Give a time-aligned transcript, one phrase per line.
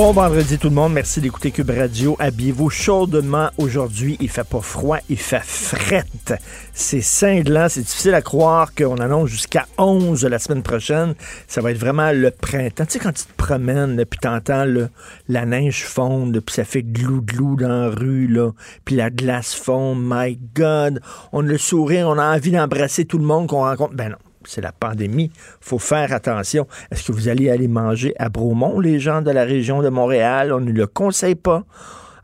[0.00, 2.16] Bon vendredi tout le monde, merci d'écouter Cube Radio.
[2.18, 4.16] Habillez-vous chaudement aujourd'hui.
[4.18, 6.32] Il fait pas froid, il fait frette.
[6.72, 11.14] C'est cinglant, c'est difficile à croire qu'on annonce jusqu'à 11 la semaine prochaine.
[11.46, 12.86] Ça va être vraiment le printemps.
[12.86, 14.88] Tu sais, quand tu te promènes, puis t'entends le,
[15.28, 18.52] la neige fondre, puis ça fait glou-glou dans la rue, là,
[18.86, 21.02] puis la glace fond, my God.
[21.32, 23.92] On a le sourire, on a envie d'embrasser tout le monde qu'on rencontre.
[23.92, 25.30] Ben non c'est la pandémie.
[25.60, 26.66] faut faire attention.
[26.90, 30.52] Est-ce que vous allez aller manger à Bromont, les gens de la région de Montréal?
[30.52, 31.64] On ne le conseille pas.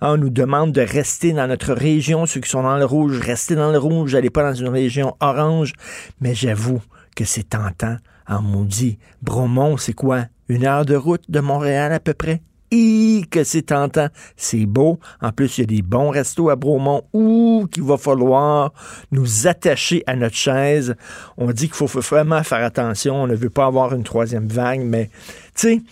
[0.01, 2.27] On nous demande de rester dans notre région.
[2.27, 4.15] Ceux qui sont dans le rouge, restez dans le rouge.
[4.15, 5.73] N'allez pas dans une région orange.
[6.21, 6.83] Mais j'avoue
[7.15, 7.97] que c'est tentant
[8.29, 8.99] en maudit.
[9.23, 10.27] Bromont, c'est quoi?
[10.49, 12.43] Une heure de route de Montréal à peu près?
[12.71, 14.09] Que c'est tentant.
[14.37, 14.99] C'est beau.
[15.21, 18.73] En plus, il y a des bons restos à Bromont où qu'il va falloir
[19.13, 20.95] nous attacher à notre chaise.
[21.37, 23.23] On dit qu'il faut vraiment faire attention.
[23.23, 25.11] On ne veut pas avoir une troisième vague, mais
[25.55, 25.83] tu sais,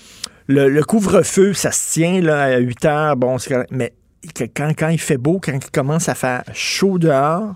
[0.47, 3.16] le, couvre-feu, ça se tient là, à 8 heures.
[3.16, 3.36] Bon,
[3.70, 3.94] mais
[4.55, 7.55] quand, quand il fait beau, quand il commence à faire chaud dehors,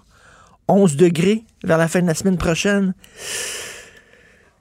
[0.69, 2.95] 11 degrés vers la fin de la semaine prochaine,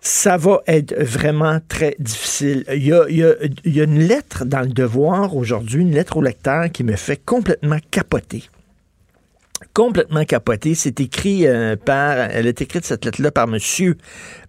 [0.02, 2.64] ça va être vraiment très difficile.
[2.74, 6.96] Il y, a, une lettre dans le devoir aujourd'hui, une lettre au lecteur qui me
[6.96, 8.44] fait complètement capoter.
[9.74, 10.76] Complètement capoter.
[10.76, 13.98] C'est écrit euh, par, elle est écrite cette lettre-là par monsieur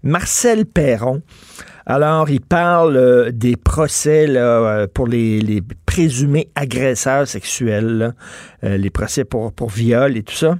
[0.02, 1.22] Marcel Perron.
[1.86, 8.14] Alors, il parle euh, des procès euh, pour les, présumés agresseurs sexuels,
[8.62, 10.58] les procès pour, viol et tout ça.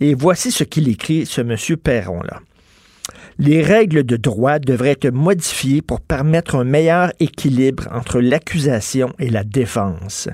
[0.00, 2.40] Et voici ce qu'il écrit, ce monsieur Perron-là.
[3.38, 9.30] Les règles de droit devraient être modifiées pour permettre un meilleur équilibre entre l'accusation et
[9.30, 10.28] la défense.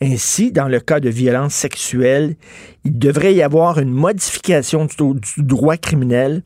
[0.00, 2.36] Ainsi, dans le cas de violence sexuelle,
[2.84, 6.42] il devrait y avoir une modification du, droit criminel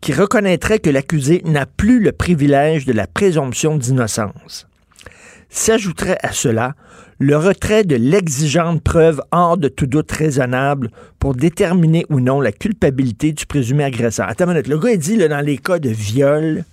[0.00, 4.66] qui reconnaîtrait que l'accusé n'a plus le privilège de la présomption d'innocence.
[5.48, 6.74] S'ajouterait à cela
[7.22, 10.90] le retrait de l'exigeante preuve hors de tout doute raisonnable
[11.20, 14.28] pour déterminer ou non la culpabilité du présumé agresseur.
[14.28, 16.64] Attends le gars il dit là, dans les cas de viol,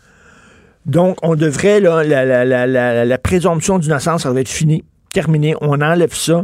[0.88, 4.84] donc on devrait, là, la, présomption d'innocence, ça être fini,
[5.14, 6.44] terminé, on enlève ça,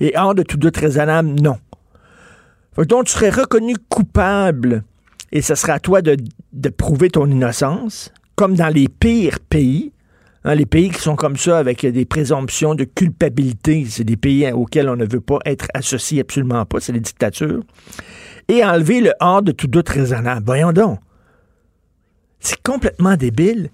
[0.00, 1.58] et hors de tout doute raisonnable, non.
[2.76, 4.82] Donc tu serais reconnu coupable
[5.30, 6.16] et ce sera à toi de,
[6.52, 9.92] de prouver ton innocence, comme dans les pires pays,
[10.46, 14.50] Hein, les pays qui sont comme ça, avec des présomptions de culpabilité, c'est des pays
[14.52, 17.62] auxquels on ne veut pas être associé absolument pas, c'est les dictatures.
[18.48, 20.42] Et enlever le hors de tout doute raisonnable.
[20.44, 20.98] Voyons donc.
[22.40, 23.70] C'est complètement débile.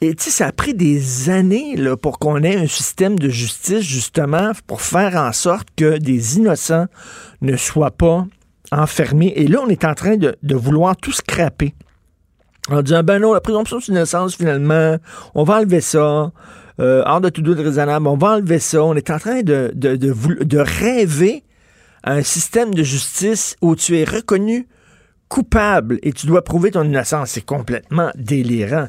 [0.00, 3.80] Et tu sais, ça a pris des années pour qu'on ait un système de justice,
[3.80, 6.86] justement, pour faire en sorte que des innocents
[7.40, 8.26] ne soient pas
[8.70, 9.32] enfermés.
[9.34, 11.74] Et là, on est en train de vouloir tout scraper
[12.70, 14.96] en disant, ben non, la présomption d'innocence, finalement,
[15.34, 16.32] on va enlever ça.
[16.80, 18.82] Euh, hors de tout doute raisonnable, on va enlever ça.
[18.82, 20.14] On est en train de, de, de,
[20.44, 21.44] de rêver
[22.04, 24.68] un système de justice où tu es reconnu
[25.28, 27.30] coupable et tu dois prouver ton innocence.
[27.30, 28.86] C'est complètement délirant.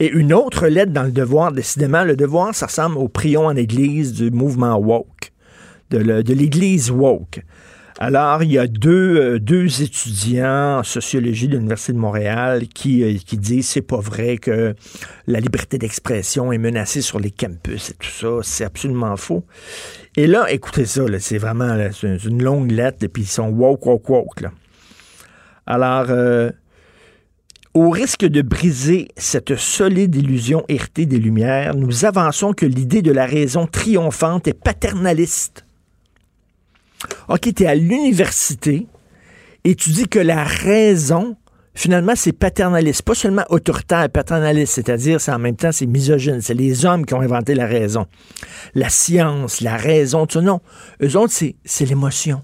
[0.00, 3.56] Et une autre lettre dans le devoir, décidément, le devoir, ça ressemble au prion en
[3.56, 5.32] église du mouvement woke,
[5.90, 7.42] de l'église woke.
[7.98, 13.02] Alors, il y a deux, euh, deux étudiants en sociologie de l'Université de Montréal qui,
[13.02, 14.74] euh, qui disent c'est pas vrai que
[15.26, 18.38] la liberté d'expression est menacée sur les campus et tout ça.
[18.42, 19.44] C'est absolument faux.
[20.16, 24.08] Et là, écoutez ça, c'est vraiment une longue lettre, et puis ils sont woke, woke,
[24.08, 24.44] woke.
[25.66, 26.50] Alors, euh,
[27.74, 33.12] au risque de briser cette solide illusion héritée des Lumières, nous avançons que l'idée de
[33.12, 35.64] la raison triomphante est paternaliste
[37.28, 38.86] OK, tu es à l'université
[39.64, 41.36] et tu dis que la raison,
[41.74, 43.02] finalement, c'est paternaliste.
[43.02, 46.40] Pas seulement autoritaire, paternaliste, c'est-à-dire, c'est en même temps, c'est misogyne.
[46.40, 48.06] C'est les hommes qui ont inventé la raison.
[48.74, 50.60] La science, la raison, tu non.
[51.02, 51.32] Eux autres,
[51.64, 52.42] c'est l'émotion.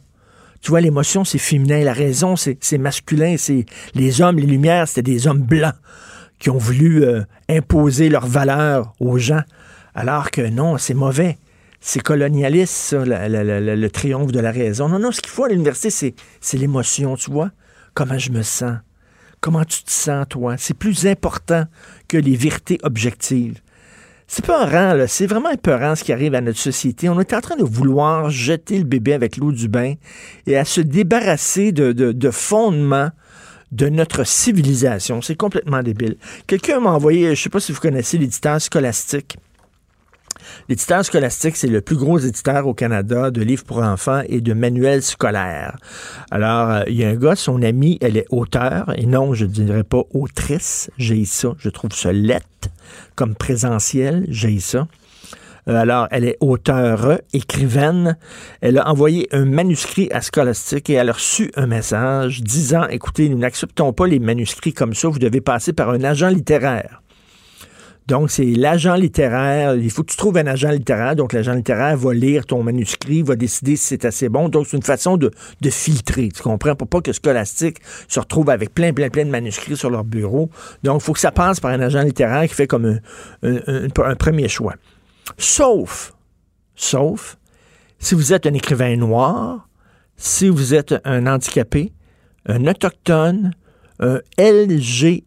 [0.60, 1.82] Tu vois, l'émotion, c'est féminin.
[1.84, 3.36] La raison, c'est masculin.
[3.36, 5.74] C'est les hommes, les lumières, c'était des hommes blancs
[6.38, 9.42] qui ont voulu euh, imposer leurs valeurs aux gens.
[9.94, 11.36] Alors que non, c'est mauvais
[11.80, 14.88] c'est colonialiste, ça, le triomphe de la raison.
[14.88, 17.50] Non, non, ce qu'il faut à l'université, c'est l'émotion, tu vois.
[17.94, 18.78] Comment je me sens.
[19.40, 20.56] comment tu te sens, toi.
[20.58, 21.64] C'est plus important
[22.08, 23.60] que les vérités objectives.
[24.30, 27.08] C'est pas rang, c'est vraiment épeurant ce qui arrive à notre société.
[27.08, 29.94] On est en train de vouloir jeter le bébé avec l'eau du bain
[30.46, 33.08] et à se débarrasser de, de, fondements
[33.72, 35.22] de notre civilisation.
[35.22, 36.18] C'est complètement débile.
[36.46, 39.38] Quelqu'un m'a envoyé, je sais pas si vous connaissez l'éditeur scolastique.
[40.68, 44.52] L'éditeur scolastique, c'est le plus gros éditeur au Canada de livres pour enfants et de
[44.52, 45.76] manuels scolaires.
[46.30, 49.44] Alors, euh, il y a un gars, son ami, elle est auteur, et non, je
[49.44, 52.68] ne dirais pas autrice, j'ai ça, je trouve ça lettre
[53.14, 54.86] comme présentiel, j'ai ça.
[55.68, 58.16] Euh, alors, elle est auteure, écrivaine.
[58.60, 63.28] Elle a envoyé un manuscrit à Scholastic et elle a reçu un message disant, écoutez,
[63.28, 67.02] nous n'acceptons pas les manuscrits comme ça, vous devez passer par un agent littéraire.
[68.08, 69.74] Donc, c'est l'agent littéraire.
[69.74, 71.14] Il faut que tu trouves un agent littéraire.
[71.14, 74.48] Donc, l'agent littéraire va lire ton manuscrit, va décider si c'est assez bon.
[74.48, 75.30] Donc, c'est une façon de,
[75.70, 76.30] filtrer.
[76.34, 76.74] Tu comprends?
[76.74, 80.48] Pour pas que Scholastique se retrouve avec plein, plein, plein de manuscrits sur leur bureau.
[80.82, 82.98] Donc, il faut que ça passe par un agent littéraire qui fait comme
[83.42, 84.76] un, premier choix.
[85.36, 86.14] Sauf,
[86.74, 87.36] sauf,
[87.98, 89.68] si vous êtes un écrivain noir,
[90.16, 91.92] si vous êtes un handicapé,
[92.46, 93.52] un autochtone,
[94.00, 95.26] un LGBTQI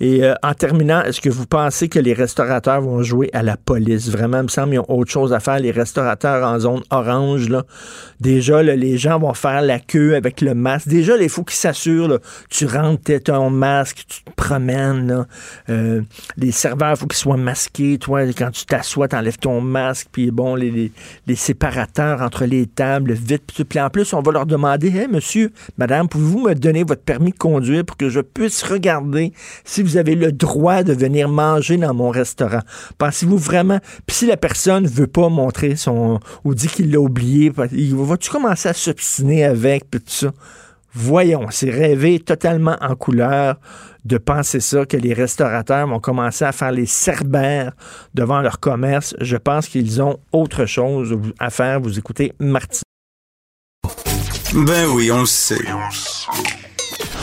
[0.00, 3.56] Et euh, en terminant, est-ce que vous pensez que les restaurateurs vont jouer à la
[3.56, 4.10] police?
[4.10, 5.58] Vraiment, il me semble qu'ils ont autre chose à faire.
[5.58, 7.64] Les restaurateurs en zone orange, là,
[8.20, 10.88] déjà, les gens vont faire la queue avec le masque.
[10.88, 12.18] Déjà, il faut qu'ils s'assurent,
[12.50, 15.26] tu rentres, ton masque, tu te promènes.
[15.70, 16.02] Euh,
[16.36, 17.98] les serveurs, il faut qu'ils soient masqués.
[17.98, 20.08] Toi, quand tu t'assois, tu enlèves ton masque.
[20.12, 20.92] Puis bon, les,
[21.26, 23.42] les, séparateurs entre les tables, vite.
[23.68, 27.32] Puis en plus, on va leur demander, hey, monsieur, madame, pouvez-vous me donner votre permis
[27.32, 29.32] de conduire pour que je puisse regarder
[29.64, 32.60] si vous avez le droit de venir manger dans mon restaurant.
[32.98, 37.50] Pensez-vous vraiment, puis si la personne veut pas montrer son, ou dit qu'il l'a oublié,
[37.54, 40.32] vas-tu commencer à s'obstiner avec, puis tout ça?
[40.94, 43.58] Voyons, c'est rêver totalement en couleur
[44.04, 47.72] de penser ça, que les restaurateurs vont commencer à faire les cerbères
[48.14, 49.14] devant leur commerce.
[49.20, 51.80] Je pense qu'ils ont autre chose à faire.
[51.80, 52.80] Vous écoutez Martin.
[54.52, 55.64] Ben oui, on le sait.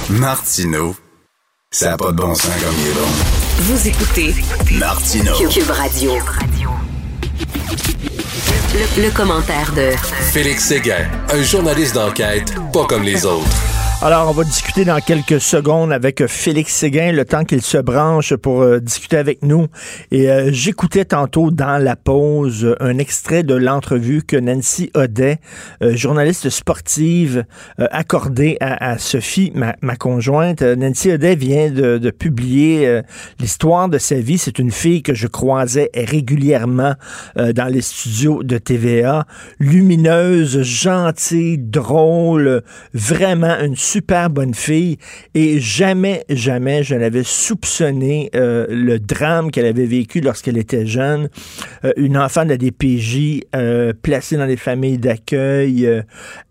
[0.10, 0.96] Martineau
[1.72, 3.08] ça n'a pas de bon sens comme il est bon.
[3.60, 4.34] Vous écoutez
[4.80, 5.34] Martino.
[5.52, 6.14] Cube Radio.
[8.74, 9.92] Le, le, commentaire de
[10.32, 13.79] Félix Séguin, un journaliste d'enquête pas comme les autres.
[14.02, 18.34] Alors, on va discuter dans quelques secondes avec Félix Séguin, le temps qu'il se branche
[18.34, 19.68] pour euh, discuter avec nous.
[20.10, 25.40] Et euh, j'écoutais tantôt dans la pause un extrait de l'entrevue que Nancy Audet,
[25.84, 27.44] euh, journaliste sportive,
[27.78, 30.62] accordée à, Sophie, ma, conjointe.
[30.62, 33.02] Nancy Audet vient de, de publier
[33.40, 34.38] l'histoire de sa vie.
[34.38, 36.94] C'est une fille que je croisais régulièrement
[37.36, 39.26] dans les studios de TVA.
[39.60, 42.64] Lumineuse, gentille, drôle,
[42.94, 44.98] vraiment une super bonne fille
[45.34, 51.30] et jamais, jamais je n'avais soupçonné euh, le drame qu'elle avait vécu lorsqu'elle était jeune.
[51.84, 55.90] Euh, une enfant de la DPJ euh, placée dans des familles d'accueil,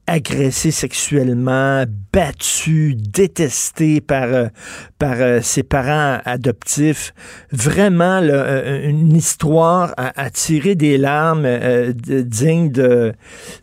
[0.08, 4.46] euh, agressée sexuellement, battue, détestée par, euh,
[4.98, 7.14] par euh, ses parents adoptifs.
[7.52, 13.12] Vraiment là, euh, une histoire à, à tirer des larmes euh, de- digne de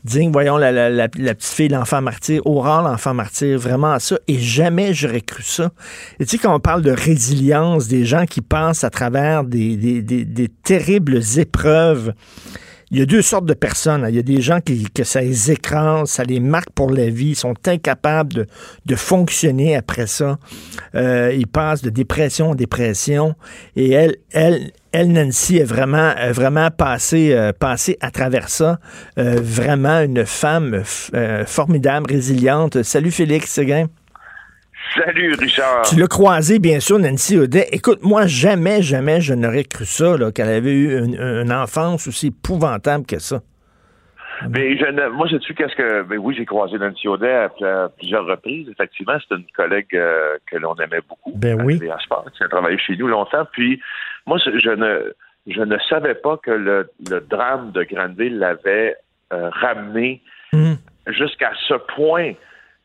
[0.04, 4.18] digne, voyons, la, la, la, la petite fille, l'enfant martyr, Aurore, l'enfant martyr, vraiment ça.
[4.28, 5.72] Et jamais j'aurais cru ça.
[6.20, 9.76] Et tu sais, quand on parle de résilience, des gens qui passent à travers des,
[9.78, 12.14] des, des, des terribles épreuves,
[12.92, 14.06] il y a deux sortes de personnes.
[14.10, 17.10] Il y a des gens qui, que ça les écrase, ça les marque pour la
[17.10, 18.48] vie, ils sont incapables
[18.86, 20.38] de, fonctionner après ça.
[20.96, 23.36] Euh, ils passent de dépression en dépression.
[23.76, 28.80] Et elle, elle, elle Nancy, est vraiment, vraiment euh, passé à travers ça.
[29.18, 30.84] Euh, vraiment une femme
[31.46, 32.84] formidable, résiliente.
[32.84, 33.88] Salut Félix Séguin.
[34.94, 35.82] Salut Richard.
[35.84, 37.68] Tu l'as croisé, bien sûr, Nancy Audet.
[37.72, 42.28] Écoute, moi, jamais, jamais je n'aurais cru ça, qu'elle avait eu une, une enfance aussi
[42.28, 43.42] épouvantable que ça.
[44.50, 46.04] Mais je ne, moi, sais-tu qu'est-ce que.
[46.04, 48.68] Ben oui, j'ai croisé Nancy Audet à, à plusieurs reprises.
[48.70, 51.32] Effectivement, c'est une collègue euh, que l'on aimait beaucoup.
[51.36, 51.80] Ben oui.
[51.90, 53.46] À Sport, qui a travaillé chez nous longtemps.
[53.54, 53.82] Puis,
[54.26, 55.14] moi, je je ne,
[55.48, 58.96] je ne savais pas que le, le drame de Granville l'avait
[59.34, 60.22] euh, ramené
[60.54, 60.78] Mhm.
[61.08, 62.32] jusqu'à ce point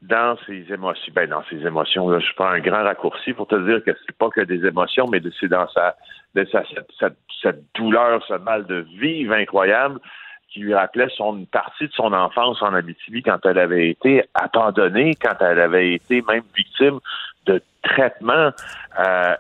[0.03, 1.13] dans ses émotions.
[1.15, 4.17] Ben, dans ses émotions, là, je prends un grand raccourci pour te dire que c'est
[4.17, 5.95] pas que des émotions, mais c'est dans sa,
[6.35, 9.99] de sa cette, cette- cette douleur, ce mal de vivre incroyable
[10.49, 14.25] qui lui rappelait son, une partie de son enfance en Abitibi quand elle avait été
[14.35, 16.99] abandonnée, quand elle avait été même victime
[17.47, 18.51] de traitements
[18.99, 19.35] euh,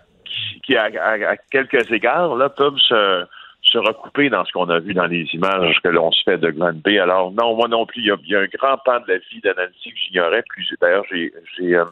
[0.62, 0.84] qui, à-
[1.30, 3.24] à quelques égards, là, peuvent se,
[3.70, 6.50] se recouper dans ce qu'on a vu dans les images que l'on se fait de
[6.50, 6.98] Glen Bay.
[6.98, 9.40] Alors, non, moi non plus, il y a, il un grand pan de la vie
[9.42, 10.42] de Nancy que j'ignorais.
[10.48, 11.84] Puis, d'ailleurs, j'ai, j'ai euh,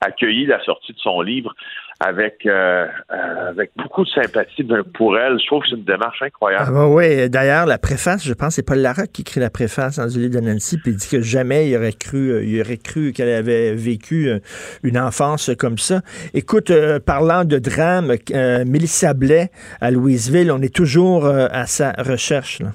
[0.00, 1.54] accueilli la sortie de son livre
[2.02, 5.38] avec, euh, euh, avec beaucoup de sympathie pour elle.
[5.38, 6.64] Je trouve que c'est une démarche incroyable.
[6.68, 9.98] Ah, bah oui, d'ailleurs, la préface, je pense, c'est Paul Larocque qui écrit la préface
[9.98, 12.58] dans le livre de Nancy, puis il dit que jamais il aurait cru, euh, il
[12.62, 14.38] aurait cru qu'elle avait vécu euh,
[14.82, 16.00] une enfance comme ça.
[16.32, 19.50] Écoute, euh, parlant de drame, euh, Mélissa Blais
[19.82, 22.60] à Louisville, on est toujours à sa recherche.
[22.60, 22.68] Là.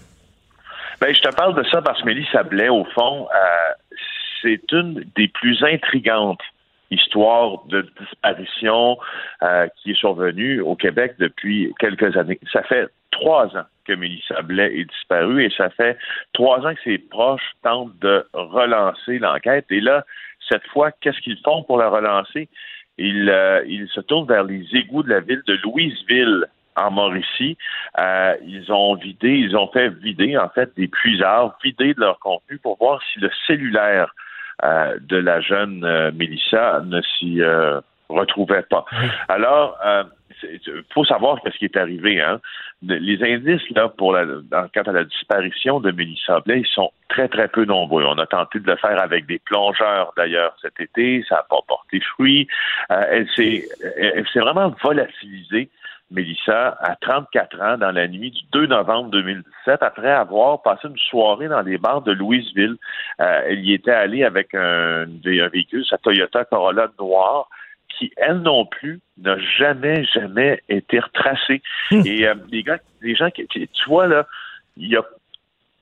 [1.02, 3.96] Ben, je te parle de ça parce que Mélissa Blais, au fond, euh,
[4.42, 6.42] c'est une des plus intrigantes
[6.96, 8.98] histoires de disparition
[9.44, 12.40] euh, qui est survenue au Québec depuis quelques années.
[12.52, 15.98] Ça fait trois ans que Mélissa Blais est disparue et ça fait
[16.34, 19.66] trois ans que ses proches tentent de relancer l'enquête.
[19.70, 20.04] Et là,
[20.50, 22.50] cette fois, qu'est-ce qu'ils font pour la relancer?
[22.98, 27.58] Ils, euh, se tournent vers les égouts de la ville de Louisville en Mauricie.
[28.00, 32.20] Euh, ils ont vidé, ils ont fait vider en fait des puisards, vider de leur
[32.20, 34.14] contenu pour voir si le cellulaire
[34.64, 38.86] euh, de la jeune euh, Mélissa ne s'y euh, retrouvait pas.
[39.28, 39.78] Alors,
[40.44, 42.22] il faut savoir ce qui est arrivé.
[42.22, 42.40] Hein.
[42.82, 46.92] Les indices là pour la, dans, quant à la disparition de Mélissa Blais, ils sont
[47.10, 48.06] très très peu nombreux.
[48.06, 51.60] On a tenté de le faire avec des plongeurs d'ailleurs cet été, ça n'a pas
[51.68, 52.48] porté fruit.
[52.92, 53.66] Euh, elle s'est
[53.98, 55.70] elle s'est vraiment volatilisée.
[56.12, 60.98] Mélissa, à 34 ans, dans la nuit du 2 novembre 2017, après avoir passé une
[60.98, 62.76] soirée dans les bars de Louisville.
[63.20, 67.50] Euh, elle y était allée avec un, un véhicule, sa Toyota Corolla noire,
[67.90, 71.62] qui, elle non plus, n'a jamais, jamais été retracée.
[71.92, 74.28] Et euh, les gars, les gens qui, tu vois, là,
[74.78, 75.04] il y a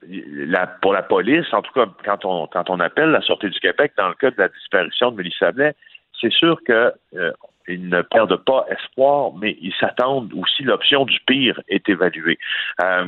[0.07, 3.59] la, pour la police, en tout cas, quand on, quand on appelle la Sûreté du
[3.59, 5.75] Québec dans le cas de la disparition de Mélissa Blais,
[6.19, 7.31] c'est sûr que euh,
[7.67, 12.38] ils ne perdent pas espoir, mais ils s'attendent aussi l'option du pire est évaluée.
[12.84, 13.05] Euh,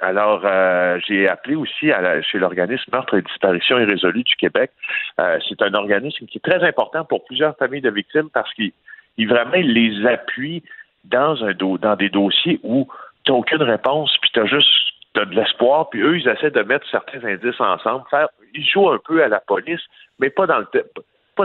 [0.00, 4.70] alors, euh, j'ai appelé aussi à la, chez l'organisme Meurtre et Disparition irrésolue du Québec.
[5.18, 8.72] Euh, c'est un organisme qui est très important pour plusieurs familles de victimes parce qu'il
[9.16, 10.62] il vraiment les appuie
[11.04, 12.88] dans un dans des dossiers où
[13.24, 14.68] tu n'as aucune réponse, puis tu as juste
[15.12, 18.04] t'as de l'espoir, puis eux, ils essaient de mettre certains indices ensemble.
[18.10, 19.80] Faire, ils jouent un peu à la police,
[20.18, 20.66] mais pas dans le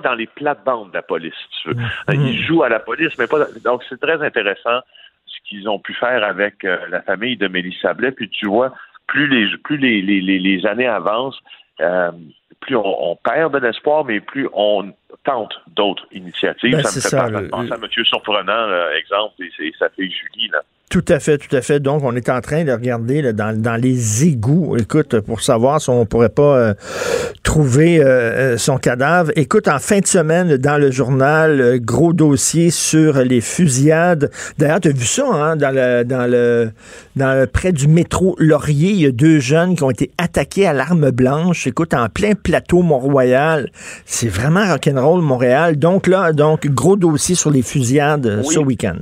[0.02, 1.76] pas dans les plates-bandes de la police, si tu veux.
[1.76, 2.28] Mmh.
[2.28, 3.62] Ils jouent à la police, mais pas dans...
[3.64, 4.82] Donc, c'est très intéressant
[5.26, 8.12] ce qu'ils ont pu faire avec euh, la famille de Mélissa Blais.
[8.12, 8.74] Puis tu vois,
[9.08, 11.40] plus les plus les, les, les, les années avancent,
[11.82, 12.12] euh,
[12.60, 16.72] plus on, on, perd de l'espoir, mais plus on tente d'autres initiatives.
[16.72, 18.06] Ben, ça me fait ça, le, penser à M.
[18.06, 20.62] Surprenant, là, exemple, et c'est sa fille Julie, là.
[20.90, 21.80] Tout à fait, tout à fait.
[21.80, 25.82] Donc, on est en train de regarder là, dans, dans, les égouts, écoute, pour savoir
[25.82, 26.74] si on pourrait pas euh,
[27.44, 29.32] trouver euh, son cadavre.
[29.36, 34.30] Écoute, en fin de semaine, dans le journal, euh, gros dossier sur les fusillades.
[34.60, 36.72] D'ailleurs, tu as vu ça, hein, dans le, dans le,
[37.16, 40.68] dans le, près du métro Laurier, il y a deux jeunes qui ont été attaqués
[40.68, 41.66] à l'arme blanche.
[41.66, 43.72] Écoute, en plein plateau Mont-Royal.
[44.06, 45.05] C'est vraiment rock'n'roll.
[45.14, 45.78] Montréal.
[45.78, 48.98] Donc là, donc gros dossier sur les fusillades ce week-end.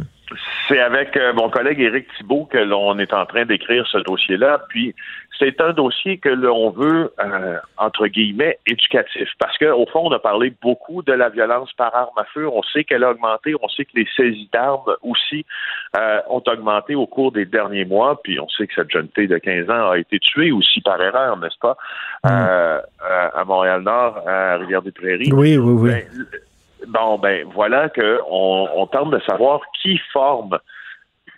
[0.68, 4.62] C'est avec euh, mon collègue Éric Thibault que l'on est en train d'écrire ce dossier-là.
[4.70, 4.96] Puis
[5.44, 9.30] c'est un dossier que l'on veut, euh, entre guillemets, éducatif.
[9.40, 12.48] Parce qu'au fond, on a parlé beaucoup de la violence par arme à feu.
[12.48, 13.54] On sait qu'elle a augmenté.
[13.62, 15.46] On sait que les saisies d'armes aussi
[15.98, 18.22] euh, ont augmenté au cours des derniers mois.
[18.24, 21.02] Puis on sait que cette jeune fille de 15 ans a été tuée aussi par
[21.02, 21.78] erreur, n'est-ce pas,
[22.24, 22.30] mm.
[23.36, 25.32] à Montréal-Nord, à Rivière-des-Prairies.
[25.34, 25.90] Oui, oui, oui.
[25.90, 26.06] Ben,
[26.88, 30.60] Bon, ben voilà que on, tente de savoir qui forme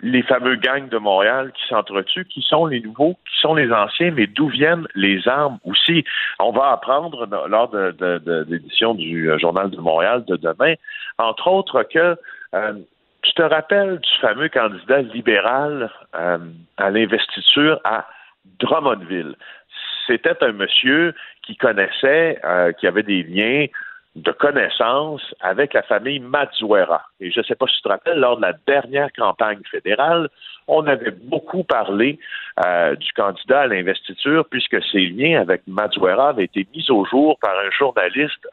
[0.01, 4.11] les fameux gangs de Montréal qui s'entretuent, qui sont les nouveaux, qui sont les anciens,
[4.11, 6.03] mais d'où viennent les armes aussi?
[6.39, 10.73] On va apprendre lors de, l'édition du euh, Journal de Montréal de demain,
[11.17, 12.17] entre autres que
[12.53, 12.73] euh,
[13.21, 16.37] tu te rappelles du fameux candidat libéral euh,
[16.77, 18.05] à l'investiture à
[18.59, 19.35] Drummondville.
[20.07, 22.39] C'était un monsieur qui connaissait,
[22.79, 23.65] qui avait des liens
[24.15, 27.01] de connaissances avec la famille Mazuera.
[27.19, 30.29] Et je ne sais pas si tu te rappelles, lors de la dernière campagne fédérale,
[30.67, 32.17] on avait beaucoup parlé
[32.65, 37.37] euh, du candidat à l'investiture puisque ses liens avec Mazuera avaient été mis au jour
[37.39, 38.47] par un journaliste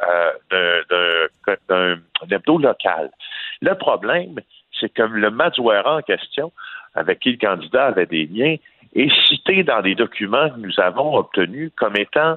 [0.50, 0.82] euh,
[1.68, 1.96] d'un
[2.30, 3.10] hebdo local.
[3.60, 4.40] Le problème,
[4.78, 6.50] c'est que le Mazuera en question,
[6.94, 8.56] avec qui le candidat avait des liens,
[8.94, 12.36] est cité dans des documents que nous avons obtenus comme étant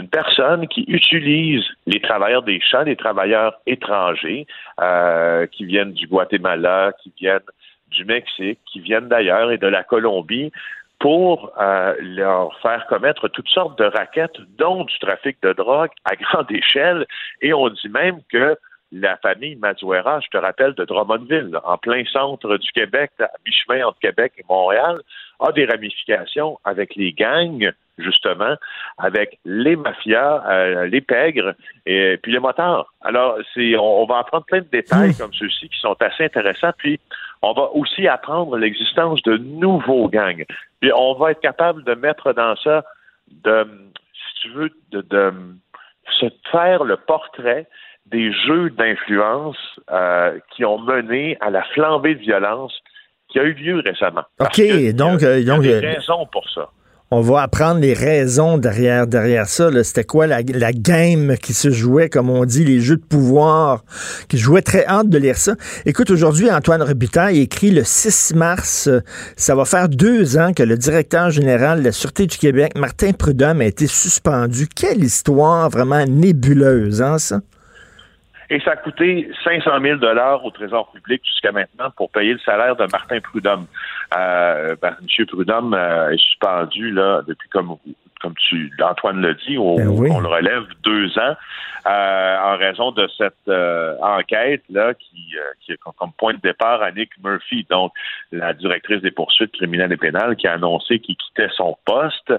[0.00, 4.46] une personne qui utilise les travailleurs des champs, les travailleurs étrangers
[4.80, 7.50] euh, qui viennent du Guatemala, qui viennent
[7.90, 10.52] du Mexique, qui viennent d'ailleurs et de la Colombie
[10.98, 16.16] pour euh, leur faire commettre toutes sortes de raquettes, dont du trafic de drogue à
[16.16, 17.06] grande échelle.
[17.42, 18.56] Et on dit même que
[18.92, 23.86] la famille Mazuera, je te rappelle, de Drummondville, en plein centre du Québec, à mi-chemin
[23.86, 25.00] entre Québec et Montréal,
[25.38, 28.54] a des ramifications avec les gangs justement,
[28.98, 31.54] avec les mafias, euh, les pègres
[31.86, 32.92] et puis les motards.
[33.02, 35.18] Alors, c'est, on, va apprendre plein de détails hmm.
[35.18, 36.72] comme ceux-ci qui sont assez intéressants.
[36.78, 37.00] Puis,
[37.42, 40.44] on va aussi apprendre l'existence de nouveaux gangs.
[40.80, 42.84] Puis, on va être capable de mettre dans ça,
[43.30, 43.66] de,
[44.12, 45.32] si tu veux, de, de
[46.18, 47.66] se faire le portrait
[48.06, 49.56] des jeux d'influence
[49.90, 52.72] euh, qui ont mené à la flambée de violence
[53.28, 54.24] qui a eu lieu récemment.
[54.40, 54.60] OK,
[54.94, 56.68] donc, il y a, donc, des raisons pour ça
[57.12, 59.68] on va apprendre les raisons derrière, derrière ça.
[59.82, 63.84] C'était quoi la, game qui se jouait, comme on dit, les jeux de pouvoir,
[64.28, 65.56] qui jouait très hâte de lire ça.
[65.86, 68.88] Écoute, aujourd'hui, Antoine Robitaille écrit le 6 mars,
[69.36, 73.12] ça va faire deux ans que le directeur général de la Sûreté du Québec, Martin
[73.12, 74.68] Prudhomme, a été suspendu.
[74.68, 77.40] Quelle histoire vraiment nébuleuse, hein, ça?
[78.50, 82.40] Et ça a coûté 500 000 dollars au Trésor public jusqu'à maintenant pour payer le
[82.40, 83.66] salaire de Martin Prudhomme.
[84.16, 85.26] Euh, ben, M.
[85.26, 87.76] Prudhomme euh, est suspendu là depuis comme
[88.20, 91.34] comme tu Antoine l'a dit, on, ben on, le relève deux ans
[91.86, 96.40] euh, en raison de cette euh, enquête là qui, euh, qui est comme point de
[96.40, 97.92] départ Annick Murphy, donc
[98.30, 102.34] la directrice des poursuites criminelles et pénales, qui a annoncé qu'il quittait son poste.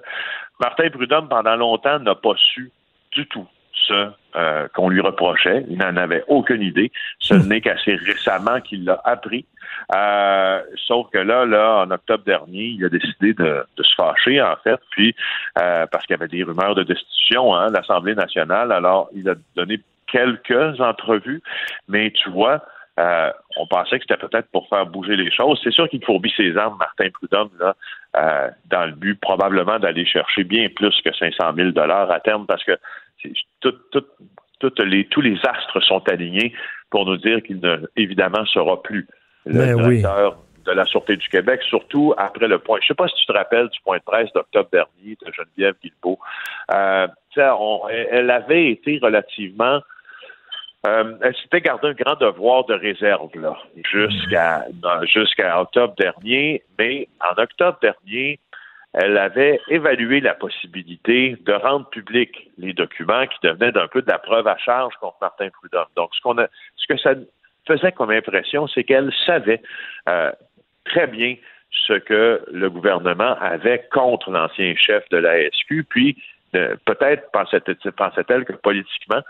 [0.60, 2.72] Martin Prudhomme pendant longtemps n'a pas su
[3.12, 3.48] du tout
[3.92, 5.66] ce euh, qu'on lui reprochait.
[5.70, 6.92] Il n'en avait aucune idée.
[7.20, 7.48] Ce hmm.
[7.48, 9.46] n'est qu'assez récemment qu'il l'a appris.
[9.94, 14.56] Euh, sauf que là, là, en octobre dernier, il a décidé de, se fâcher, en
[14.64, 15.14] fait, puis
[15.60, 18.72] euh, parce qu'il y avait des rumeurs de destitution hein, l'Assemblée nationale.
[18.72, 21.42] Alors, il a donné quelques entrevues,
[21.88, 22.64] mais tu vois,
[23.58, 25.60] on pensait que c'était peut-être pour faire bouger les choses.
[25.64, 27.76] C'est sûr qu'il fourbit ses armes, Martin Prudhomme, là,
[28.70, 32.64] dans le but probablement d'aller chercher bien plus que 500 000 dollars à terme, parce
[32.64, 32.78] que
[34.84, 36.54] les, tous les astres sont alignés
[36.90, 39.08] pour nous dire qu'il ne, évidemment, sera plus
[39.46, 42.78] le ben directeur de la Sûreté du Québec, surtout après le point.
[42.82, 45.32] Je ne sais pas si tu te rappelles du point de presse d'octobre dernier de
[45.32, 46.20] Geneviève Guilbeault.
[46.72, 49.82] Euh, elle avait été relativement
[50.88, 53.56] euh, elle s'était gardé un grand devoir de réserve là
[53.92, 54.66] jusqu'à
[55.04, 58.40] jusqu'à octobre dernier, mais en octobre dernier,
[58.94, 64.10] elle avait évalué la possibilité de rendre public les documents qui devenaient d'un peu de
[64.10, 65.86] la preuve à charge contre Martin Prudhomme.
[65.96, 67.14] Donc, ce, qu'on a, ce que ça
[67.66, 69.62] faisait comme impression, c'est qu'elle savait
[70.10, 70.32] euh,
[70.86, 71.36] très bien
[71.88, 76.18] ce que le gouvernement avait contre l'ancien chef de la SQ, puis
[76.56, 79.22] euh, peut-être pensait-elle que politiquement,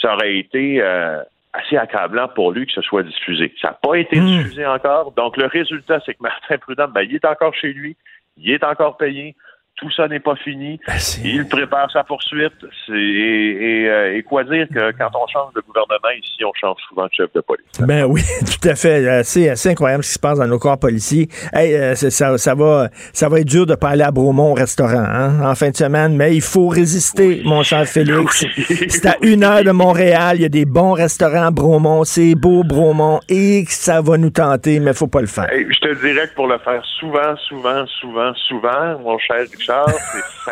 [0.00, 3.52] ça aurait été euh, assez accablant pour lui que ce soit diffusé.
[3.60, 4.26] Ça n'a pas été hmm.
[4.26, 7.96] diffusé encore, donc le résultat, c'est que Martin Prudhomme, ben, il est encore chez lui,
[8.40, 9.36] il est encore payé.
[9.80, 10.78] Tout ça n'est pas fini.
[10.86, 12.52] Ben, Il prépare sa poursuite.
[12.88, 16.76] Et, et, euh, et quoi dire que quand on change de gouvernement ici, on change
[16.88, 17.64] souvent de chef de police.
[17.80, 18.20] Ben oui,
[18.60, 19.06] tout à fait.
[19.06, 21.28] Euh, C'est assez incroyable ce qui se passe dans nos corps policiers.
[21.52, 24.54] Hey, euh, ça, ça va, ça va être dur de pas aller à Bromont au
[24.54, 28.44] restaurant hein, en fin de semaine, mais il faut résister, mon cher Félix.
[28.88, 30.36] C'est à une heure de Montréal.
[30.36, 32.04] Il y a des bons restaurants à Bromont.
[32.04, 33.20] C'est beau, Bromont.
[33.28, 35.50] Et ça va nous tenter, mais faut pas le faire.
[35.50, 39.69] Hey, je te dirais que pour le faire souvent, souvent, souvent, souvent, mon cher Richard,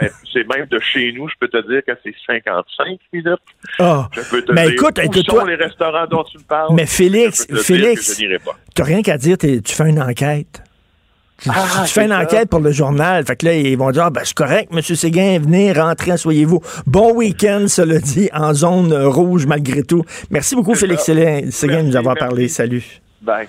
[0.01, 3.39] c'est- c'est même de chez nous, je peux te dire que c'est 55 minutes.
[3.79, 4.09] Ah.
[4.13, 6.43] Je peux te Mais dire écoute, où écoute, sont toi- les restaurants dont tu me
[6.45, 6.75] parles.
[6.75, 8.21] Mais Félix, Félix,
[8.75, 9.37] t'as rien qu'à dire.
[9.39, 10.63] Tu fais une enquête.
[11.41, 12.21] Tu, Ah, tu fais une ça.
[12.21, 13.25] enquête pour le journal.
[13.25, 14.83] Fait que là, ils vont dire, ah, ben, c'est correct, M.
[14.83, 16.61] Séguin, venez, rentrez, soyez-vous.
[16.85, 20.03] Bon week-end, cela dit, en zone rouge, malgré tout.
[20.31, 21.05] Merci beaucoup, Félix.
[21.05, 22.49] Séguin, de nous avoir parlé.
[22.49, 22.85] Salut.
[23.23, 23.49] Bye.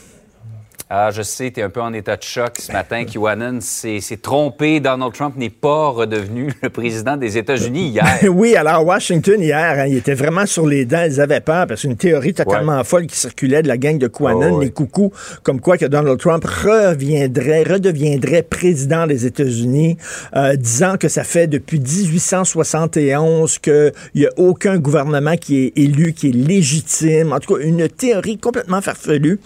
[0.93, 3.05] Ah, je sais, tu es un peu en état de choc ce matin.
[3.05, 4.81] QAnon s'est trompé.
[4.81, 8.05] Donald Trump n'est pas redevenu le président des États-Unis hier.
[8.29, 11.83] Oui, alors Washington hier, hein, il était vraiment sur les dents, ils avaient peur parce
[11.83, 14.65] qu'une théorie totalement folle qui circulait de la gang de QAnon, Oh, oui.
[14.65, 19.95] les coucous, comme quoi que Donald Trump reviendrait, redeviendrait président des États-Unis,
[20.35, 26.11] euh, disant que ça fait depuis 1871 qu'il n'y a aucun gouvernement qui est élu,
[26.11, 27.31] qui est légitime.
[27.31, 29.39] En tout cas, une théorie complètement farfelue.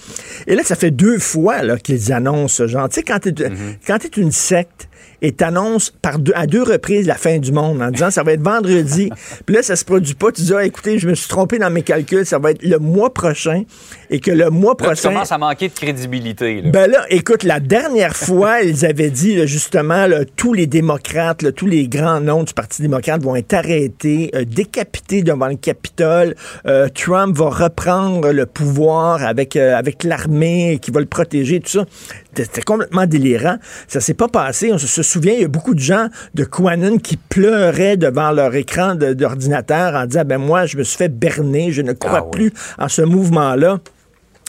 [0.47, 1.35] Et là, ça fait deux fois
[1.82, 2.89] qu'ils annoncent ce genre.
[2.89, 4.88] Tu sais, quand tu es une secte,
[5.21, 8.34] et t'annonces par deux, à deux reprises la fin du monde en disant ça va
[8.34, 9.10] être vendredi.
[9.45, 10.32] Puis là, ça se produit pas.
[10.32, 12.80] Tu dis, ah, écoutez, je me suis trompé dans mes calculs, ça va être le
[12.80, 13.63] mois prochain.
[14.10, 15.10] Et que le mois Là, prochain.
[15.10, 16.62] commences à manquer de crédibilité.
[16.62, 16.69] là.
[16.71, 21.67] Ben là, écoute, la dernière fois, ils avaient dit là, justement, tous les démocrates, tous
[21.67, 26.36] les grands noms du Parti démocrate vont être arrêtés, euh, décapités devant le Capitole.
[26.67, 31.69] Euh, Trump va reprendre le pouvoir avec, euh, avec l'armée qui va le protéger, tout
[31.69, 31.86] ça.
[32.36, 33.58] C'était complètement délirant.
[33.88, 34.71] Ça s'est pas passé.
[34.73, 38.32] On se, se souvient, il y a beaucoup de gens de QAnon qui pleuraient devant
[38.32, 42.20] leur écran d'ordinateur en disant, ben moi, je me suis fait berner, je ne crois
[42.20, 42.32] Ah oui.
[42.32, 43.80] plus en ce mouvement-là.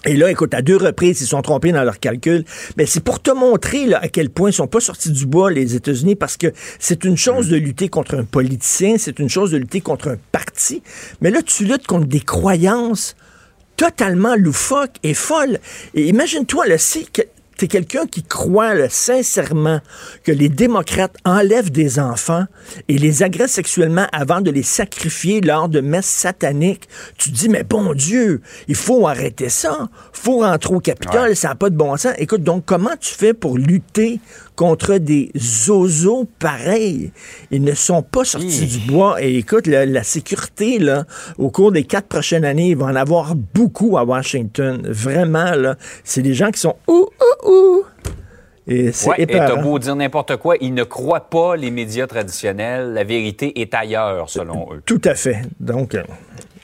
[0.05, 2.45] Et là, écoute, à deux reprises, ils se sont trompés dans leurs calculs.
[2.77, 5.51] Mais c'est pour te montrer là, à quel point ils sont pas sortis du bois,
[5.51, 9.51] les États-Unis, parce que c'est une chose de lutter contre un politicien, c'est une chose
[9.51, 10.83] de lutter contre un parti.
[11.21, 13.17] Mais là, tu luttes contre des croyances
[13.77, 15.59] totalement loufoques et folles.
[15.95, 17.23] Et imagine-toi, là, si que
[17.57, 19.81] t'es quelqu'un qui croit là, sincèrement
[20.25, 22.45] que les démocrates enlèvent des enfants
[22.89, 27.49] et les agressent sexuellement avant de les sacrifier lors de messes sataniques, tu te dis,
[27.49, 29.89] mais bon Dieu, il faut arrêter ça.
[30.13, 32.15] faut rentrer au Capitole, ça n'a pas de bon sens.
[32.19, 34.21] Écoute, donc, comment tu fais pour lutter
[34.57, 37.13] contre des zozos pareils?
[37.51, 39.23] Ils ne sont pas sortis du bois.
[39.23, 41.05] Et écoute, la, la sécurité, là,
[41.39, 44.81] au cours des quatre prochaines années, il va en avoir beaucoup à Washington.
[44.91, 45.77] Vraiment, là.
[46.03, 47.07] C'est des gens qui sont ouh,
[47.47, 47.85] ouh, ouh.
[48.69, 49.63] Et c'est Ouais, et t'as épeurant.
[49.63, 52.93] beau dire n'importe quoi, ils ne croient pas les médias traditionnels.
[52.93, 54.83] La vérité est ailleurs, selon eux.
[54.85, 55.43] Tout à fait.
[55.61, 56.03] Donc, euh,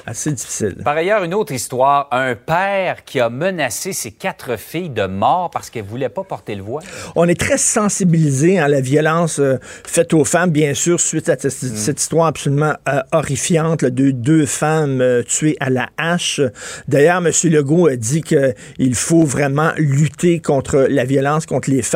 [0.05, 0.77] assez difficile.
[0.85, 5.51] Par ailleurs, une autre histoire, un père qui a menacé ses quatre filles de mort
[5.51, 6.85] parce qu'elles ne voulaient pas porter le voile.
[7.15, 11.37] On est très sensibilisé à la violence euh, faite aux femmes, bien sûr, suite à
[11.39, 16.41] cette, cette histoire absolument euh, horrifiante là, de deux femmes euh, tuées à la hache.
[16.89, 17.31] D'ailleurs, M.
[17.45, 21.92] Legault a dit qu'il faut vraiment lutter contre la violence contre les femmes.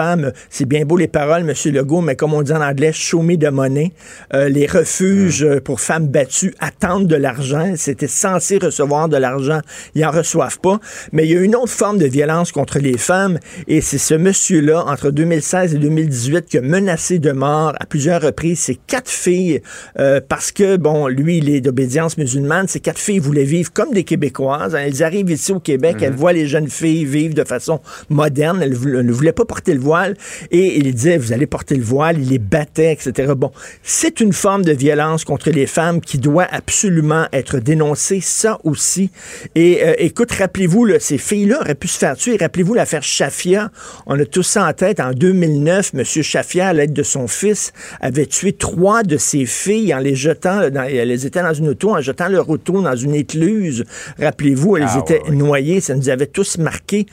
[0.51, 1.73] C'est bien beau les paroles, M.
[1.73, 3.93] Legault, mais comme on dit en anglais, show me the money.
[4.35, 7.75] Euh, les refuges euh, pour femmes battues attendent de l'argent.
[7.77, 9.61] C'était censé recevoir de l'argent.
[9.95, 10.79] Ils en reçoivent pas.
[11.13, 14.15] Mais il y a une autre forme de violence contre les femmes et c'est ce
[14.15, 19.11] monsieur-là, entre 2016 et 2018, qui a menacé de mort à plusieurs reprises ses quatre
[19.11, 19.63] filles
[19.99, 22.69] euh, parce que, bon, lui, il est d'obédience musulmane.
[22.69, 24.75] Ces quatre filles voulaient vivre comme des Québécoises.
[24.75, 24.81] hein.
[24.85, 28.61] Elles arrivent ici au Québec, elles voient les jeunes filles vivre de façon moderne.
[28.63, 30.15] Elles ne voulaient pas porter le voile
[30.51, 32.17] et il disait, vous allez porter le voile.
[32.21, 33.33] Il les battait, etc.
[33.37, 33.51] Bon,
[33.83, 39.11] c'est une forme de violence contre les femmes qui doit absolument être dénoncée, ça aussi.
[39.55, 42.37] Et euh, écoute, rappelez-vous, là, ces filles-là auraient pu se faire tuer.
[42.41, 43.71] Rappelez-vous l'affaire Shafia.
[44.07, 44.99] On a tous ça en tête.
[45.01, 46.05] En 2009, M.
[46.05, 50.69] Shafia, à l'aide de son fils, avait tué trois de ses filles en les jetant,
[50.71, 53.85] dans, elles étaient dans une auto, en jetant leur auto dans une écluse.
[54.21, 55.37] Rappelez-vous, elles Ah, étaient ouais, ouais.
[55.37, 55.81] noyées.
[55.81, 57.07] Ça nous avait tous marqués.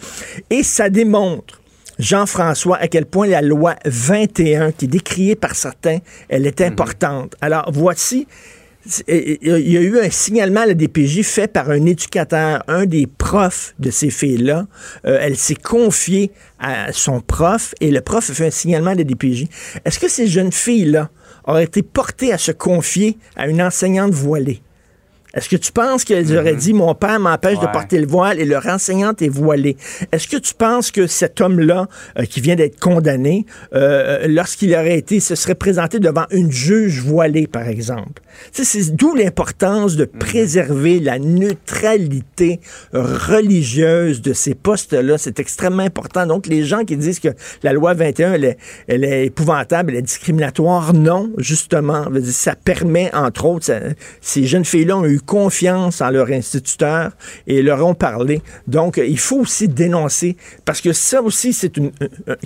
[0.49, 1.59] Et ça démontre
[1.99, 7.35] Jean-François, à quel point la loi 21, qui est décriée par certains, elle est importante.
[7.41, 8.27] Alors, voici
[9.07, 13.07] il y a eu un signalement à la DPJ fait par un éducateur, un des
[13.07, 14.67] profs de ces filles-là.
[15.05, 18.95] Euh, elle s'est confiée à son prof et le prof a fait un signalement à
[18.95, 19.47] la DPJ.
[19.85, 21.09] Est-ce que ces jeunes filles-là
[21.45, 24.61] auraient été portées à se confier à une enseignante voilée?
[25.33, 26.59] Est-ce que tu penses qu'elles auraient mhm.
[26.59, 29.77] dit mon père m'empêche de porter le voile et leur enseignante est voilée?
[30.11, 31.87] Est-ce que tu penses que cet homme-là,
[32.19, 36.99] euh, qui vient d'être condamné, euh, lorsqu'il aurait été, se serait présenté devant une juge
[36.99, 38.21] voilée, par exemple?
[38.51, 40.19] C'est d'où l'importance de mhm.
[40.19, 42.59] préserver la neutralité
[42.93, 45.17] religieuse de ces postes-là.
[45.17, 46.27] C'est extrêmement important.
[46.27, 47.29] Donc, les gens qui disent que
[47.63, 52.05] la loi 21, elle est, elle est épouvantable, elle est discriminatoire, non, justement.
[52.23, 53.71] Ça permet, entre autres,
[54.21, 57.11] ces jeunes filles-là ont eu confiance en leur instituteur
[57.47, 58.41] et leur ont parlé.
[58.67, 61.91] Donc, il faut aussi dénoncer, parce que ça aussi, c'est une,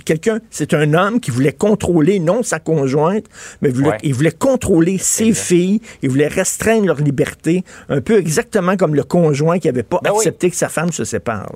[0.04, 3.26] quelqu'un, c'est un homme qui voulait contrôler, non sa conjointe,
[3.62, 3.70] mais
[4.02, 9.04] il voulait contrôler ses filles, il voulait restreindre leur liberté, un peu exactement comme le
[9.04, 11.52] conjoint qui n'avait pas ben accepté que sa femme se sépare.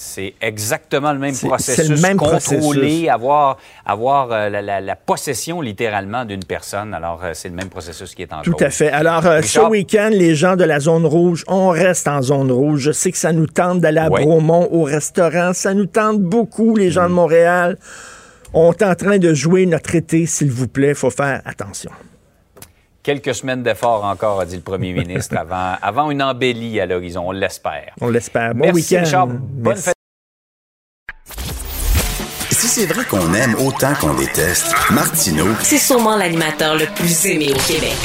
[0.00, 1.88] C'est exactement le même processus.
[1.88, 6.94] Le même contrôler, avoir, avoir euh, la, possession littéralement d'une personne.
[6.94, 8.90] Alors, euh, c'est le même processus qui est en Tout à fait.
[8.90, 12.82] Alors, euh, ce week-end, les gens de la zone rouge, on reste en zone rouge.
[12.82, 15.52] Je sais que ça nous tente d'aller à Bromont au restaurant.
[15.52, 17.14] Ça nous tente beaucoup, les gens de mm.
[17.14, 17.78] Montréal.
[18.54, 20.90] On est en train de jouer notre été, s'il vous plaît.
[20.90, 21.90] Il faut faire attention.
[23.08, 27.28] Quelques semaines d'effort encore, a dit le premier ministre, avant, avant une embellie à l'horizon.
[27.28, 27.94] On l'espère.
[28.02, 28.54] On l'espère.
[28.54, 29.28] Bon week-end.
[29.40, 29.94] Bonne fête.
[32.50, 35.46] Si c'est vrai qu'on aime autant qu'on déteste, Martineau.
[35.62, 37.96] C'est sûrement l'animateur le plus aimé au Québec.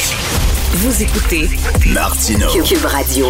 [0.76, 1.48] Vous écoutez
[1.94, 3.28] Martino Cube Radio.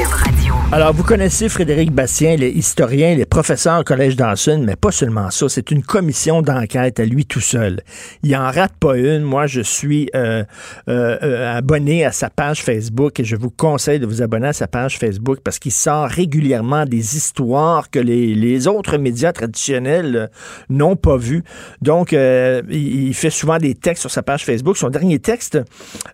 [0.72, 4.76] Alors, vous connaissez Frédéric Bastien, il est historien, il est professeur au Collège d'Anson, mais
[4.76, 7.82] pas seulement ça, c'est une commission d'enquête à lui tout seul.
[8.24, 9.22] Il en rate pas une.
[9.22, 10.44] Moi, je suis euh,
[10.88, 14.54] euh, euh, abonné à sa page Facebook et je vous conseille de vous abonner à
[14.54, 20.32] sa page Facebook parce qu'il sort régulièrement des histoires que les, les autres médias traditionnels
[20.70, 21.44] n'ont pas vues.
[21.82, 24.78] Donc, il fait souvent des textes sur sa page Facebook.
[24.78, 25.60] Son dernier texte,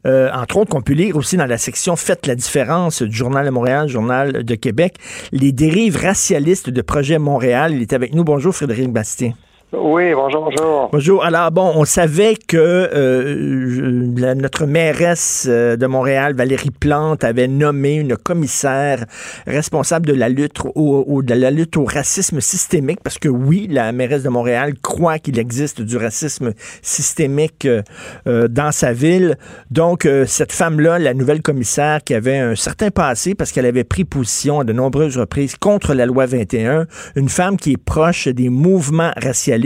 [0.03, 3.51] entre autres, qu'on peut lire aussi dans la section Faites la différence du Journal de
[3.51, 4.95] Montréal, Journal de Québec,
[5.31, 7.73] les dérives racialistes de Projet Montréal.
[7.73, 8.23] Il est avec nous.
[8.23, 9.33] Bonjour, Frédéric Bastien.
[9.71, 10.89] Oui, bonjour, bonjour.
[10.91, 11.23] Bonjour.
[11.23, 17.93] Alors, bon, on savait que euh, notre mairesse euh, de Montréal, Valérie Plante, avait nommé
[17.93, 19.05] une commissaire
[19.45, 23.91] responsable de la lutte au, de la lutte au racisme systémique, parce que oui, la
[23.91, 29.37] mairesse de Montréal croit qu'il existe du racisme systémique euh, dans sa ville.
[29.69, 34.03] Donc, cette femme-là, la nouvelle commissaire, qui avait un certain passé, parce qu'elle avait pris
[34.03, 38.49] position à de nombreuses reprises contre la loi 21, une femme qui est proche des
[38.49, 39.58] mouvements racialistes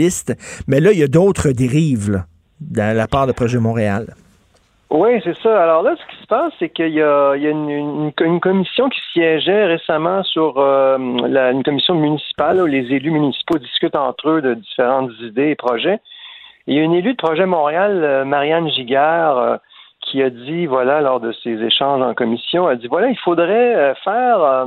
[0.68, 2.24] mais là, il y a d'autres dérives
[2.60, 4.14] dans la part de Projet Montréal.
[4.90, 5.60] Oui, c'est ça.
[5.60, 10.22] Alors là, ce qui se passe, c'est qu'il y a, une, commission qui siégeait récemment
[10.22, 15.50] sur euh, une commission municipale où les élus municipaux discutent entre eux de différentes idées
[15.50, 15.98] et projets.
[16.68, 19.56] il y a une élue de Projet Montréal, euh, Marianne Giguère, euh,
[20.00, 23.94] qui a dit, voilà, lors de ces échanges en commission, a dit, voilà, il faudrait
[24.04, 24.66] faire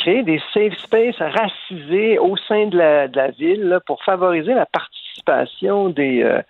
[0.00, 4.66] créer des safe spaces racisés au sein de la, de la ville pour favoriser la
[4.66, 6.40] participation des, euh,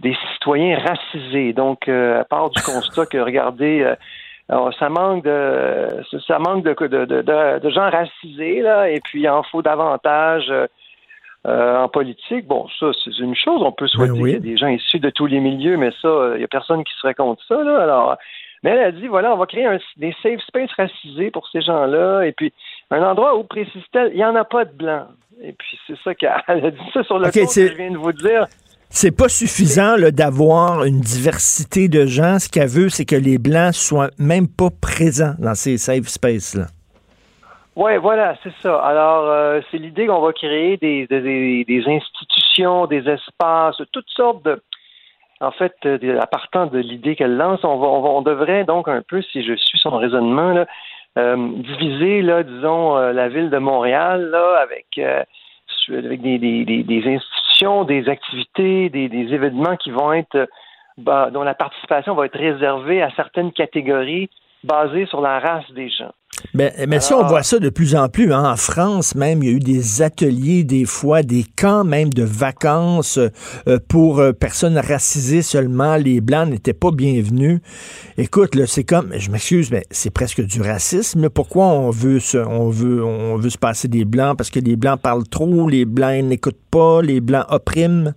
[0.00, 1.52] des citoyens racisés.
[1.52, 3.82] Donc, euh, à part du constat que, regardez,
[4.50, 5.88] euh, ça manque de
[6.26, 10.52] ça manque de, de, de, gens racisés, là, et puis il en faut davantage
[11.46, 12.46] en politique.
[12.46, 13.62] Bon, ça, c'est une chose.
[13.62, 16.32] On peut souhaiter qu'il y ait des gens issus de tous les milieux, mais ça,
[16.34, 17.62] il n'y a personne qui serait contre ça.
[17.62, 17.82] Là.
[17.82, 18.18] Alors,
[18.64, 21.60] mais elle a dit, voilà, on va créer un, des safe spaces racisés pour ces
[21.60, 22.22] gens-là.
[22.22, 22.50] Et puis,
[22.90, 25.04] un endroit où, précise-t-elle, il n'y en a pas de blanc.
[25.42, 27.98] Et puis, c'est ça qu'elle a dit ça sur le okay, que je viens de
[27.98, 28.46] vous dire.
[28.88, 32.38] C'est pas suffisant d'avoir une diversité de gens.
[32.38, 36.66] Ce qu'elle veut, c'est que les Blancs soient même pas présents dans ces safe spaces-là.
[37.76, 38.78] Oui, voilà, c'est ça.
[38.78, 44.42] Alors, euh, c'est l'idée qu'on va créer des, des, des, institutions, des espaces, toutes sortes
[44.44, 44.62] de,
[45.44, 49.02] en fait, euh, à partant de l'idée qu'elle lance, on, va, on, devrait donc un
[49.02, 50.64] peu, si je suis son raisonnement,
[51.18, 55.24] euh, diviser, là, disons, euh, la ville de Montréal avec, des,
[57.06, 60.48] institutions, des activités, des, des événements qui vont être
[60.98, 64.30] bah, dont la participation va être réservée à certaines catégories
[64.62, 66.12] basées sur la race des gens.
[66.52, 69.48] Mais, mais si on voit ça de plus en plus, hein, en France même, il
[69.48, 73.18] y a eu des ateliers, des fois, des camps même de vacances
[73.66, 75.96] euh, pour euh, personnes racisées seulement.
[75.96, 77.60] Les Blancs n'étaient pas bienvenus.
[78.18, 81.28] Écoute, là, c'est comme, je m'excuse, mais c'est presque du racisme.
[81.28, 84.36] Pourquoi on veut, se, on, veut, on veut se passer des Blancs?
[84.36, 88.14] Parce que les Blancs parlent trop, les Blancs n'écoutent pas, les Blancs oppriment?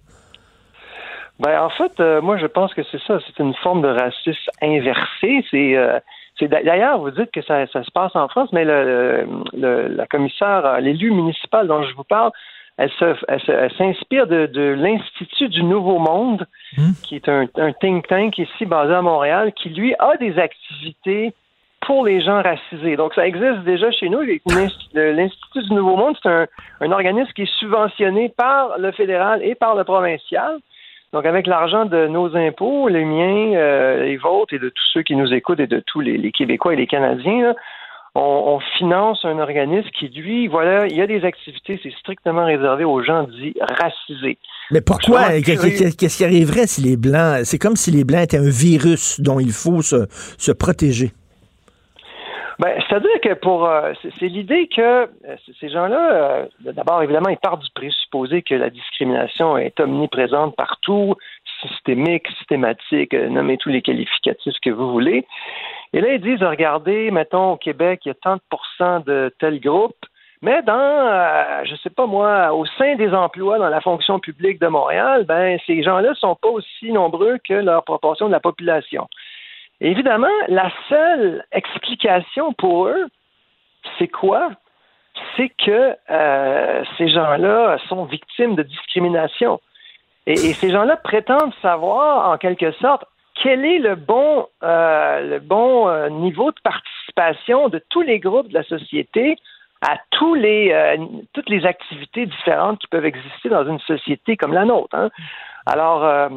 [1.39, 3.19] Ben, en fait, euh, moi, je pense que c'est ça.
[3.25, 5.45] C'est une forme de racisme inversé.
[5.51, 5.99] C'est, euh,
[6.39, 10.07] c'est d'ailleurs, vous dites que ça, ça, se passe en France, mais le, le, la
[10.07, 12.31] commissaire, l'élu municipal dont je vous parle,
[12.77, 16.45] elle, se, elle, s'inspire de, de l'Institut du Nouveau Monde,
[16.77, 16.91] hmm.
[17.03, 21.33] qui est un, un, think tank ici basé à Montréal, qui lui a des activités
[21.81, 22.95] pour les gens racisés.
[22.95, 24.21] Donc, ça existe déjà chez nous.
[24.21, 26.47] L'Institut du Nouveau Monde, c'est un,
[26.81, 30.57] un organisme qui est subventionné par le fédéral et par le provincial.
[31.13, 35.03] Donc, avec l'argent de nos impôts, les miens, euh, les vôtres et de tous ceux
[35.03, 37.55] qui nous écoutent et de tous les, Québécois et les Canadiens,
[38.13, 42.83] on, finance un organisme qui, lui, voilà, il y a des activités, c'est strictement réservé
[42.83, 44.39] aux gens dits racisés.
[44.71, 45.39] Mais pourquoi?
[45.41, 49.39] Qu'est-ce qui arriverait si les Blancs, c'est comme si les Blancs étaient un virus dont
[49.39, 51.11] il faut se protéger?
[52.59, 55.07] Ben, c'est-à-dire que pour euh, c'est l'idée que euh,
[55.59, 61.13] ces gens-là, euh, d'abord évidemment, ils partent du présupposé que la discrimination est omniprésente partout,
[61.61, 65.27] systémique, systématique, nommez tous les qualificatifs que vous voulez.
[65.93, 69.59] Et là, ils disent, regardez, mettons au Québec, il y a tant de de tel
[69.59, 69.95] groupe,
[70.41, 74.67] mais dans, je sais pas moi, au sein des emplois dans la fonction publique de
[74.67, 79.07] Montréal, ben ces gens-là sont pas aussi nombreux que leur proportion de la population.
[79.79, 83.07] Évidemment, la seule explication pour eux,
[83.99, 84.49] c'est quoi?
[85.35, 89.59] C'est que euh, ces gens-là sont victimes de discrimination.
[90.25, 93.05] Et, ces gens-là prétendent savoir, en quelque sorte,
[93.41, 98.49] quel est le bon, euh, le bon euh, niveau de participation de tous les groupes
[98.49, 99.37] de la société
[99.81, 100.97] à tous les,
[101.33, 104.95] toutes les activités différentes qui peuvent exister dans une société comme la nôtre.
[104.95, 105.11] Hein.
[105.67, 106.29] Alors, euh,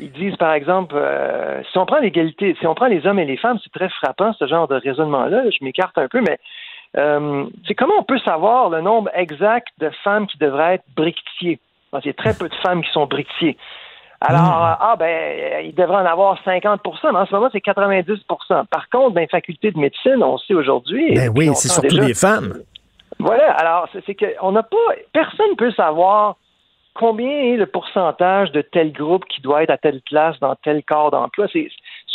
[0.00, 3.26] ils disent, par exemple, euh, si on prend l'égalité, si on prend les hommes et
[3.26, 5.42] les femmes, c'est très frappant, ce genre de raisonnement-là.
[5.50, 6.38] Je m'écarte un peu, mais
[6.96, 11.60] euh, c'est comment on peut savoir le nombre exact de femmes qui devraient être briquetiers?
[12.02, 13.58] Il y a très peu de femmes qui sont briquetiers.
[14.22, 14.76] Alors, hmm.
[14.80, 19.14] ah ben, il devrait en avoir 50 mais en ce moment, c'est 90% Par contre,
[19.14, 21.14] dans les facultés de médecine, on sait aujourd'hui...
[21.14, 22.54] Ben oui, c'est surtout les femmes.
[23.18, 24.76] Voilà, alors, c'est qu'on n'a pas...
[25.12, 26.36] Personne ne peut savoir
[26.94, 30.82] combien est le pourcentage de tel groupe qui doit être à telle place dans tel
[30.84, 31.46] corps d'emploi?
[31.52, 31.68] C'est,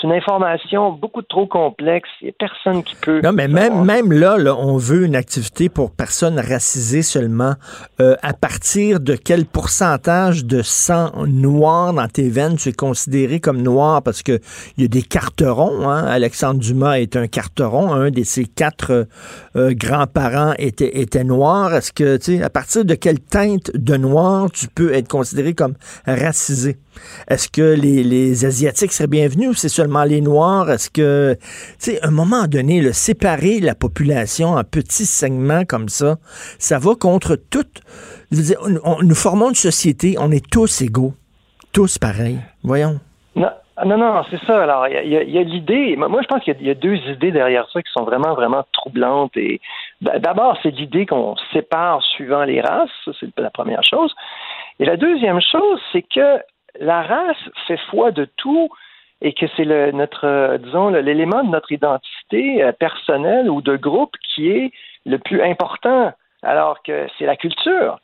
[0.04, 2.10] une information beaucoup trop complexe.
[2.22, 3.22] Il n'y a personne qui peut.
[3.24, 7.54] Non, mais même, même là, on veut une activité pour personnes racisées seulement.
[8.00, 13.40] Euh, à partir de quel pourcentage de sang noir dans tes veines tu es considéré
[13.40, 14.04] comme noir?
[14.04, 14.40] Parce qu'il
[14.78, 15.90] y a des carterons.
[15.90, 16.06] Hein?
[16.06, 17.92] Alexandre Dumas est un carteron.
[17.94, 19.08] Un de ses quatre
[19.56, 21.74] euh, grands-parents était, était noir.
[21.74, 25.54] Est-ce que, tu sais, à partir de quelle teinte de noir tu peux être considéré
[25.54, 26.78] comme racisé?
[27.30, 30.70] Est-ce que les, Asiatiques seraient bienvenus ou c'est seulement les Noirs?
[30.70, 31.48] Est-ce que, tu
[31.80, 36.18] sais, à un moment donné, le séparer la population en petits segments comme ça,
[36.60, 37.82] ça va contre toute.
[38.32, 41.14] nous formons une société, on est tous égaux,
[41.74, 42.40] tous pareils.
[42.64, 43.00] Voyons.
[43.36, 43.50] Non.
[43.86, 44.64] Non, non, c'est ça.
[44.64, 45.96] Alors, il y a, l'idée.
[45.98, 49.38] Moi, je pense qu'il y, a deux idées derrière ça qui sont vraiment, vraiment troublantes.
[49.38, 49.62] Et
[50.02, 52.90] d'abord, c'est l'idée qu'on sépare suivant les races.
[53.20, 54.12] C'est la première chose.
[54.80, 56.40] Et la deuxième chose, c'est que
[56.80, 58.70] la race fait foi de tout
[59.22, 63.76] et que c'est le, notre, euh, disons, l'élément de notre identité euh, personnelle ou de
[63.76, 64.72] groupe qui est
[65.06, 68.00] le plus important, alors que c'est la culture.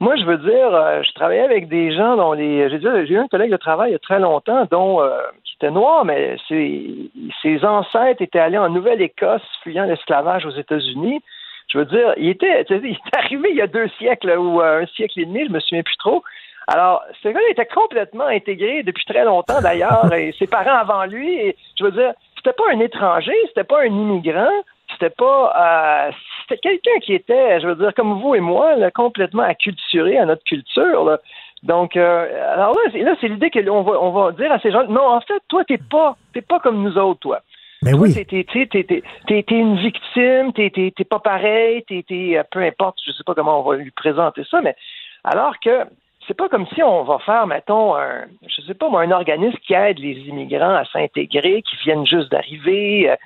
[0.00, 2.68] Moi, je veux dire, euh, je travaillais avec des gens dont les.
[2.70, 5.00] J'ai eu un collègue de travail il y a très longtemps, dont
[5.44, 11.20] qui était noir, mais ses, ancêtres étaient allés en Nouvelle-Écosse, fuyant l'esclavage aux États-Unis.
[11.68, 14.86] Je veux dire, il était, il est arrivé il y a deux siècles ou un
[14.86, 16.22] siècle et demi, je me souviens plus trop.
[16.70, 21.34] Alors, ce gars était complètement intégré depuis très longtemps d'ailleurs, et ses parents avant lui.
[21.34, 24.52] Et, je veux dire, c'était pas un étranger, c'était pas un immigrant,
[24.92, 29.44] c'était pas, euh, c'était quelqu'un qui était, je veux dire, comme vous et moi, complètement
[29.44, 31.18] acculturé à notre culture.
[31.62, 35.08] Donc, euh, alors là, c'est l'idée qu'on va, on va dire à ces gens, non,
[35.08, 37.40] en fait, toi, t'es pas, t'es pas comme nous autres, toi.
[37.80, 38.12] Mais oui.
[38.12, 42.04] T'es, t'es, une victime, t'es, t'es, pas pareil, t'es,
[42.36, 44.76] euh, peu importe, je sais pas comment on va lui présenter ça, mais
[45.24, 45.84] alors que
[46.28, 49.56] c'est pas comme si on va faire, mettons, un, je sais pas moi, un organisme
[49.66, 53.16] qui aide les immigrants à s'intégrer, qui viennent juste d'arriver, euh,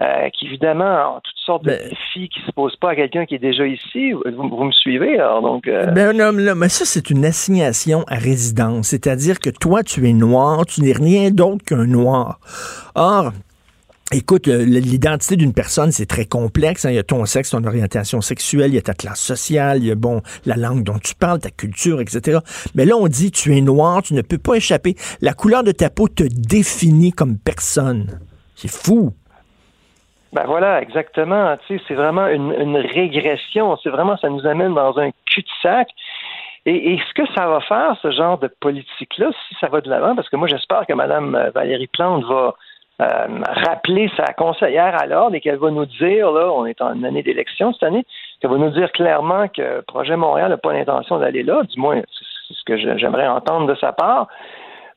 [0.00, 3.26] euh, qui évidemment ont toutes sortes de ben- défis qui se posent pas à quelqu'un
[3.26, 4.12] qui est déjà ici.
[4.12, 5.68] Vous, me suivez, alors donc.
[5.68, 5.86] Euh...
[5.86, 10.64] Ben, non, mais ça c'est une assignation à résidence, c'est-à-dire que toi tu es noir,
[10.66, 12.38] tu n'es rien d'autre qu'un noir.
[12.94, 13.32] Or,
[14.12, 16.84] Écoute, l'identité d'une personne, c'est très complexe.
[16.84, 16.90] Hein.
[16.90, 19.86] Il y a ton sexe, ton orientation sexuelle, il y a ta classe sociale, il
[19.86, 22.38] y a bon la langue dont tu parles, ta culture, etc.
[22.76, 24.94] Mais là, on dit tu es noir, tu ne peux pas échapper.
[25.20, 28.20] La couleur de ta peau te définit comme personne.
[28.54, 29.12] C'est fou.
[30.32, 31.56] Ben voilà, exactement.
[31.66, 33.76] Tu sais, c'est vraiment une, régression.
[33.82, 35.88] C'est vraiment, ça nous amène dans un cul-de-sac.
[36.64, 40.14] Et, ce que ça va faire, ce genre de politique-là, si ça va de l'avant,
[40.14, 42.54] parce que moi j'espère que Mme Valérie Plante va
[43.02, 43.26] euh,
[43.66, 47.22] rappeler sa conseillère à l'ordre et qu'elle va nous dire, là, on est en année
[47.22, 48.06] d'élection cette année,
[48.40, 52.00] qu'elle va nous dire clairement que Projet Montréal n'a pas l'intention d'aller là, du moins
[52.48, 54.28] c'est ce que j'aimerais entendre de sa part.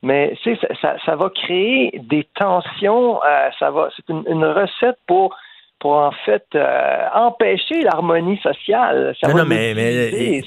[0.01, 0.37] Mais
[0.81, 5.35] ça, ça, va créer des tensions, euh, ça va, c'est une, recette pour
[5.79, 9.15] pour en fait euh, empêcher l'harmonie sociale.
[9.19, 10.41] Ça non, mais, mais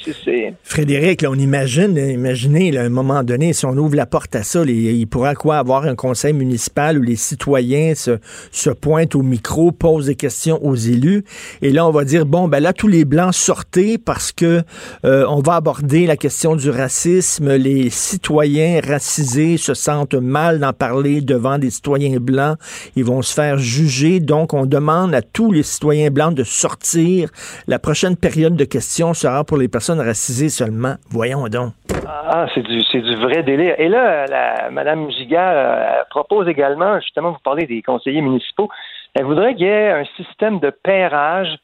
[0.63, 4.43] Frédéric, là, on imagine, imaginez à un moment donné, si on ouvre la porte à
[4.43, 8.19] ça, il pourra quoi avoir un conseil municipal où les citoyens se,
[8.51, 11.25] se pointent au micro, posent des questions aux élus,
[11.63, 14.63] et là on va dire bon ben là tous les blancs sortez parce que
[15.05, 17.55] euh, on va aborder la question du racisme.
[17.55, 22.59] Les citoyens racisés se sentent mal d'en parler devant des citoyens blancs,
[22.97, 27.31] ils vont se faire juger, donc on demande à tous les citoyens blancs de sortir.
[27.67, 30.95] La prochaine période de questions sera pour les personnes racisées seulement.
[31.11, 31.73] Voyons donc.
[32.07, 33.75] Ah, c'est du, du vrai délire.
[33.79, 38.69] Et là, la, Mme Giga euh, propose également, justement, vous parlez des conseillers municipaux,
[39.15, 41.55] elle voudrait qu'il y ait un système de pairage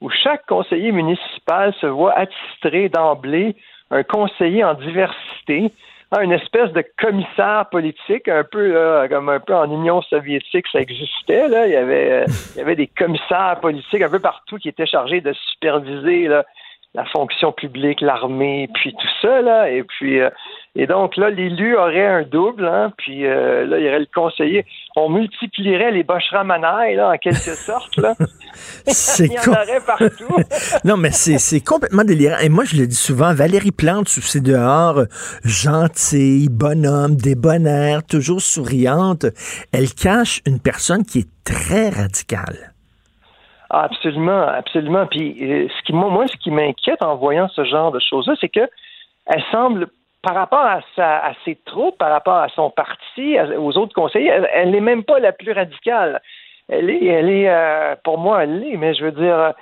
[0.00, 3.56] où chaque conseiller municipal se voit attistrer d'emblée
[3.90, 5.72] un conseiller en diversité
[6.20, 8.76] une espèce de commissaire politique, un peu
[9.08, 11.48] comme un peu en Union soviétique, ça existait.
[11.48, 11.66] Là.
[11.66, 15.20] Il, y avait, il y avait des commissaires politiques un peu partout qui étaient chargés
[15.20, 16.44] de superviser là,
[16.94, 19.70] la fonction publique, l'armée, puis tout ça, là.
[19.70, 20.28] Et puis, euh,
[20.74, 24.08] et donc là, l'élu aurait un double, hein, puis euh, là, il y aurait le
[24.14, 24.66] conseiller.
[24.94, 28.14] On multiplierait les bocheramanailles, là, en quelque sorte, là.
[28.86, 30.36] il y en aurait partout.
[30.84, 32.38] non, mais c'est complètement délirant.
[32.42, 35.04] Et moi, je le dis souvent, Valérie Plante, sous ses dehors,
[35.44, 39.24] gentille, bonhomme, débonnaire, toujours souriante,
[39.72, 42.71] elle cache une personne qui est très radicale.
[43.72, 45.06] Absolument, absolument.
[45.06, 48.50] Puis euh, ce qui moi, ce qui m'inquiète en voyant ce genre de choses-là, c'est
[48.50, 48.68] que
[49.26, 49.88] elle semble
[50.20, 54.30] par rapport à, sa, à ses troupes, par rapport à son parti, aux autres conseillers,
[54.52, 56.20] elle n'est même pas la plus radicale.
[56.68, 59.54] Elle est, elle est, euh, pour moi, elle l'est, mais je veux dire,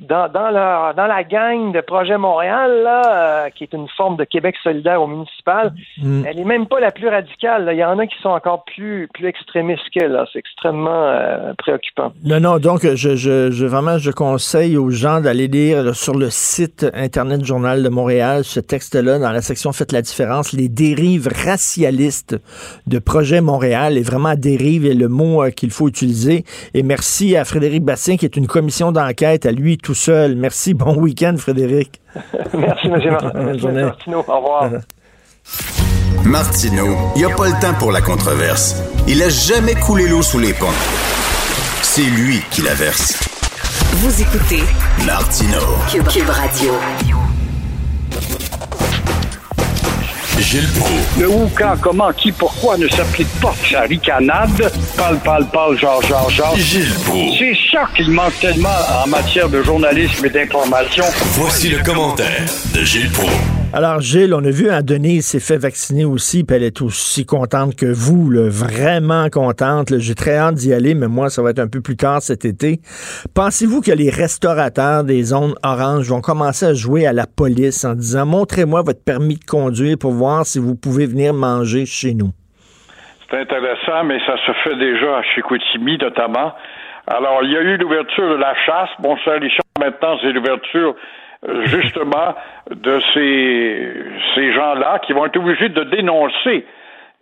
[0.00, 3.02] dans, dans, leur, dans la gang de Projet Montréal, là,
[3.46, 6.24] euh, qui est une forme de Québec solidaire au municipal, mm.
[6.26, 7.68] elle est même pas la plus radicale.
[7.72, 10.20] Il y en a qui sont encore plus, plus extrémistes qu'elle.
[10.32, 12.12] C'est extrêmement euh, préoccupant.
[12.24, 16.28] Non, non, donc je, je, je, vraiment je conseille aux gens d'aller lire sur le
[16.28, 21.28] site Internet Journal de Montréal ce texte-là dans la section Faites la différence, les dérives
[21.28, 22.36] racialistes
[22.86, 23.96] de Projet Montréal.
[23.96, 26.44] Et vraiment, dérive est le mot euh, qu'il faut utiliser.
[26.74, 30.34] Et merci à Frédéric Bastien, qui est une commission d'enquête à lui tout seul.
[30.34, 30.74] Merci.
[30.84, 32.00] Bon week-end, Frédéric.
[32.54, 33.16] Merci, M.
[33.72, 34.24] Martineau.
[34.26, 34.70] Au revoir.
[36.24, 38.82] Martineau, il n'y a pas le temps pour la controverse.
[39.06, 40.66] Il a jamais coulé l'eau sous les ponts.
[41.82, 43.20] C'est lui qui la verse.
[43.96, 44.62] Vous écoutez
[45.06, 45.76] Martineau.
[46.10, 46.72] Cube Radio.
[50.40, 51.18] Gilles Proulx.
[51.18, 54.72] Le où, quand, comment, qui, pourquoi ne s'applique pas sa ricanade?
[54.96, 56.56] Parle, parle, parle, genre, genre, genre.
[56.56, 57.38] Gilles Proulx.
[57.38, 58.68] C'est ça qu'il manque tellement
[59.04, 61.04] en matière de journalisme et d'information.
[61.34, 63.63] Voici le commentaire de Gilles Proulx.
[63.76, 67.74] Alors, Gilles, on a vu, Denise s'est fait vacciner aussi, puis elle est aussi contente
[67.74, 69.98] que vous, vraiment contente.
[69.98, 72.44] J'ai très hâte d'y aller, mais moi, ça va être un peu plus tard cet
[72.44, 72.78] été.
[73.34, 77.94] Pensez-vous que les restaurateurs des zones oranges vont commencer à jouer à la police en
[77.94, 82.30] disant montrez-moi votre permis de conduire pour voir si vous pouvez venir manger chez nous?
[83.28, 86.54] C'est intéressant, mais ça se fait déjà chez Chicoutimi, notamment.
[87.08, 88.90] Alors, il y a eu l'ouverture de la chasse.
[89.00, 89.50] Bon, ça, les
[89.80, 90.94] maintenant, c'est l'ouverture
[91.64, 92.34] justement
[92.70, 93.94] de ces,
[94.34, 96.66] ces gens-là qui vont être obligés de dénoncer,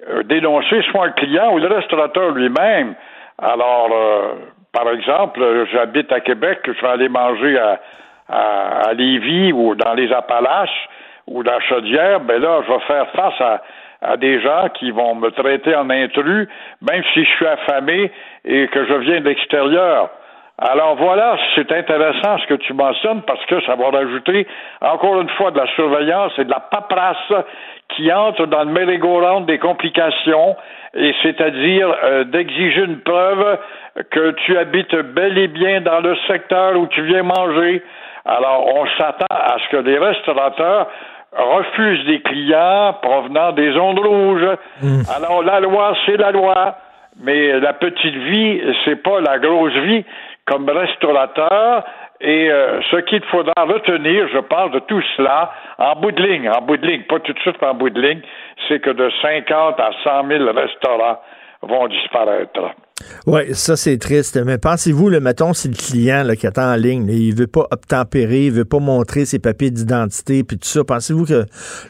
[0.08, 2.94] euh, dénoncer soit le client ou le restaurateur lui-même.
[3.38, 4.34] Alors, euh,
[4.72, 7.80] par exemple, j'habite à Québec, je vais aller manger à,
[8.28, 10.88] à, à, Lévis ou dans les Appalaches
[11.26, 13.62] ou dans Chaudière, ben là, je vais faire face à,
[14.02, 16.48] à des gens qui vont me traiter en intrus,
[16.80, 18.10] même si je suis affamé
[18.44, 20.10] et que je viens de l'extérieur.
[20.64, 24.46] Alors voilà, c'est intéressant ce que tu mentionnes parce que ça va rajouter
[24.80, 27.32] encore une fois de la surveillance et de la paperasse
[27.88, 30.56] qui entre dans le merry-go-round des complications
[30.94, 33.58] et c'est-à-dire euh, d'exiger une preuve
[34.10, 37.82] que tu habites bel et bien dans le secteur où tu viens manger.
[38.24, 40.86] Alors on s'attend à ce que les restaurateurs
[41.36, 44.56] refusent des clients provenant des ondes rouges.
[44.80, 45.02] Mmh.
[45.16, 46.76] Alors la loi, c'est la loi.
[47.20, 50.02] Mais la petite vie, c'est pas la grosse vie
[50.46, 51.84] comme restaurateur.
[52.20, 56.48] Et euh, ce qu'il faudra retenir, je parle de tout cela, en bout de ligne,
[56.48, 58.20] en bout de ligne, pas tout de suite en bout de ligne,
[58.68, 61.18] c'est que de 50 à 100 000 restaurants
[61.62, 62.60] vont disparaître.
[63.26, 64.38] Oui, ça c'est triste.
[64.44, 67.46] Mais pensez-vous, le mettons, si le client là, qui attend en ligne, là, il veut
[67.46, 71.44] pas obtempérer, il veut pas montrer ses papiers d'identité, puis tout ça, pensez-vous que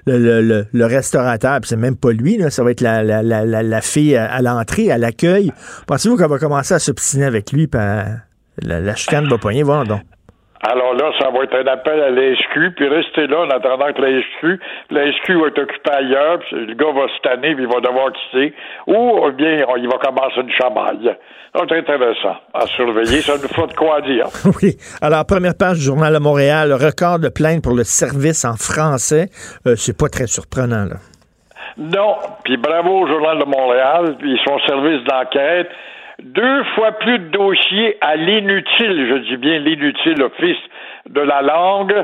[0.06, 3.02] le, le, le, le restaurateur, puis c'est même pas lui, là, ça va être la,
[3.02, 5.52] la, la, la, fille à, l'entrée, à l'accueil,
[5.86, 7.80] pensez-vous qu'elle va commencer à s'obstiner avec lui, puis
[8.60, 10.00] la, la chicane va poigner, voir donc.
[10.64, 13.92] Alors là, ça va être un appel à la SQ, puis restez là en attendant
[13.92, 17.56] que la SQ, la SQ va être occupée ailleurs, puis le gars va se tanner,
[17.56, 18.54] puis il va devoir quitter,
[18.86, 21.16] ou bien il va commencer une chamaille.
[21.54, 24.26] Donc, c'est intéressant à surveiller, ça nous faut de quoi dire.
[24.62, 24.76] Oui.
[25.02, 29.30] Alors, première page du Journal de Montréal, record de plainte pour le service en français.
[29.66, 30.96] Euh, c'est pas très surprenant, là.
[31.76, 35.68] Non, puis bravo au Journal de Montréal, puis son service d'enquête.
[36.22, 40.62] Deux fois plus de dossiers à l'inutile, je dis bien l'inutile office
[41.08, 41.94] de la langue.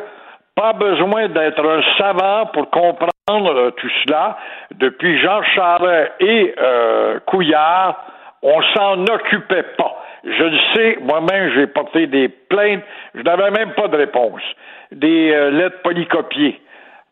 [0.57, 4.37] Pas besoin d'être un savant pour comprendre tout cela.
[4.75, 8.05] Depuis Jean Charest et euh, Couillard,
[8.43, 10.03] on s'en occupait pas.
[10.25, 12.83] Je le sais, moi-même, j'ai porté des plaintes,
[13.15, 14.43] je n'avais même pas de réponse.
[14.91, 16.61] Des euh, lettres polycopiées.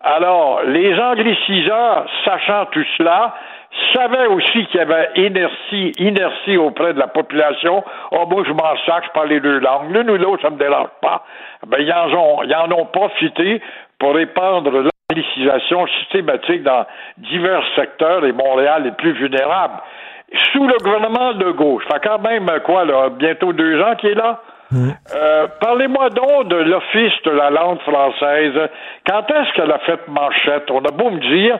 [0.00, 3.34] Alors, les angliciseurs, sachant tout cela,
[3.94, 7.84] savaient aussi qu'il y avait inertie, inertie auprès de la population.
[8.12, 9.94] Oh, moi, je m'en sac, je parle les deux langues.
[9.94, 11.24] L'une ou l'autre, ça me dérange pas.
[11.66, 13.60] Ben, ils en ont, ils en ont profité
[13.98, 16.86] pour répandre l'anglicisation systématique dans
[17.18, 19.74] divers secteurs et Montréal est plus vulnérable.
[20.52, 24.10] Sous le gouvernement de gauche, ça fait quand même, quoi, là, bientôt deux ans qu'il
[24.10, 24.40] est là?
[24.72, 28.68] Euh, Parlez-moi donc de l'Office de la langue française.
[29.06, 30.68] Quand est-ce qu'elle a fait manchette?
[30.72, 31.56] On a beau me dire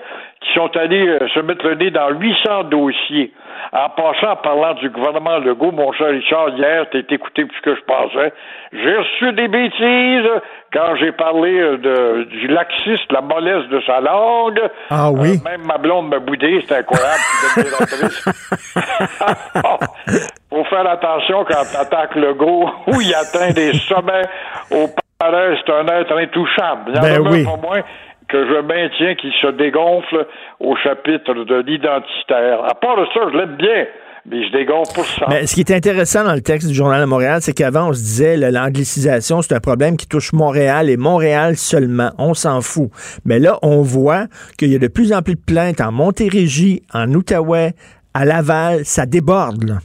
[0.47, 3.33] qu'ils sont allés euh, se mettre le nez dans 800 dossiers.
[3.73, 7.75] En passant, en parlant du gouvernement Legault, mon cher Richard, hier, t'as écouté plus que
[7.75, 8.33] je pensais.
[8.73, 10.31] J'ai reçu des bêtises
[10.73, 14.61] quand j'ai parlé euh, de, du laxiste, la mollesse de sa langue.
[14.91, 15.39] Ah oui?
[15.39, 17.23] Euh, même ma blonde m'a boudé, c'était incroyable.
[20.51, 24.23] Faut faire attention quand t'attaques le go où il atteint des sommets
[24.71, 24.87] au
[25.19, 26.83] c'est un être intouchable.
[26.89, 27.45] Il y en Ben a oui.
[27.45, 27.81] pas moins
[28.29, 30.27] que je maintiens qu'il se dégonfle
[30.61, 32.65] au chapitre de l'identitaire.
[32.65, 33.87] À part de ça, je l'aime bien,
[34.29, 35.27] mais je dégonfle pour ça.
[35.29, 37.93] Mais ce qui est intéressant dans le texte du Journal de Montréal, c'est qu'avant, on
[37.93, 42.11] se disait l'anglicisation, c'est un problème qui touche Montréal et Montréal seulement.
[42.19, 42.91] On s'en fout.
[43.25, 44.27] Mais là, on voit
[44.59, 47.75] qu'il y a de plus en plus de plaintes en Montérégie, en Outaouais,
[48.15, 48.85] à Laval.
[48.85, 49.79] Ça déborde.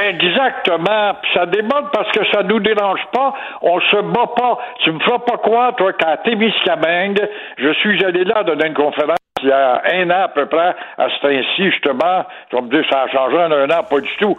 [0.00, 1.14] Exactement.
[1.22, 3.34] Puis ça déborde parce que ça nous dérange pas.
[3.62, 4.58] On se bat pas.
[4.80, 7.20] Tu me feras pas croire, toi, qu'à Témiscamingue,
[7.58, 10.74] je suis allé là donner une conférence il y a un an à peu près,
[10.96, 12.24] à ce temps-ci, justement.
[12.50, 14.36] Tu vas me dire, ça a changé en un an, pas du tout.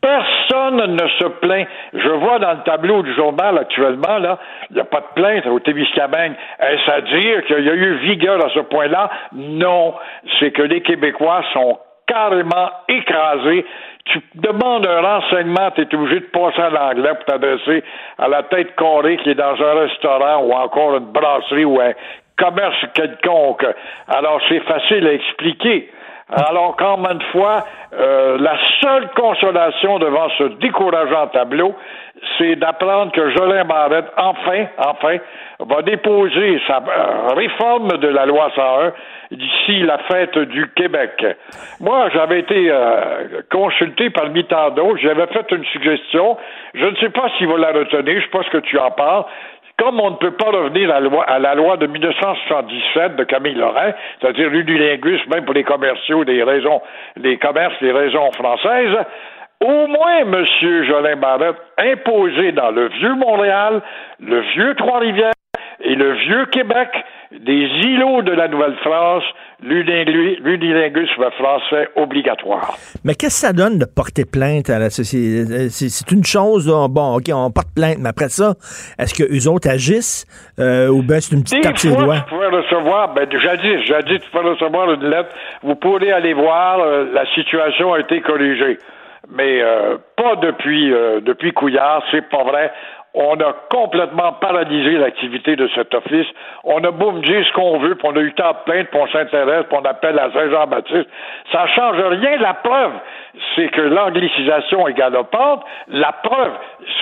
[0.00, 1.68] Personne ne se plaint.
[1.92, 4.38] Je vois dans le tableau du journal actuellement, là,
[4.70, 6.34] il n'y a pas de plainte au Témiscamingue.
[6.58, 9.10] Est-ce à dire qu'il y a eu vigueur à ce point-là?
[9.32, 9.94] Non.
[10.38, 13.64] C'est que les Québécois sont carrément écrasés.
[14.06, 17.84] Tu demandes un renseignement, tu es obligé de passer à l'anglais pour t'adresser
[18.18, 21.92] à la tête carrée qui est dans un restaurant ou encore une brasserie ou un
[22.36, 23.66] commerce quelconque.
[24.08, 25.90] Alors, c'est facile à expliquer.
[26.32, 31.74] Alors, encore une fois, euh, la seule consolation devant ce décourageant tableau,
[32.38, 35.16] c'est d'apprendre que Jolin Barrette, enfin, enfin,
[35.58, 38.92] va déposer sa euh, réforme de la loi 101
[39.30, 41.24] d'ici la fête du Québec.
[41.80, 46.36] Moi, j'avais été euh, consulté parmi tant d'autres, j'avais fait une suggestion,
[46.74, 49.24] je ne sais pas s'il va la retenir, je ce que tu en parles,
[49.78, 54.50] comme on ne peut pas revenir à la loi, de 1977 de Camille Lorrain, c'est-à-dire
[54.50, 56.82] l'unilinguisme même pour les commerciaux, des raisons,
[57.16, 58.96] les commerces, les raisons françaises,
[59.62, 63.80] au moins, Monsieur Jolin Barrette, imposer dans le vieux Montréal,
[64.18, 65.32] le vieux Trois-Rivières
[65.80, 66.88] et le vieux Québec
[67.32, 69.22] des îlots de la Nouvelle-France,
[69.62, 72.76] l'unilinguisme français obligatoire.
[73.04, 75.68] Mais qu'est-ce que ça donne de porter plainte à la société?
[75.68, 78.54] C'est c'est une chose, là, bon, OK, on porte plainte, mais après ça,
[78.98, 80.26] est-ce que eux autres agissent
[80.58, 82.20] euh, ou bien c'est une petite tape sur doigts?
[82.20, 85.30] tu pouvais recevoir, ben, jadis, jadis, tu pouvais recevoir une lettre.
[85.62, 88.78] Vous pourrez aller voir, euh, la situation a été corrigée.
[89.32, 92.72] Mais euh, pas depuis, euh, depuis Couillard, c'est pas vrai.
[93.14, 96.26] On a complètement paralysé l'activité de cet office.
[96.62, 98.88] On a beau me dire ce qu'on veut, puis on a eu tant de plaintes,
[98.88, 101.08] puis on s'intéresse, puis on appelle à Saint-Jean-Baptiste.
[101.50, 102.38] Ça change rien.
[102.38, 102.92] La preuve,
[103.56, 105.64] c'est que l'anglicisation est galopante.
[105.88, 106.52] La preuve,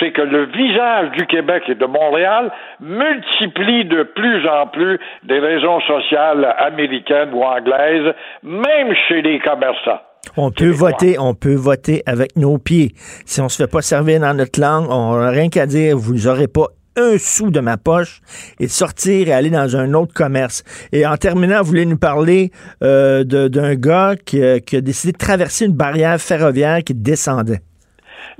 [0.01, 2.51] c'est que le visage du Québec et de Montréal
[2.81, 10.01] multiplie de plus en plus des raisons sociales américaines ou anglaises, même chez les commerçants.
[10.37, 12.93] On peut voter, on peut voter avec nos pieds.
[13.26, 16.14] Si on se fait pas servir dans notre langue, on n'a rien qu'à dire, vous
[16.14, 16.66] n'aurez pas
[16.97, 18.20] un sou de ma poche
[18.59, 20.64] et de sortir et aller dans un autre commerce.
[20.93, 22.51] Et en terminant, vous voulez nous parler
[22.83, 26.95] euh, de- d'un gars qui, a- qui a décidé de traverser une barrière ferroviaire qui
[26.95, 27.61] descendait.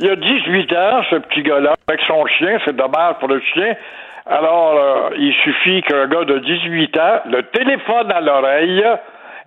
[0.01, 3.41] Il y a 18 ans, ce petit gars-là, avec son chien, c'est dommage pour le
[3.53, 3.75] chien.
[4.27, 8.83] Alors, euh, il suffit qu'un gars de 18 ans, le téléphone à l'oreille,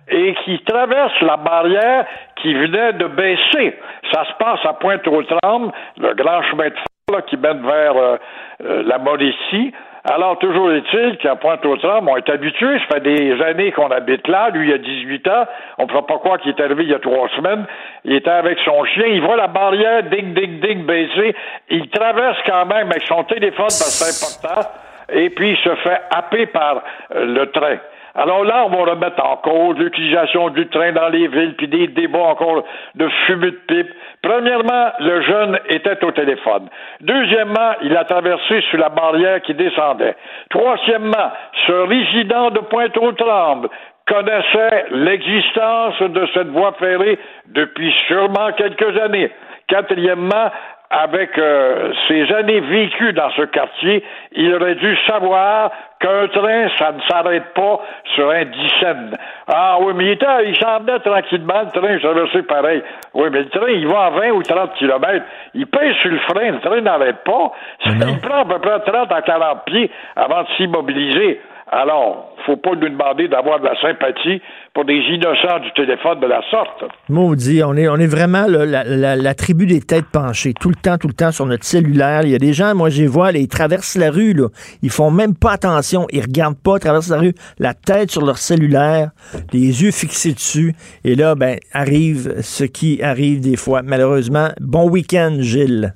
[0.08, 2.04] et qui traverse la barrière
[2.36, 3.78] qui venait de baisser.
[4.12, 8.16] Ça se passe à Pointe-aux-Trembles, le grand chemin de fer là, qui mène vers euh,
[8.64, 9.72] euh, la Mauricie.
[10.04, 14.50] Alors, toujours est-il qu'à Pointe-aux-Trembles, on est habitué, ça fait des années qu'on habite là.
[14.50, 15.44] Lui, il a 18 ans.
[15.78, 17.64] On ne pas croire qu'il est arrivé il y a trois semaines.
[18.04, 19.06] Il était avec son chien.
[19.06, 21.36] Il voit la barrière, ding, ding, ding, baisser.
[21.70, 24.68] Il traverse quand même avec son téléphone, parce que c'est important.
[25.12, 26.82] Et puis, il se fait happer par
[27.14, 27.76] euh, le train.
[28.14, 31.88] Alors là, on va remettre en cause l'utilisation du train dans les villes, puis des
[31.88, 33.90] débats encore de fumée de pipe.
[34.22, 36.68] Premièrement, le jeune était au téléphone.
[37.00, 40.14] Deuxièmement, il a traversé sur la barrière qui descendait.
[40.50, 41.32] Troisièmement,
[41.66, 43.68] ce résident de Pointe-aux-Trembles
[44.06, 49.30] connaissait l'existence de cette voie ferrée depuis sûrement quelques années.
[49.68, 50.50] Quatrièmement,
[50.92, 56.92] avec euh, ses années vécues dans ce quartier, il aurait dû savoir qu'un train, ça
[56.92, 57.80] ne s'arrête pas
[58.14, 59.16] sur un dixaine.
[59.48, 62.82] Ah oui, mais il, était, il s'en venait tranquillement, le train traversait pareil.
[63.14, 65.24] Oui, mais le train, il va à 20 ou 30 kilomètres.
[65.54, 67.52] Il pèse sur le frein, le train n'arrête pas.
[67.86, 71.40] Il prend à peu près 30 à 40 pieds avant de s'immobiliser.
[71.74, 74.42] Alors, faut pas nous demander d'avoir de la sympathie
[74.74, 76.84] pour des innocents du téléphone de la sorte.
[77.08, 80.68] Maudit, on est, on est vraiment là, la, la- la tribu des têtes penchées, tout
[80.68, 82.22] le temps, tout le temps sur notre cellulaire.
[82.24, 84.48] Il y a des gens, moi, je les vois, là, ils traversent la rue, là.
[84.82, 88.22] Ils font même pas attention, ils regardent pas, ils traversent la rue, la tête sur
[88.26, 89.08] leur cellulaire,
[89.54, 90.74] les yeux fixés dessus.
[91.04, 94.48] Et là, ben, arrive ce qui arrive des fois, malheureusement.
[94.60, 95.94] Bon week-end, Gilles.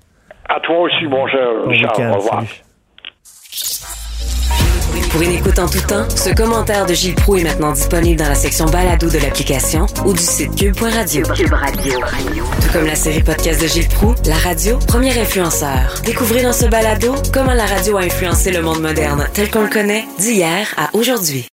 [0.49, 1.93] À toi aussi, mon cher Bon Richard.
[1.99, 2.41] week-end, Au revoir.
[2.45, 2.63] salut.
[5.17, 8.29] Pour une écoute en tout temps, ce commentaire de Gilles Proux est maintenant disponible dans
[8.29, 11.27] la section balado de l'application ou du site cube.radio.
[11.35, 12.01] Cube Radio.
[12.61, 16.03] Tout comme la série podcast de Gilles Proux, la radio, premier influenceur.
[16.05, 19.71] Découvrez dans ce balado comment la radio a influencé le monde moderne tel qu'on le
[19.71, 21.49] connaît d'hier à aujourd'hui.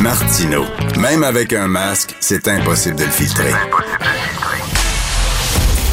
[0.00, 0.64] Martino.
[0.98, 3.52] Même avec un masque, c'est impossible de le filtrer.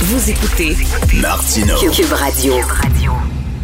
[0.01, 0.75] Vous écoutez
[1.13, 1.75] Martino.
[1.77, 2.55] Cube Radio.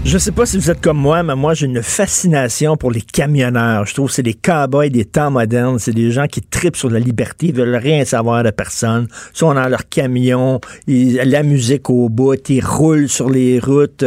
[0.08, 3.02] Je sais pas si vous êtes comme moi, mais moi, j'ai une fascination pour les
[3.02, 3.88] camionneurs.
[3.88, 5.80] Je trouve que c'est des cowboys des temps modernes.
[5.80, 9.08] C'est des gens qui tripent sur la liberté, ils veulent rien savoir de personne.
[9.34, 14.06] Ils sont dans leur camion, la musique au bout, ils roulent sur les routes.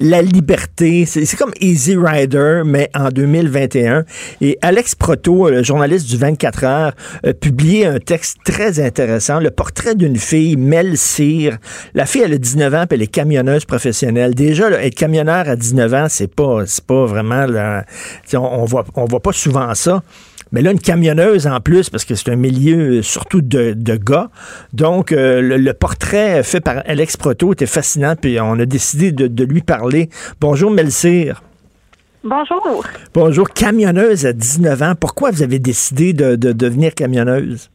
[0.00, 4.04] La liberté, c'est comme Easy Rider, mais en 2021.
[4.40, 6.92] Et Alex Proto, le journaliste du 24 heures,
[7.24, 11.58] a publié un texte très intéressant, le portrait d'une fille, Mel Cyr.
[11.94, 14.34] La fille, elle a 19 ans, puis elle est camionneuse professionnelle.
[14.34, 14.96] Déjà, là, être
[15.32, 17.46] à 19 ans, c'est pas, pas vraiment,
[18.24, 20.02] sais, on, on voit, on voit pas souvent ça.
[20.50, 23.96] Mais là, une camionneuse en plus, parce que c'est un milieu euh, surtout de, de
[23.96, 24.30] gars.
[24.72, 29.12] Donc, euh, le, le portrait fait par Alex Proto était fascinant, puis on a décidé
[29.12, 30.08] de, de lui parler.
[30.40, 31.42] Bonjour, Melsire.
[32.24, 32.84] Bonjour.
[33.14, 34.94] Bonjour, camionneuse à 19 ans.
[34.98, 37.70] Pourquoi vous avez décidé de, de devenir camionneuse?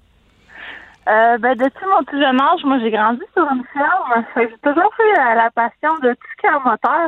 [1.08, 4.26] Euh, ben, depuis mon tout jeune âge, moi, j'ai grandi sur une ferme.
[4.36, 7.08] J'ai toujours fait euh, la passion de tout ce qui est en moteur.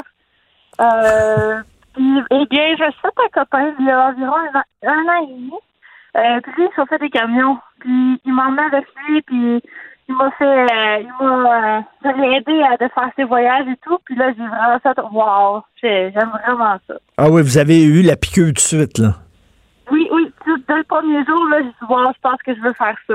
[0.81, 1.61] Euh,
[1.93, 5.23] puis, eh bien, je suis un copain il y a environ un an, un an
[5.23, 5.51] et demi.
[6.17, 7.57] Euh, puis lui, il s'est fait des camions.
[7.79, 9.61] Puis il m'a emmené avec lui, puis
[10.09, 13.97] il m'a fait, euh, il m'a, euh, aidé à de faire ses voyages et tout.
[14.05, 16.95] Puis là, j'ai vraiment fait, wow, j'ai- j'aime vraiment ça.
[17.17, 19.15] Ah oui, vous avez eu la piqûre tout de suite, là.
[19.91, 20.31] Oui, oui,
[20.67, 23.13] dès le premier jour, là, j'ai dit, wow, je pense que je veux faire ça.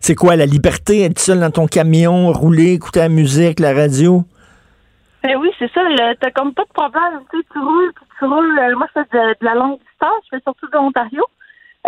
[0.00, 4.22] C'est quoi, la liberté, être seul dans ton camion, rouler, écouter la musique, la radio?
[5.22, 5.80] Ben oui, c'est ça.
[6.20, 7.24] T'as comme pas de problème.
[7.30, 8.58] Tu sais, tu roules, tu roules.
[8.58, 10.22] euh, moi, je fais de, la longue distance.
[10.24, 11.24] Je fais surtout de l'Ontario.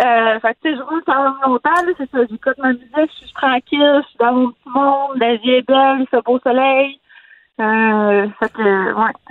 [0.03, 2.19] Euh, fait tu sais, je roule quand même longtemps, c'est ça.
[2.29, 5.67] J'écoute ma musique, je suis tranquille, je suis dans mon petit monde, la vie est
[5.67, 6.99] belle, il fait beau soleil.
[7.61, 8.27] Euh.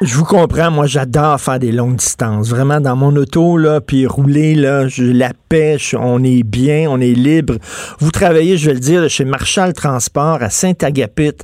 [0.01, 2.49] Je vous comprends, moi j'adore faire des longues distances.
[2.49, 7.03] Vraiment dans mon auto, là, puis rouler, là, je la pêche, on est bien, on
[7.03, 7.57] est libre.
[7.99, 11.37] Vous travaillez, je vais le dire, chez Marshall Transport à Saint-Agapit,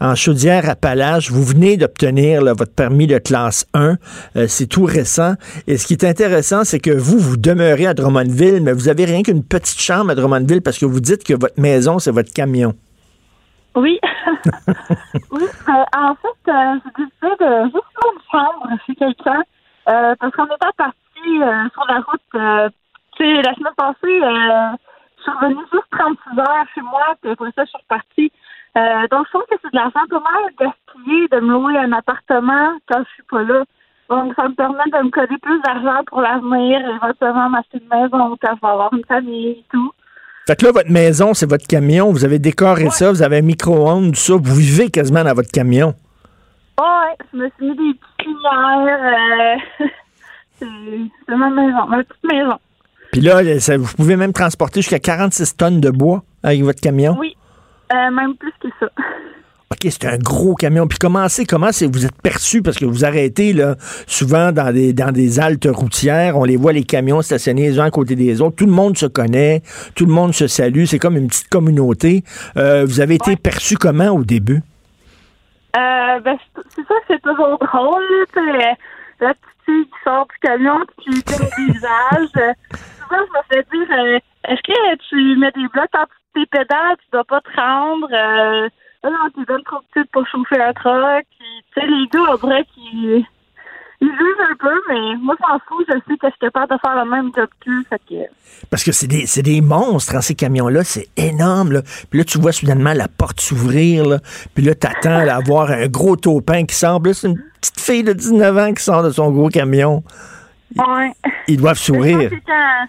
[0.00, 1.32] en Chaudière-Appalaches.
[1.32, 3.96] Vous venez d'obtenir votre permis de classe 1.
[4.36, 5.34] Euh, c'est tout récent.
[5.66, 9.06] Et ce qui est intéressant, c'est que vous, vous demeurez à Drummondville, mais vous avez
[9.06, 12.32] rien qu'une petite chambre à Drummondville parce que vous dites que votre maison, c'est votre
[12.32, 12.74] camion.
[13.78, 13.98] Oui.
[15.30, 19.42] oui, ben, en fait, euh, j'ai décidé de juste une chambre chez quelqu'un
[19.88, 22.20] euh, parce qu'on était parti euh, sur la route.
[22.34, 22.68] euh,
[23.16, 24.76] tu sais, la semaine passée, euh,
[25.18, 28.32] je suis revenue juste 36 heures chez moi, puis après ça, je suis repartie.
[28.76, 30.72] Euh, donc, je trouve que c'est de l'argent pas mal
[31.30, 33.64] de me louer un appartement quand je suis pas là.
[34.08, 38.54] Ça me permet de me coller plus d'argent pour l'avenir, éventuellement m'acheter une maison quand
[38.56, 39.92] je vais avoir une famille et tout.
[40.48, 42.10] Fait que là, votre maison, c'est votre camion.
[42.10, 44.32] Vous avez décoré ça, vous avez un micro-ondes, tout ça.
[44.32, 45.94] Vous vivez quasiment dans votre camion.
[46.80, 49.58] Ouais, je me suis mis des petites lumières.
[49.78, 49.84] euh,
[50.58, 50.66] c'est
[51.28, 52.56] c'est ma maison, ma petite maison.
[53.12, 57.14] Puis là, ça- vous pouvez même transporter jusqu'à 46 tonnes de bois avec votre camion.
[57.20, 57.36] Oui,
[57.92, 58.86] euh, même plus que ça.
[59.70, 60.86] OK, c'est un gros camion.
[60.86, 62.62] Puis comment c'est, comment c'est, vous êtes perçu?
[62.62, 66.72] Parce que vous arrêtez là, souvent dans des, dans des haltes routières, on les voit
[66.72, 68.56] les camions stationnés les uns à côté des autres.
[68.56, 69.62] Tout le monde se connaît,
[69.94, 70.84] tout le monde se salue.
[70.84, 72.24] C'est comme une petite communauté.
[72.56, 74.62] Euh, vous avez été perçu comment au début?
[75.76, 76.38] Euh, ben,
[76.74, 78.76] c'est ça c'est toujours drôle, là, sais,
[79.20, 82.28] la petite fille qui sort du camion, qui fait le visage.
[82.38, 82.52] Euh,
[83.02, 86.04] Souvent, je me fais dire, euh, est-ce que tu mets des blocs en
[86.34, 88.08] tes pédales, tu dois pas te rendre,
[89.04, 93.24] non, tu donnes trop petite pour chauffer un truck, tu sais, les gars, dirait qu'ils
[94.00, 96.72] ils jugent un peu, mais moi, je m'en fous, je sais que je suis capable
[96.72, 98.14] de faire le même job qu'eux, fait que...
[98.70, 100.84] Parce que c'est des, c'est des monstres, hein, ces camions-là.
[100.84, 101.72] C'est énorme.
[101.72, 101.82] Là.
[102.08, 104.06] Puis là, tu vois soudainement la porte s'ouvrir.
[104.06, 104.18] là.
[104.54, 108.12] Puis là, t'attends à voir un gros taupin qui là, c'est une petite fille de
[108.12, 110.04] 19 ans qui sort de son gros camion.
[110.76, 111.12] Ouais.
[111.48, 112.30] Ils doivent sourire.
[112.46, 112.86] quand,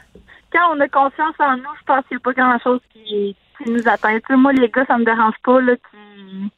[0.53, 3.69] quand on a confiance en nous, je pense qu'il n'y a pas grand-chose qui, qui
[3.71, 4.15] nous atteint.
[4.17, 6.51] Tu sais, moi, les gars, ça me dérange pas là, qui,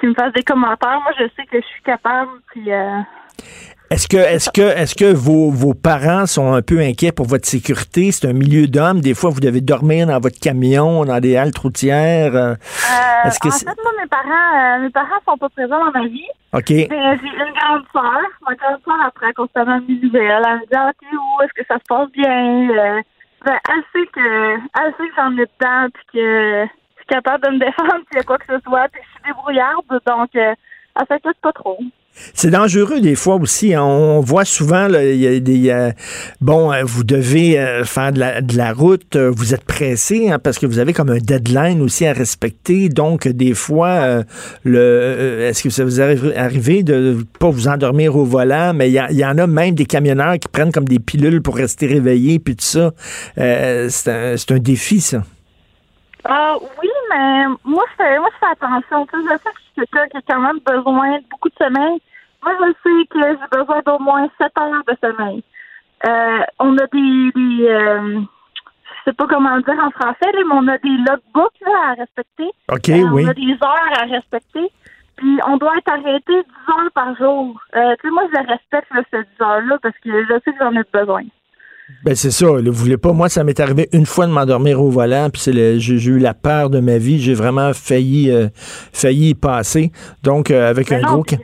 [0.00, 1.00] qui me fassent des commentaires.
[1.02, 2.30] Moi, je sais que je suis capable.
[2.52, 2.98] Puis, euh,
[3.90, 7.46] Est-ce que, est-ce que, est-ce que vos, vos parents sont un peu inquiets pour votre
[7.46, 8.10] sécurité?
[8.12, 9.00] C'est un milieu d'hommes.
[9.00, 12.34] Des fois, vous devez dormir dans votre camion, dans des haltes routières.
[12.34, 15.84] euh, euh, Est-ce que en fait, moi, mes parents, euh, mes parents sont pas présents
[15.84, 16.26] dans ma vie.
[16.54, 16.68] OK.
[16.70, 18.20] Mais j'ai une grande sœur.
[18.46, 20.42] Ma grande sœur apprend constamment mes nouvelles.
[20.46, 21.42] Elle me dit, ah, t'es où?
[21.42, 22.70] Est-ce que ça se passe bien?
[22.70, 23.00] Euh,
[23.44, 23.58] ben,
[23.92, 28.04] sait que, sait que j'en ai dedans, puis que je suis capable de me défendre
[28.08, 30.54] s'il y a quoi que ce soit, puis je suis débrouillarde, donc, euh,
[30.94, 31.78] elle s'inquiète pas trop.
[32.34, 33.74] C'est dangereux des fois aussi.
[33.74, 33.82] hein.
[33.82, 35.90] On voit souvent, y a des, euh,
[36.40, 40.66] bon, euh, vous devez euh, faire de la, route, vous êtes pressé hein, parce que
[40.66, 42.88] vous avez comme un deadline aussi à respecter.
[42.88, 44.22] Donc, des fois,
[44.64, 49.24] est-ce que ça vous arrive arrivé de pas vous endormir au volant, mais il y,
[49.24, 52.64] en a même des camionneurs qui prennent comme des pilules pour rester réveillés, puis tout
[52.64, 52.92] ça.
[53.36, 55.24] C'est un, un défi, ça.
[56.24, 59.06] Ah oui, mais moi je fais moi je fais attention.
[59.06, 61.48] Tu sais, je sais que je suis quelqu'un qui a quand même besoin de beaucoup
[61.48, 62.00] de sommeil.
[62.42, 65.42] Moi je sais que j'ai besoin d'au moins 7 heures de sommeil.
[66.06, 68.20] Euh, on a des, des euh,
[69.04, 71.94] je sais pas comment le dire en français, mais on a des logbooks là, à
[71.94, 72.50] respecter.
[72.70, 73.24] OK, Euh, oui.
[73.24, 74.70] On a des heures à respecter.
[75.16, 77.60] Puis on doit être arrêté 10 heures par jour.
[77.76, 80.58] Euh, tu sais, moi je respecte là, ces 10 heures-là parce que je sais que
[80.58, 81.22] j'en ai besoin.
[82.04, 82.46] Ben c'est ça.
[82.46, 83.12] Vous voulez pas.
[83.12, 86.18] Moi, ça m'est arrivé une fois de m'endormir au volant, puis c'est le- j'ai eu
[86.18, 87.20] la peur de ma vie.
[87.20, 88.48] J'ai vraiment failli, euh,
[88.92, 89.92] failli y passer.
[90.22, 91.36] Donc euh, avec Mais un non, gros, Faut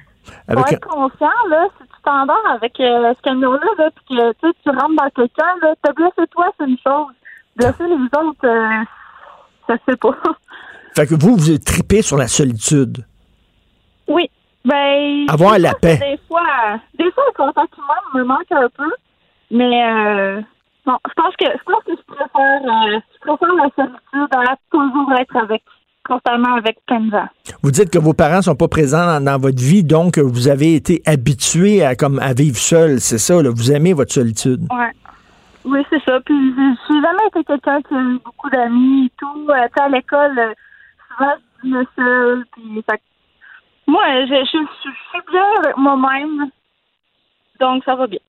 [0.49, 4.53] avec un- être conscient, là, si tu t'endors avec euh, ce camion-là, là, puis que
[4.63, 7.13] tu rentres dans quelqu'un, là, te blesser toi, c'est une chose.
[7.57, 8.85] Blesser les autres, euh,
[9.67, 10.17] ça se fait pas.
[10.97, 13.05] fait que vous, vous êtes tripé sur la solitude.
[14.07, 14.31] oui.
[14.65, 15.25] Ben.
[15.29, 15.97] Avoir la paix.
[15.99, 16.43] Des fois,
[16.99, 18.91] des fois, le contact humain me manque un peu,
[19.51, 20.41] mais euh,
[20.87, 24.57] non, je pense que je pense que je préfère, euh, je préfère la solitude à
[24.71, 25.63] toujours être avec,
[26.07, 27.29] constamment avec gens.
[27.63, 30.75] Vous dites que vos parents sont pas présents dans, dans votre vie, donc vous avez
[30.75, 33.01] été habitué à comme à vivre seul.
[33.01, 33.43] C'est ça.
[33.43, 34.63] Là, vous aimez votre solitude.
[34.71, 34.93] Ouais.
[35.65, 36.19] Oui, c'est ça.
[36.25, 39.47] Puis j'ai j'ai jamais été quelqu'un qui a eu beaucoup d'amis et tout.
[39.51, 40.53] Euh, à l'école, euh,
[41.09, 41.33] souvent
[41.63, 42.45] je venais seule.
[42.53, 43.01] Puis, fait
[43.87, 46.51] moi, je, je, je- je suis bien avec moi-même.
[47.61, 48.21] Donc, ça va bien.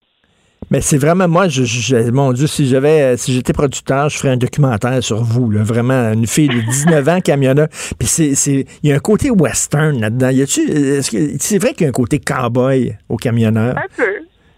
[0.71, 4.17] Mais c'est vraiment moi, je, je- mon Dieu, si j'avais, euh, si j'étais producteur, je
[4.17, 7.67] ferais un documentaire sur vous, là, vraiment une fille de 19 ans camionneur.
[7.97, 10.29] Puis c'est, c'est, il y a un côté western là-dedans.
[10.29, 13.75] Y a-tu, est-ce que c'est vrai qu'il y a un côté cowboy au camionneur?
[13.77, 14.03] Un peu.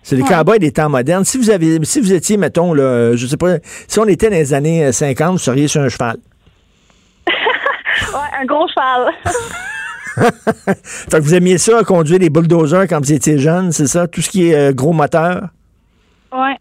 [0.04, 0.28] C'est les Ouais.
[0.30, 1.24] cowboys des temps modernes.
[1.24, 3.58] Si vous avez, si vous étiez, mettons, là, je sais pas,
[3.88, 6.18] si on était dans les années euh, 50, vous seriez sur un cheval.
[8.14, 9.14] Ouais, un gros cheval.
[10.84, 14.08] Fait que vous aimiez ça, conduire des bulldozers quand vous étiez jeune, c'est ça?
[14.08, 15.50] Tout ce qui est euh, gros moteur?
[16.32, 16.58] Ouais.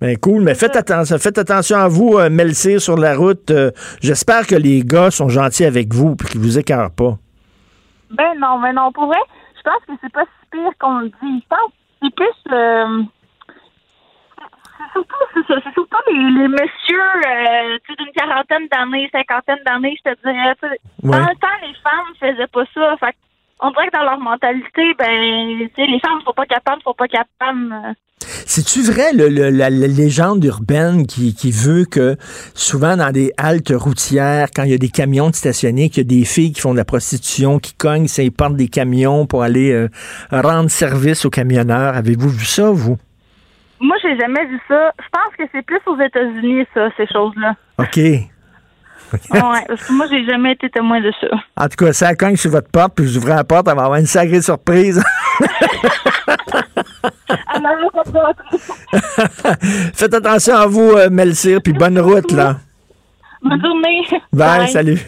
[0.00, 3.50] Ben cool, mais faites attention, faites attention à vous, euh, Melcir, sur la route.
[3.50, 7.18] Euh, J'espère que les gars sont gentils avec vous et qu'ils vous écœurent pas.
[8.10, 9.18] Ben non, mais non, pour vrai,
[9.56, 11.42] je pense que c'est pas si pire qu'on le dit.
[11.42, 12.52] Je pense que c'est plus...
[12.52, 13.02] euh,
[14.78, 20.16] c'est surtout, c'est surtout les, les messieurs euh, d'une quarantaine d'années, cinquantaine d'années, je te
[20.22, 20.54] dirais.
[20.62, 21.10] Ouais.
[21.10, 22.96] Dans le temps, les femmes faisaient pas ça.
[23.00, 23.16] Fait
[23.60, 27.72] on dirait que dans leur mentalité, ben, les femmes sont pas capables, sont pas capables.
[27.72, 27.92] euh.
[28.46, 32.16] C'est-tu vrai, le- le- la, la légende urbaine qui, qui veut que
[32.54, 36.06] souvent dans des haltes routières, quand il y a des camions de stationnés, qu'il y
[36.06, 39.26] a des filles qui font de la prostitution, qui cognent, ça, ils portent des camions
[39.26, 39.88] pour aller euh,
[40.32, 41.94] rendre service aux camionneurs.
[41.94, 42.96] Avez-vous vu ça, vous?
[43.80, 44.92] Moi, j'ai jamais vu ça.
[44.98, 47.54] Je pense que c'est plus aux États-Unis, ça, ces choses-là.
[47.78, 48.00] OK.
[49.30, 51.28] ouais, parce que moi, j'ai jamais été témoin de ça.
[51.56, 53.84] En tout cas, ça cogne sur votre porte, puis vous ouvrez la porte, elle va
[53.84, 55.02] avoir une sacrée surprise.
[59.94, 62.56] Faites attention à vous, euh, Melsir, puis bonne route, là.
[63.42, 64.06] Bonne journée.
[64.32, 64.98] Bye, salut.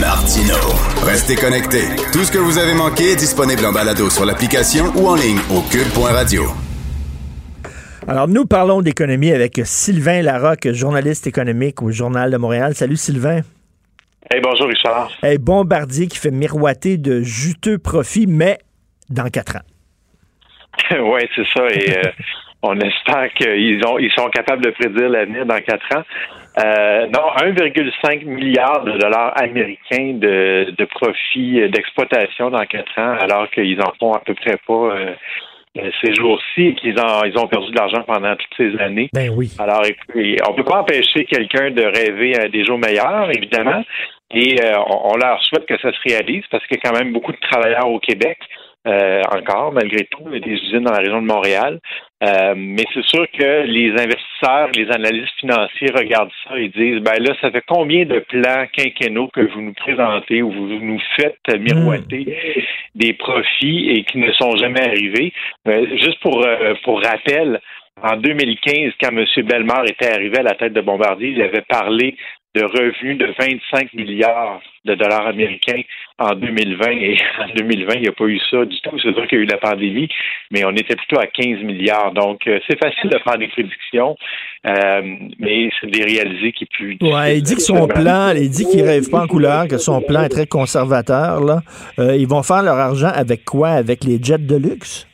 [0.00, 0.54] Martino.
[1.04, 1.88] Restez connectés.
[2.12, 5.40] Tout ce que vous avez manqué est disponible en balado sur l'application ou en ligne
[5.50, 6.44] au cube.radio.
[8.08, 12.72] Alors, nous parlons d'économie avec Sylvain Larocque, journaliste économique au Journal de Montréal.
[12.74, 13.40] Salut, Sylvain.
[14.30, 15.10] Hey, bonjour Richard.
[15.24, 18.58] Hey, Bombardier qui fait miroiter de juteux profits, mais
[19.10, 19.66] dans quatre ans.
[21.00, 21.66] oui, c'est ça.
[21.66, 22.10] Et euh,
[22.62, 26.04] on espère qu'ils ont ils sont capables de prédire l'avenir dans quatre ans.
[26.64, 33.50] Euh, non, 1,5 milliard de dollars américains de, de profits d'exploitation dans quatre ans, alors
[33.50, 35.14] qu'ils en font à peu près pas euh,
[36.02, 39.08] ces jours-ci qu'ils ont, ils ont perdu de l'argent pendant toutes ces années.
[39.12, 39.50] Ben oui.
[39.58, 39.82] Alors,
[40.48, 43.82] on peut pas empêcher quelqu'un de rêver à des jours meilleurs, évidemment.
[44.32, 46.98] Et euh, on, on leur souhaite que ça se réalise parce qu'il y a quand
[46.98, 48.38] même beaucoup de travailleurs au Québec.
[48.86, 51.80] Euh, encore, malgré tout, il y a des usines dans la région de Montréal.
[52.22, 57.20] Euh, mais c'est sûr que les investisseurs, les analystes financiers regardent ça et disent ben
[57.20, 61.60] là, ça fait combien de plans quinquennaux que vous nous présentez ou vous nous faites
[61.60, 62.36] miroiter
[62.94, 65.32] des profits et qui ne sont jamais arrivés?
[65.68, 66.46] Euh, juste pour,
[66.84, 67.60] pour rappel,
[68.02, 69.24] en 2015, quand M.
[69.46, 72.16] Bellemare était arrivé à la tête de Bombardier, il avait parlé
[72.56, 75.82] de revenus de 25 milliards de dollars américains
[76.18, 76.90] en 2020.
[76.90, 78.98] Et en 2020, il n'y a pas eu ça du tout.
[79.02, 80.08] C'est sûr qu'il y a eu la pandémie,
[80.50, 82.12] mais on était plutôt à 15 milliards.
[82.12, 84.16] Donc, euh, c'est facile de faire des prédictions,
[84.66, 85.02] euh,
[85.38, 88.48] mais c'est de les réaliser qui est plus Ouais, il dit que son plan, il
[88.48, 91.40] dit qu'il rêve pas en couleur, que son plan est très conservateur.
[91.40, 91.60] Là.
[91.98, 93.68] Euh, ils vont faire leur argent avec quoi?
[93.68, 95.06] Avec les jets de luxe?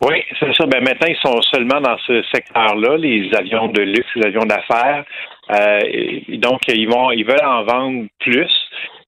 [0.00, 0.64] Oui, c'est ça.
[0.66, 5.04] Ben maintenant, ils sont seulement dans ce secteur-là, les avions de luxe, les avions d'affaires.
[5.50, 8.50] Euh, et donc, ils vont, ils veulent en vendre plus.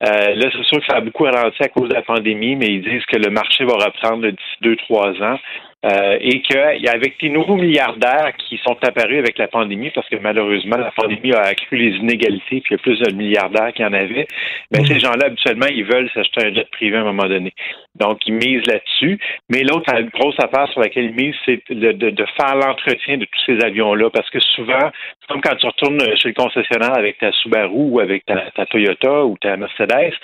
[0.03, 2.67] Euh, là, c'est sûr que ça a beaucoup ralenti à cause de la pandémie, mais
[2.67, 5.39] ils disent que le marché va reprendre d'ici deux, trois ans.
[5.83, 10.77] Euh, et qu'avec les nouveaux milliardaires qui sont apparus avec la pandémie, parce que malheureusement,
[10.77, 13.89] la pandémie a accru les inégalités, puis il y a plus de milliardaires qu'il y
[13.89, 14.27] en avait,
[14.71, 17.55] ben, ces gens-là, habituellement, ils veulent s'acheter un jet privé à un moment donné.
[17.97, 19.19] Donc, ils misent là-dessus.
[19.49, 23.25] Mais l'autre grosse affaire sur laquelle ils misent, c'est de, de, de faire l'entretien de
[23.25, 27.19] tous ces avions-là, parce que souvent, c'est comme quand tu retournes chez le concessionnaire avec
[27.19, 30.15] ta Subaru ou avec ta, ta Toyota ou ta Mercedes,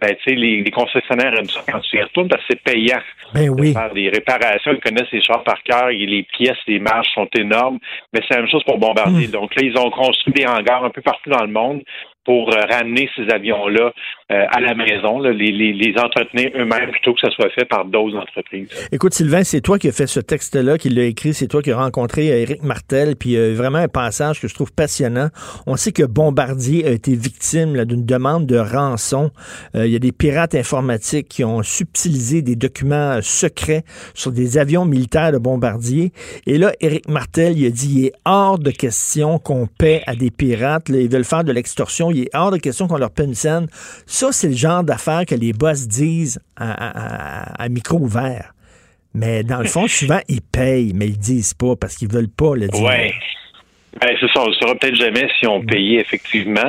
[0.00, 2.62] ben, tu sais, les, les concessionnaires aiment ça quand tu y retournes parce que c'est
[2.62, 3.00] payant
[3.32, 3.68] Ben oui.
[3.72, 4.72] de faire des réparations.
[4.72, 7.78] Ils connaissent les chars par cœur et les pièces, les marges sont énormes.
[8.12, 9.28] Mais c'est la même chose pour Bombardier.
[9.28, 11.82] Donc là, ils ont construit des hangars un peu partout dans le monde
[12.24, 13.92] pour euh, ramener ces avions-là
[14.32, 17.66] euh, à la maison, là, les, les, les entretenir eux-mêmes plutôt que ça soit fait
[17.66, 18.68] par d'autres entreprises.
[18.90, 21.70] Écoute, Sylvain, c'est toi qui as fait ce texte-là, qui l'a écrit, c'est toi qui
[21.70, 25.28] as rencontré euh, Éric Martel, puis euh, vraiment un passage que je trouve passionnant.
[25.66, 29.30] On sait que Bombardier a été victime d'une demande de rançon.
[29.74, 33.82] Euh, Il y a des pirates informatiques qui ont subtilisé des documents secrets
[34.14, 36.12] sur des avions militaires de Bombardier.
[36.46, 40.14] Et là, Éric Martel, il a dit, il est hors de question qu'on paie à
[40.14, 40.88] des pirates.
[40.88, 42.10] Là, ils veulent faire de l'extorsion.
[42.14, 43.66] Il est hors de question qu'on leur paie une scène.
[44.06, 48.54] Ça, c'est le genre d'affaires que les boss disent à, à- à- à micro ouvert.
[49.14, 52.54] Mais dans le fond, souvent, ils payent, mais ils disent pas parce qu'ils veulent pas
[52.56, 52.82] le dire.
[52.82, 53.12] Ouais.
[54.00, 56.60] Ben, c'est ça, on ne saura peut-être jamais si on payait effectivement.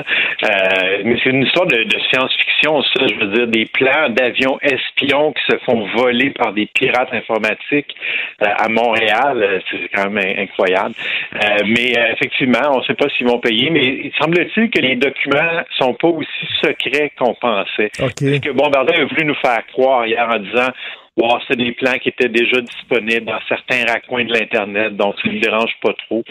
[0.44, 4.60] Euh, mais c'est une histoire de, de science-fiction, ça, je veux dire, des plans d'avions
[4.62, 7.96] espions qui se font voler par des pirates informatiques
[8.42, 9.38] euh, à Montréal.
[9.42, 10.94] Euh, C'est quand même in- incroyable.
[11.36, 14.80] Euh, mais euh, effectivement, on ne sait pas s'ils vont payer, mais il semble-t-il que
[14.80, 16.30] les documents sont pas aussi
[16.64, 17.92] secrets qu'on pensait.
[18.00, 18.14] OK.
[18.20, 20.70] Parce que Bombardier a voulu nous faire croire hier en disant
[21.18, 25.30] Wow, c'est des plans qui étaient déjà disponibles dans certains raccoins de l'Internet, donc ça
[25.30, 26.24] ne nous dérange pas trop.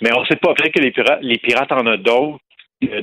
[0.00, 2.40] Mais on sait pas, peut-être que les pirates, les pirates en ont d'autres,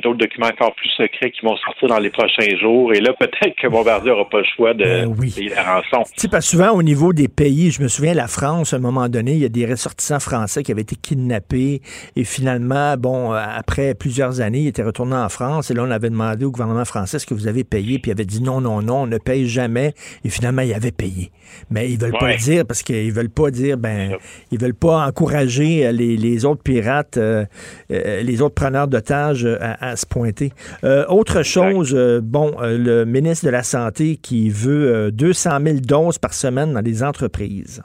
[0.03, 2.93] d'autres documents encore plus secrets qui vont sortir dans les prochains jours.
[2.93, 5.31] Et là, peut-être que Bombardier n'aura pas le choix de Ben oui.
[5.35, 6.03] payer la rançon.
[6.13, 8.79] Tu sais, parce souvent, au niveau des pays, je me souviens, la France, à un
[8.79, 11.81] moment donné, il y a des ressortissants français qui avaient été kidnappés.
[12.15, 15.71] Et finalement, bon, euh, après plusieurs années, ils étaient retournés en France.
[15.71, 17.99] Et là, on avait demandé au gouvernement français est-ce que vous avez payé?
[17.99, 19.93] Puis il avait dit non, non, non, on ne paye jamais.
[20.23, 21.31] Et finalement, ils avaient payé.
[21.71, 22.33] Mais ils veulent pas Ouais.
[22.33, 24.15] le dire parce qu'ils veulent pas dire, ben,
[24.51, 27.45] ils veulent pas encourager euh, les, les autres pirates, euh,
[27.91, 30.51] euh, les autres preneurs d'otages euh, à, à, se pointer.
[30.83, 35.77] Euh, autre chose, euh, bon, euh, le ministre de la Santé qui veut 200 000
[35.79, 37.81] doses par semaine dans les entreprises.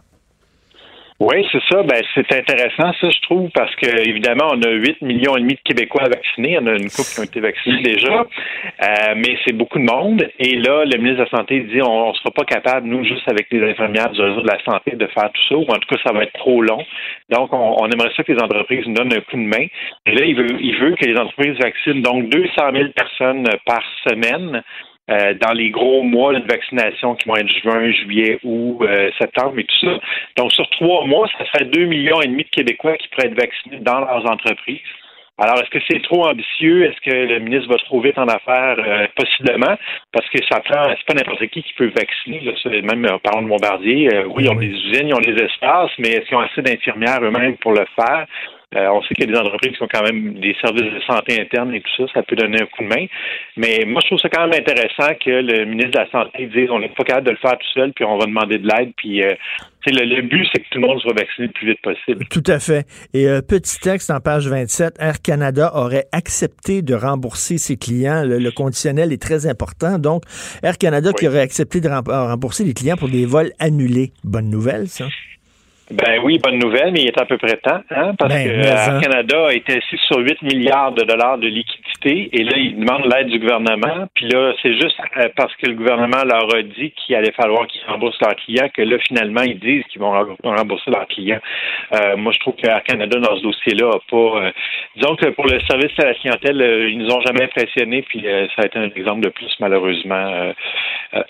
[1.25, 1.83] Oui, c'est ça.
[1.83, 5.55] Ben, c'est intéressant, ça, je trouve, parce que évidemment, on a 8 millions et demi
[5.55, 6.59] de Québécois vaccinés.
[6.61, 8.13] On a une couple qui ont été vaccinés déjà.
[8.21, 10.29] Euh, mais c'est beaucoup de monde.
[10.39, 13.27] Et là, le ministre de la Santé dit on ne sera pas capable, nous, juste
[13.27, 15.89] avec les infirmières du réseau de la santé, de faire tout ça, ou en tout
[15.89, 16.85] cas, ça va être trop long.
[17.31, 19.67] Donc, on, aimerait ça que les entreprises nous donnent un coup de main.
[20.05, 23.83] Et là, il veut, il veut que les entreprises vaccinent donc 200 000 personnes par
[24.07, 24.63] semaine.
[25.11, 29.59] Euh, dans les gros mois de vaccination qui vont être juin, juillet, août, euh, septembre
[29.59, 29.99] et tout ça.
[30.39, 33.39] Donc, sur trois mois, ça ferait deux millions et demi de Québécois qui pourraient être
[33.39, 34.81] vaccinés dans leurs entreprises.
[35.37, 36.85] Alors, est-ce que c'est trop ambitieux?
[36.85, 38.77] Est-ce que le ministre va trop vite en affaires?
[38.79, 39.77] Euh, possiblement,
[40.11, 42.41] parce que ça prend, c'est pas n'importe qui qui peut vacciner.
[42.41, 45.91] Là, même en parlant de Bombardier, oui, ils ont des usines, ils ont des espaces,
[45.99, 48.27] mais est-ce qu'ils ont assez d'infirmières eux-mêmes pour le faire?
[48.75, 51.01] Euh, on sait qu'il y a des entreprises qui ont quand même des services de
[51.07, 53.07] santé interne et tout ça, ça peut donner un coup de main.
[53.57, 56.71] Mais moi, je trouve ça quand même intéressant que le ministre de la Santé dise
[56.71, 58.93] on n'est pas capable de le faire tout seul, puis on va demander de l'aide,
[58.97, 59.35] puis euh,
[59.87, 62.27] le, but, c'est que tout le monde soit vacciné le plus vite possible.
[62.31, 62.87] Tout à fait.
[63.13, 68.23] Et euh, petit texte en page 27, Air Canada aurait accepté de rembourser ses clients.
[68.25, 69.99] Le, conditionnel est très important.
[69.99, 70.23] Donc,
[70.63, 74.13] Air Canada qui aurait accepté de rembourser les clients pour des vols annulés.
[74.23, 75.07] Bonne nouvelle, ça.
[75.91, 78.67] Ben oui, bonne nouvelle, mais il est à peu près temps, hein, parce ben, que
[78.67, 81.85] Air Canada a été assis sur 8 milliards de dollars de liquidité
[82.33, 84.07] et là, il demande l'aide du gouvernement.
[84.15, 87.67] Puis là, c'est juste euh, parce que le gouvernement leur a dit qu'il allait falloir
[87.67, 90.13] qu'ils remboursent leurs clients que là, finalement, ils disent qu'ils vont
[90.43, 91.41] rembourser leurs clients.
[91.93, 94.17] Euh, moi, je trouve qu'Air Canada, dans ce dossier-là, a pas...
[94.17, 94.51] Euh,
[94.97, 98.25] disons que pour le service à la clientèle, ils nous ont jamais impressionnés, puis
[98.57, 100.53] ça a été un exemple de plus, malheureusement,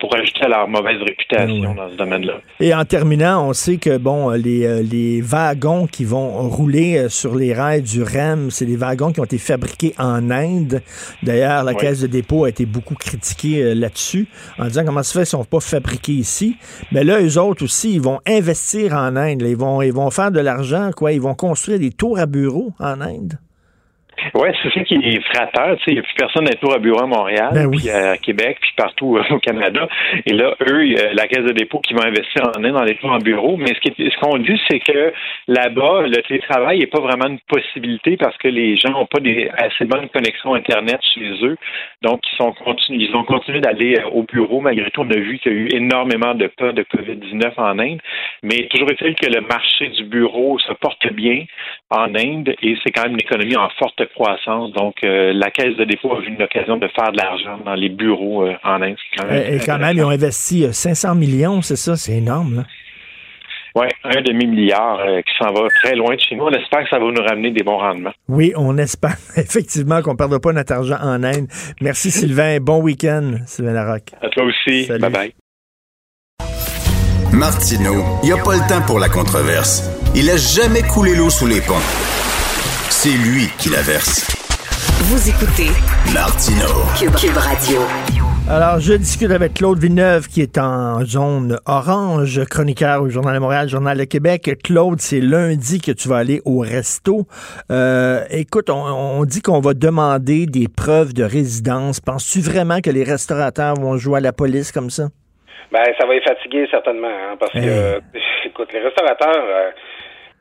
[0.00, 2.34] pour ajouter à leur mauvaise réputation dans ce domaine-là.
[2.61, 7.34] Et en terminant, on sait que, bon, euh, les, wagons qui vont rouler euh, sur
[7.34, 10.82] les rails du REM, c'est des wagons qui ont été fabriqués en Inde.
[11.22, 14.28] D'ailleurs, la caisse de dépôt a été beaucoup critiquée euh, là-dessus,
[14.59, 16.57] en disant comment ça fait qu'ils ne sont pas fabriqués ici.
[16.92, 19.42] Mais là, eux autres aussi, ils vont investir en Inde.
[19.42, 21.12] Ils, vont, ils vont faire de l'argent, quoi.
[21.12, 23.38] Ils vont construire des tours à bureaux en Inde.
[24.35, 25.77] Oui, c'est ça qui est frappeur.
[25.87, 28.59] Il n'y a plus personne à tour à bureau à Montréal, ben puis à Québec,
[28.61, 29.89] puis partout euh, au Canada.
[30.27, 33.19] Et là, eux, la Caisse de dépôt qui va investir en dans les tours en
[33.19, 33.57] bureau.
[33.57, 35.12] Mais ce qu'on dit, c'est que
[35.49, 39.51] là-bas, le télétravail n'est pas vraiment une possibilité parce que les gens n'ont pas des
[39.57, 41.57] assez bonnes connexions Internet chez eux.
[42.03, 44.61] Donc, ils, sont continu, ils ont continué d'aller euh, au bureau.
[44.61, 47.79] Malgré tout, on a vu qu'il y a eu énormément de cas de COVID-19 en
[47.79, 48.01] Inde.
[48.43, 51.45] Mais toujours est-il que le marché du bureau se porte bien
[51.91, 54.72] en Inde et c'est quand même une économie en forte croissance.
[54.72, 57.74] Donc, euh, la Caisse de dépôt a eu une occasion de faire de l'argent dans
[57.74, 58.96] les bureaux euh, en Inde.
[59.30, 61.96] et, quand même, ils ont investi 500 euh, millions, c'est ça?
[61.96, 62.64] C'est énorme,
[63.74, 66.44] Oui, un demi-milliard qui s'en va très loin de chez nous.
[66.44, 68.12] On espère que ça va nous ramener des bons rendements.
[68.28, 71.48] Oui, on espère effectivement qu'on ne perdra pas notre argent en Inde.
[71.80, 72.59] Merci Sylvain.
[72.64, 74.12] Bon week-end, Sylvain Larocque.
[74.22, 74.88] À toi aussi.
[74.88, 75.32] Bye-bye.
[77.32, 79.90] Martineau, il n'y a pas le temps pour la controverse.
[80.14, 81.82] Il a jamais coulé l'eau sous les ponts.
[83.05, 84.24] C'est lui qui la verse.
[85.12, 85.68] Vous écoutez
[86.16, 87.84] Martino Cube, Radio.
[88.48, 93.40] Alors, je discute avec Claude Villeneuve, qui est en zone orange, chroniqueur au Journal de
[93.40, 94.48] Montréal, Journal de Québec.
[94.64, 97.26] Claude, c'est lundi que tu vas aller au resto.
[97.70, 102.00] Euh, écoute, on, dit qu'on va demander des preuves de résidence.
[102.00, 105.12] Penses-tu vraiment que les restaurateurs vont jouer à la police comme ça?
[105.70, 108.00] Ben, ça va les fatiguer certainement, hein, parce que,
[108.48, 109.70] écoute, les restaurateurs, euh,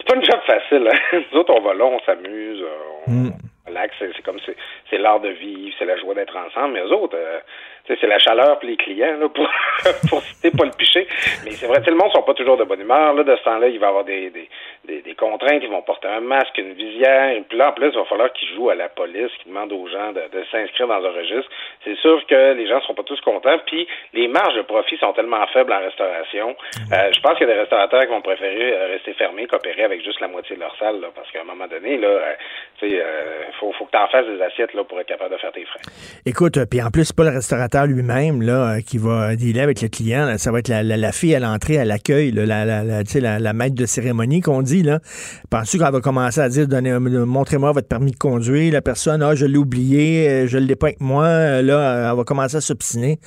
[0.04, 0.90] c'est pas une job facile.
[0.92, 1.24] Hein.
[1.32, 2.64] Nous autres, on va là, on s'amuse,
[3.08, 3.32] on, mm.
[3.68, 4.40] relaxe, c'est comme
[4.90, 6.74] c'est l'art de vivre, c'est la joie d'être ensemble.
[6.74, 7.40] Mais eux autres, euh,
[7.88, 9.48] c'est la chaleur pour les clients, là, pour,
[10.10, 11.06] pour citer pas le piché.
[11.44, 13.14] Mais c'est vrai, le monde sont pas toujours de bonne humeur.
[13.14, 16.08] Là, de ce temps-là, il va y avoir des, des, des, contraintes, ils vont porter
[16.08, 17.36] un masque, une visière.
[17.50, 19.88] Puis là, en plus, il va falloir qu'ils jouent à la police, qu'ils demandent aux
[19.88, 21.50] gens de, de s'inscrire dans un registre.
[21.84, 23.60] C'est sûr que les gens seront pas tous contents.
[23.66, 26.56] Puis les marges de profit sont tellement faibles en restauration.
[26.92, 29.84] Euh, je pense qu'il y a des restaurateurs qui vont préférer euh, rester fermés qu'opérer
[29.84, 32.34] avec juste la moitié de leur salle, là, parce qu'à un moment donné, euh,
[32.80, 33.04] tu sais,
[33.60, 35.66] faut, faut que tu en fasses des assiettes là, pour être capable de faire tes
[35.66, 35.82] frais.
[36.26, 39.88] Écoute, puis en plus, pas le restaurateur lui-même là, euh, qui va dealer avec le
[39.88, 40.36] client.
[40.38, 44.62] Ça va être la, fille à l'entrée, à l'accueil, la, la, maître de cérémonie qu'on
[44.62, 44.84] dit.
[44.84, 45.00] Là.
[45.50, 48.74] Penses-tu qu'elle va commencer à dire donnez, montrez-moi votre permis de conduire?
[48.74, 51.26] La personne, ah, je l'ai oublié, euh, je ne l'ai pas avec moi.
[51.26, 53.20] Euh, là, elle va commencer à s'obstiner.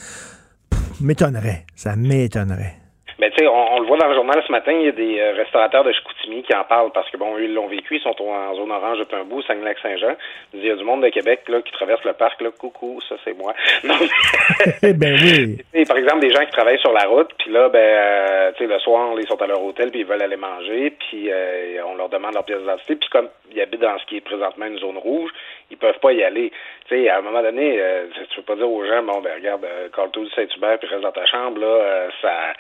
[1.00, 1.66] M'étonnerait.
[1.74, 2.85] Ça m'étonnerait.
[3.18, 5.18] Mais tu sais, on, le voit dans le journal ce matin, il y a des
[5.18, 8.02] euh, restaurateurs de Chicoutimi qui en parlent parce que bon, eux, ils l'ont vécu, ils
[8.02, 10.16] sont en zone orange depuis un bout, Saint-Saint-Jean.
[10.52, 13.16] Il y a du monde de Québec là, qui traverse le parc, là, coucou, ça
[13.24, 13.54] c'est moi.
[13.84, 13.94] Non,
[14.82, 15.84] ben oui.
[15.86, 18.72] par exemple, des gens qui travaillent sur la route, puis là, ben, euh, tu sais,
[18.72, 21.94] le soir, ils sont à leur hôtel, puis ils veulent aller manger, puis euh, on
[21.94, 24.78] leur demande leur pièce d'identité, puis comme ils habitent dans ce qui est présentement une
[24.78, 25.30] zone rouge,
[25.70, 26.52] ils peuvent pas y aller.
[26.88, 29.34] Tu sais, à un moment donné, euh, tu peux pas dire aux gens, bon, ben
[29.34, 32.52] regarde, euh, tout du Saint-Hubert puis reste dans ta chambre, là, euh, ça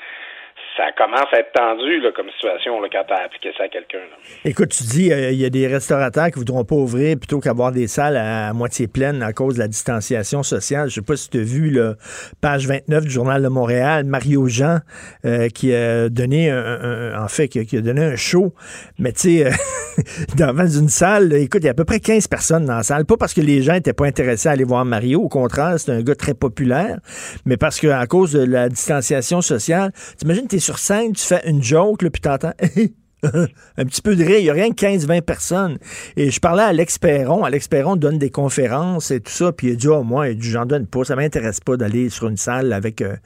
[0.76, 3.68] ça commence à être tendu là, comme situation là, quand tu as appliqué ça à
[3.68, 3.98] quelqu'un.
[4.44, 7.72] Écoute, tu dis euh, il y a des restaurateurs qui voudront pas ouvrir plutôt qu'avoir
[7.72, 10.88] des salles à, moitié pleines à cause de la distanciation sociale.
[10.90, 11.96] Je sais pas si tu as vu le
[12.40, 14.78] page 29 du Journal de Montréal, Mario Jean
[15.24, 18.52] euh, qui a donné un, en fait qui, a donné un show,
[18.98, 19.50] mais tu sais euh,
[20.36, 23.06] dans une salle, écoute, il y a à peu près 15 personnes dans la salle,
[23.06, 25.92] pas parce que les gens étaient pas intéressés à aller voir Mario, au contraire, c'est
[25.92, 26.98] un gars très populaire,
[27.46, 31.48] mais parce que à cause de la distanciation sociale, t'imagines t'es sur scène, tu fais
[31.48, 32.52] une joke, là, puis t'entends
[33.22, 34.38] un petit peu de rire.
[34.38, 35.78] Il n'y a rien que 15-20 personnes.
[36.16, 37.44] Et je parlais à Alex Perron.
[37.44, 39.52] Alex Perron donne des conférences et tout ça.
[39.52, 41.04] Puis il a dit, oh, moi, j'en donne pas.
[41.04, 43.16] Ça m'intéresse pas d'aller sur une salle avec, euh,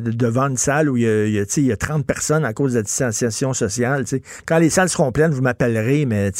[0.00, 2.78] devant une salle où il y, a, il y a 30 personnes à cause de
[2.78, 4.04] la distanciation sociale.
[4.46, 6.06] Quand les salles seront pleines, vous m'appellerez.
[6.06, 6.30] Mais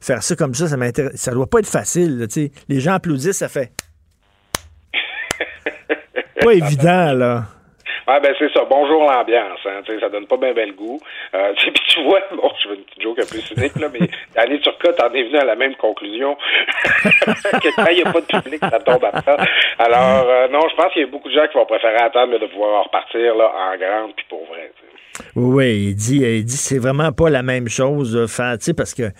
[0.00, 1.16] faire ça comme ça, ça m'intéresse.
[1.16, 2.28] Ça doit pas être facile.
[2.68, 3.72] les gens applaudissent, ça fait.
[6.42, 7.48] pas évident, là.
[8.06, 8.64] Ah ben c'est ça.
[8.68, 9.60] Bonjour l'ambiance.
[9.64, 11.00] Hein, ça donne pas bien bel goût.
[11.34, 14.08] Euh, puis tu vois, bon, je veux une petite joke un peu cynique, là, mais
[14.36, 16.36] l'année sur cas, t'en es venu à la même conclusion
[17.04, 19.36] que quand il n'y a pas de public, ça tombe à ça.
[19.78, 22.38] Alors, euh, non, je pense qu'il y a beaucoup de gens qui vont préférer attendre
[22.38, 24.70] de pouvoir repartir là, en grande puis pour vrai.
[25.36, 29.10] Oui, il dit, il dit c'est vraiment pas la même chose, faire, parce que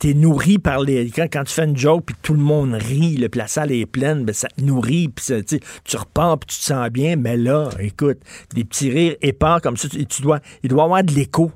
[0.00, 1.10] tu es nourri par les.
[1.10, 4.24] Quand, quand, tu fais une joke puis tout le monde rit, le la est pleine,
[4.24, 5.44] ben, ça te nourrit, puis
[5.84, 8.18] tu repars puis tu te sens bien, mais là, écoute,
[8.54, 11.50] des petits rires épars comme ça, tu, tu dois, il doit y avoir de l'écho.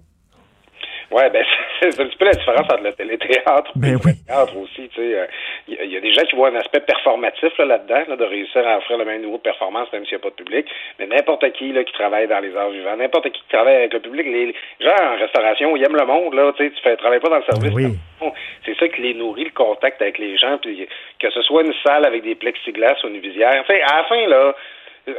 [1.11, 1.43] Oui, ben
[1.91, 4.91] c'est un petit peu la différence entre le téléthéâtre et ben le théâtre aussi.
[4.97, 5.27] Il euh,
[5.69, 9.05] y, a des gens qui voient un aspect performatif là-dedans, de réussir à offrir le
[9.05, 10.67] même niveau de performance même s'il n'y a pas de public.
[10.99, 13.93] Mais n'importe qui là, qui travaille dans les arts vivants, n'importe qui qui travaille avec
[13.93, 17.29] le public, les, gens en restauration, ils aiment le monde, là, tu fais travailles pas
[17.29, 17.73] dans le service.
[17.75, 18.33] Oui.
[18.65, 21.75] C'est ça qui les nourrit, le contact avec les gens, puis que ce soit une
[21.85, 23.61] salle avec des plexiglas ou une visière.
[23.61, 24.55] Enfin, à la fin, là,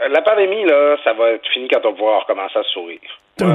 [0.09, 2.99] la pandémie, là, ça va être fini quand on va pouvoir recommencer à sourire.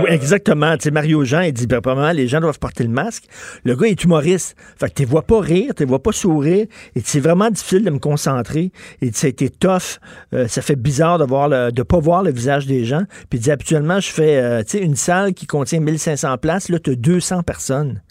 [0.09, 0.77] Exactement.
[0.77, 1.81] Tu sais, Mario Jean, il dit, ben,
[2.13, 3.25] les gens doivent porter le masque.
[3.65, 4.57] Le gars est humoriste.
[4.79, 6.67] Fait que tu vois pas rire, tu vois pas sourire.
[6.95, 8.73] Et c'est vraiment difficile de me concentrer.
[9.01, 9.99] Et ça a été tough.
[10.33, 13.05] Euh, ça fait bizarre de voir le, de pas voir le visage des gens.
[13.31, 16.69] Puis il dit, habituellement, je fais, euh, tu sais, une salle qui contient 1500 places.
[16.69, 18.03] Là, tu as 200 personnes.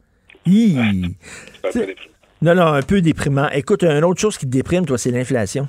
[2.41, 3.47] Non, non, un peu déprimant.
[3.53, 5.67] Écoute, une autre chose qui te déprime, toi, c'est l'inflation.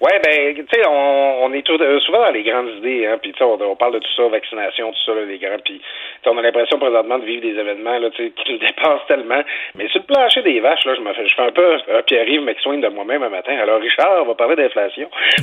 [0.00, 3.34] Oui, ben, tu sais, on, on, est euh, souvent dans les grandes idées, hein, puis
[3.40, 5.80] on, on parle de tout ça, vaccination, tout ça, là, les grands, puis
[6.26, 9.42] on a l'impression présentement de vivre des événements là, qui nous dépassent tellement.
[9.74, 12.02] Mais sur le plancher des vaches, là, je me fais, je fais un peu un
[12.02, 13.56] Pierre-Yves McSwain de moi-même un matin.
[13.58, 15.10] Alors, Richard, on va parler d'inflation.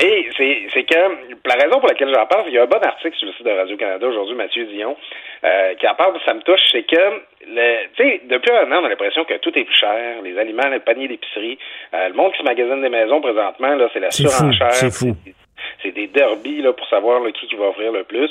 [0.00, 0.98] Et c'est, c'est que
[1.46, 3.46] la raison pour laquelle j'en parle, il y a un bon article sur le site
[3.46, 4.96] de Radio-Canada aujourd'hui, Mathieu Dion,
[5.44, 8.88] euh, qui en parle, ça me touche, c'est que le, depuis un an, on a
[8.88, 11.58] l'impression que tout est plus cher, les aliments, les paniers d'épicerie,
[11.94, 14.72] euh, le monde qui se magasine des maisons présentement, là, c'est la surenchère.
[14.72, 15.14] C'est fou.
[15.24, 15.43] C'est
[15.90, 18.30] des derbies là, pour savoir qui, qui va offrir le plus.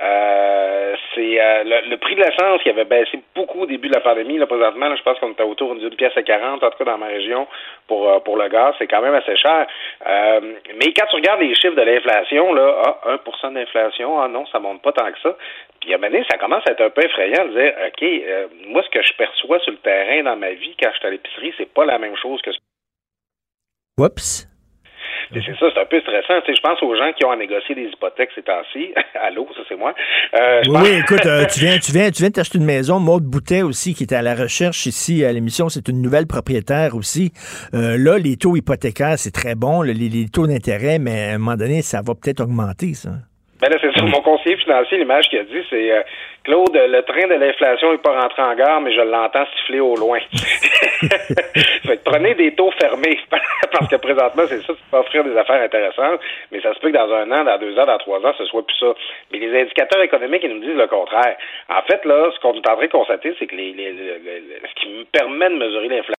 [0.00, 4.00] Euh, c'est euh, le, prix de l'essence qui avait baissé beaucoup au début de la
[4.00, 4.38] pandémie.
[4.38, 6.98] Là, présentement, je pense qu'on était autour d'une pièce à 40, en tout cas dans
[6.98, 7.46] ma région,
[7.86, 8.74] pour, euh, pour le gaz.
[8.78, 9.66] C'est quand même assez cher.
[10.04, 14.58] mais quand tu regardes les chiffres de l'inflation, là, ah, 1 d'inflation, ah non, ça
[14.58, 15.36] monte pas tant que ça.
[15.80, 18.68] Puis à un moment donné, ça commence à être un peu effrayant de dire, OK,
[18.68, 21.10] moi, ce que je perçois sur le terrain dans ma vie quand je suis à
[21.10, 22.50] l'épicerie, c'est pas la même chose que...
[23.98, 24.51] Oups.
[25.32, 26.40] C'est ça, c'est un peu stressant.
[26.44, 28.92] Tu sais, je pense aux gens qui ont à négocier des hypothèques ces temps-ci.
[29.20, 29.94] Allô, ça c'est moi.
[30.34, 32.98] Euh, oui, écoute, euh, tu viens, tu viens, tu viens t'acheter une maison.
[33.00, 36.94] Maude Boutet aussi, qui était à la recherche ici à l'émission, c'est une nouvelle propriétaire
[36.96, 37.32] aussi.
[37.74, 41.38] Euh, là, les taux hypothécaires, c'est très bon, les, les taux d'intérêt, mais à un
[41.38, 43.10] moment donné, ça va peut-être augmenter, ça.
[43.62, 44.02] Ben là, c'est.
[44.02, 46.02] Mon conseiller financier, l'image qu'il a dit, c'est euh,
[46.42, 49.94] Claude, le train de l'inflation n'est pas rentré en gare, mais je l'entends siffler au
[49.94, 50.18] loin.
[50.32, 53.20] fait que prenez des taux fermés,
[53.72, 56.18] parce que présentement, c'est ça, tu peux offrir des affaires intéressantes,
[56.50, 58.44] mais ça se peut que dans un an, dans deux ans, dans trois ans, ce
[58.46, 58.92] soit plus ça.
[59.30, 61.36] Mais les indicateurs économiques, ils nous disent le contraire.
[61.68, 64.88] En fait, là, ce qu'on est en de constater, c'est que les, les, ce qui
[64.88, 66.14] me permet de mesurer l'inflation,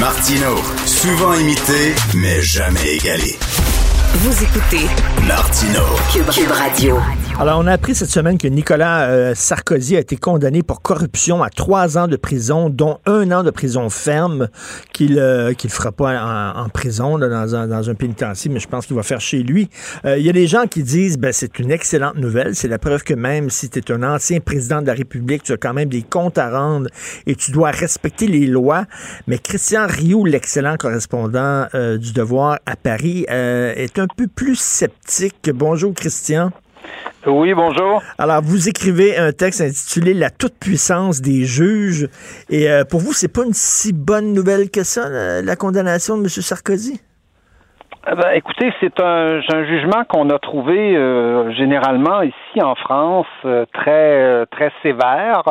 [0.00, 0.56] Martino,
[0.86, 3.36] souvent imité, mais jamais égalé.
[4.18, 4.86] Vous écoutez
[5.28, 6.98] Martino Cube, Radio.
[7.38, 11.42] Alors, on a appris cette semaine que Nicolas euh, Sarkozy a été condamné pour corruption
[11.42, 14.48] à trois ans de prison, dont un an de prison ferme,
[14.94, 18.86] qu'il euh, qu'il fera pas en, prison, dans, un, dans un pénitencier, mais je pense
[18.86, 19.68] qu'il va faire chez lui.
[20.06, 22.54] Euh, il y a des gens qui disent, ben, c'est une excellente nouvelle.
[22.54, 25.52] C'est la preuve que même si tu es un ancien président de la République, tu
[25.52, 26.88] as quand même des comptes à rendre
[27.26, 28.86] et tu dois respecter les lois.
[29.26, 35.50] Mais Christian Rioux, l'excellent correspondant du Devoir à Paris, est un un peu plus sceptique.
[35.52, 36.50] Bonjour, Christian.
[37.26, 38.00] Oui, bonjour.
[38.18, 42.08] Alors, vous écrivez un texte intitulé La toute-puissance des juges.
[42.48, 46.16] Et euh, pour vous, c'est pas une si bonne nouvelle que ça, la, la condamnation
[46.16, 46.28] de M.
[46.28, 47.00] Sarkozy?
[48.08, 53.26] Eh ben, écoutez, c'est un, un, jugement qu'on a trouvé euh, généralement ici en France
[53.44, 55.42] euh, très très sévère.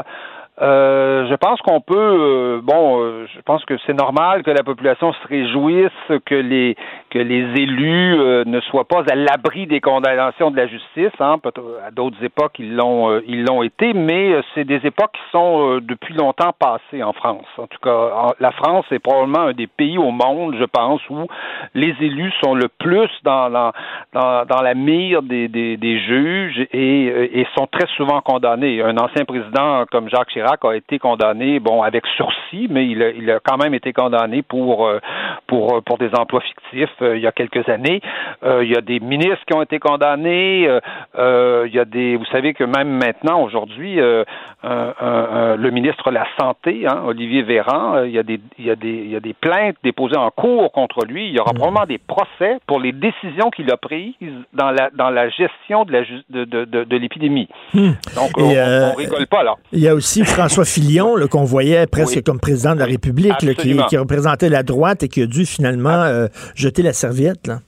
[0.61, 4.63] Euh, je pense qu'on peut, euh, bon, euh, je pense que c'est normal que la
[4.63, 6.77] population se réjouisse que les
[7.09, 11.11] que les élus ne soient pas à l'abri des condamnations de la justice.
[11.19, 11.37] Hein,
[11.85, 16.13] à d'autres époques, ils l'ont ils l'ont été, mais c'est des époques qui sont depuis
[16.13, 17.45] longtemps passées en France.
[17.57, 21.27] En tout cas, la France est probablement un des pays au monde, je pense, où
[21.73, 27.39] les élus sont le plus dans dans, dans la mire des, des, des juges et,
[27.39, 28.81] et sont très souvent condamnés.
[28.81, 33.09] Un ancien président comme Jacques Chirac a été condamné, bon, avec sursis, mais il a,
[33.09, 34.99] il a quand même été condamné pour euh,
[35.47, 38.01] pour pour des emplois fictifs euh, il y a quelques années.
[38.43, 40.63] Euh, il y a des ministres qui ont été condamnés.
[40.63, 46.85] il y a des, vous savez que même maintenant, aujourd'hui, le ministre de la santé,
[46.87, 49.33] hein, Olivier Véran, il y a des il y a des il y a des
[49.33, 51.27] plaintes déposées en cours contre lui.
[51.27, 51.55] Il y aura mmh.
[51.55, 54.13] probablement des procès pour les décisions qu'il a prises
[54.53, 57.47] dans la dans la gestion de la de de, de, de l'épidémie.
[57.73, 57.89] Mmh.
[58.15, 59.55] Donc on, on, rigole pas là.
[59.71, 63.77] Il y a aussi François Fillon, qu'on voyait presque comme président de la République, qui,
[63.89, 67.47] qui, représentait la droite et qui a dû finalement euh, jeter la serviette.
[67.47, 67.59] Là.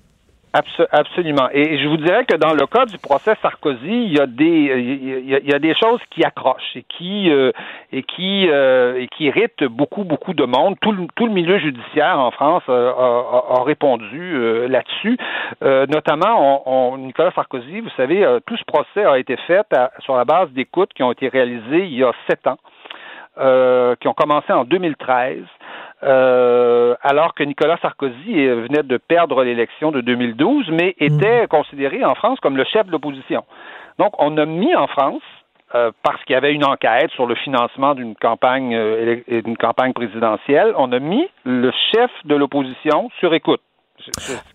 [0.92, 1.50] Absolument.
[1.52, 5.76] Et je vous dirais que dans le cas du procès Sarkozy, il y a des
[5.76, 7.52] choses qui accrochent et qui euh,
[7.94, 10.76] euh, et qui irritent beaucoup beaucoup de monde.
[10.82, 15.18] Tout le, milieu judiciaire en France euh, a, répondu là-dessus.
[15.62, 19.68] notamment, Nicolas Sarkozy, vous savez, tout ce procès a été fait
[20.00, 22.58] sur la base d'écoutes qui ont été réalisées il y a sept ans.
[24.00, 25.44] qui ont commencé en 2013
[26.04, 31.48] euh, alors que Nicolas Sarkozy venait de perdre l'élection de 2012, mais était mmh.
[31.48, 33.44] considéré en France comme le chef de l'opposition.
[33.98, 35.24] Donc, on a mis en France
[35.76, 39.92] euh, parce qu'il y avait une enquête sur le financement d'une campagne euh, d'une campagne
[39.92, 43.60] présidentielle, on a mis le chef de l'opposition sur écoute.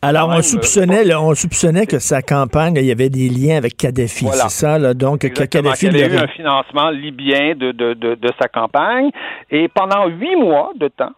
[0.01, 4.27] Alors, on soupçonnait, on soupçonnait que sa campagne, il y avait des liens avec Kadhafi,
[4.28, 5.89] c'est ça, là, donc Kadhafi...
[5.89, 9.10] Il y avait eu un financement libyen de, de, de, de sa campagne,
[9.51, 11.12] et pendant huit mois de temps,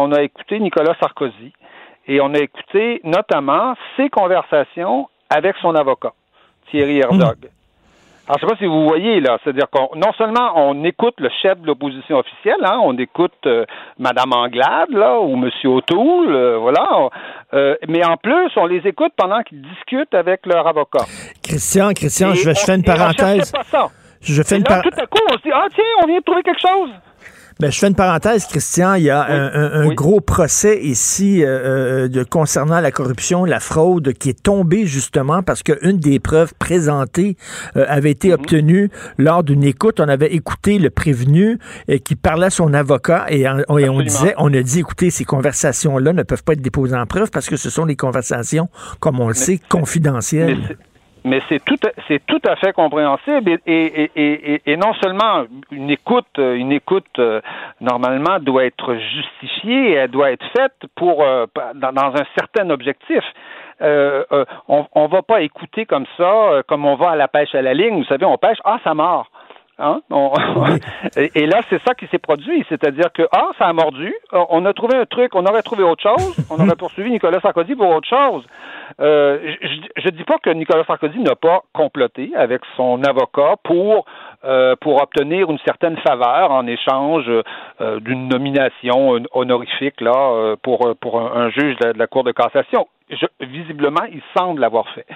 [0.00, 1.52] on a écouté Nicolas Sarkozy
[2.06, 6.12] et on a écouté notamment ses conversations avec son avocat,
[6.70, 7.36] Thierry Herzog.
[7.42, 7.60] Hmm.
[8.30, 11.14] Alors, je ne sais pas si vous voyez, là, c'est-à-dire qu'on non seulement on écoute
[11.18, 13.64] le chef de l'opposition officielle, hein, on écoute euh,
[13.98, 17.08] Madame Anglade, là, ou Monsieur O'Toole, euh, voilà,
[17.54, 21.06] euh, mais en plus, on les écoute pendant qu'ils discutent avec leur avocat.
[21.42, 23.50] Christian, Christian, je, fais une parenthèse.
[23.50, 23.88] Pas ça.
[24.20, 26.42] Je fais une Tout à coup, on se dit, ah tiens, on vient de trouver
[26.42, 26.90] quelque chose.
[27.60, 28.94] Ben, je fais une parenthèse, Christian.
[28.94, 34.14] Il y a un, gros procès ici euh, euh, de, concernant la corruption, la fraude,
[34.14, 37.36] qui est tombé justement parce qu'une des preuves présentées
[37.76, 38.34] euh, avait été mhm.
[38.34, 40.00] obtenue lors d'une écoute.
[40.00, 41.58] On avait écouté le prévenu
[42.02, 46.22] qui parlait à son avocat et, on, disait, on a dit, écoutez, ces conversations-là ne
[46.22, 48.70] peuvent pas être déposées en preuve parce que ce sont des conversations,
[49.00, 50.78] comme on le sait, confidentielles.
[51.24, 51.78] Mais c'est tout,
[52.08, 57.18] c'est tout à fait compréhensible et, et, et, et, non seulement une écoute, une écoute
[57.18, 57.40] euh,
[57.80, 63.22] normalement doit être justifiée, elle doit être faite pour euh, dans, un certain objectif.
[63.82, 67.54] Euh, euh on, on va pas écouter comme ça, comme on va à la pêche
[67.54, 67.98] à la ligne.
[67.98, 69.30] Vous savez, on pêche, ah ça mord.
[69.80, 70.00] Hein?
[71.16, 72.64] et là, c'est ça qui s'est produit.
[72.68, 76.02] C'est-à-dire que, ah, ça a mordu, on a trouvé un truc, on aurait trouvé autre
[76.02, 78.44] chose, on aurait poursuivi Nicolas Sarkozy pour autre chose.
[79.00, 79.38] Euh,
[79.96, 84.04] je ne dis pas que Nicolas Sarkozy n'a pas comploté avec son avocat pour
[84.44, 91.20] euh, pour obtenir une certaine faveur en échange euh, d'une nomination honorifique là pour pour
[91.20, 95.06] un, juge de la Cour de cassation je, visiblement, il semble l'avoir fait.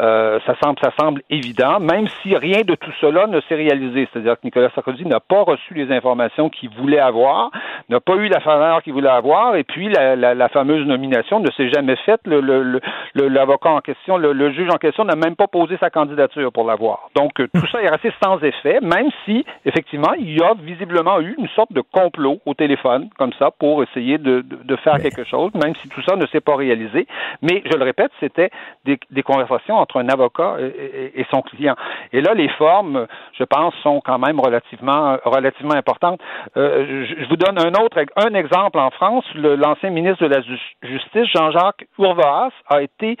[0.00, 4.08] Euh, ça semble, ça semble évident, même si rien de tout cela ne s'est réalisé.
[4.12, 7.50] C'est-à-dire que Nicolas Sarkozy n'a pas reçu les informations qu'il voulait avoir,
[7.88, 11.40] n'a pas eu la faveur qu'il voulait avoir, et puis la, la, la fameuse nomination
[11.40, 12.20] ne s'est jamais faite.
[12.26, 12.80] Le,
[13.14, 17.10] l'avocat en question, le, juge en question n'a même pas posé sa candidature pour l'avoir.
[17.14, 21.20] Donc euh, tout ça est resté sans effet, même si effectivement il y a visiblement
[21.20, 24.98] eu une sorte de complot au téléphone comme ça pour essayer de, de, de faire
[25.00, 27.06] quelque chose, même si tout ça ne s'est pas réalisé.
[27.42, 28.50] Mais je le répète, c'était
[28.84, 31.74] des, conversations entre un avocat et, son client.
[32.12, 33.06] Et là, les formes,
[33.38, 36.20] je pense, sont quand même relativement, relativement importantes.
[36.56, 39.24] Euh, je, vous donne un autre un exemple en France.
[39.34, 40.40] L'ancien ministre de la
[40.82, 43.16] Justice, Jean-Jacques Urvoas, a été,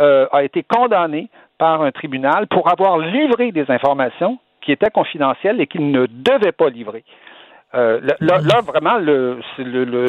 [0.00, 1.28] euh, a été condamné
[1.58, 6.52] par un tribunal pour avoir livré des informations qui étaient confidentielles et qu'il ne devait
[6.52, 7.04] pas livrer.
[7.74, 10.06] Euh, là, là, vraiment, le, le, le,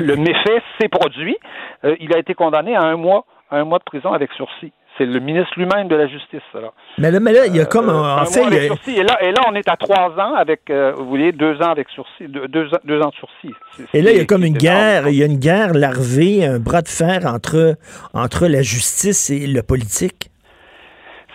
[0.00, 1.36] le, méfait s'est produit.
[1.84, 4.72] Euh, il a été condamné à un mois, à un mois de prison avec sursis.
[4.98, 6.42] c'est le ministre lui-même de la Justice.
[6.54, 6.74] Alors.
[6.98, 9.54] Mais là, mais là, il y a comme en fait, et là, et là, on
[9.54, 12.66] est à trois ans avec, vous voyez, deux ans avec sursis, deux, deux,
[13.00, 13.54] ans de sursis.
[13.94, 16.58] Et là, il y a comme une guerre, il y a une guerre larvée, un
[16.58, 17.76] bras de fer entre
[18.12, 20.30] entre la justice et le politique.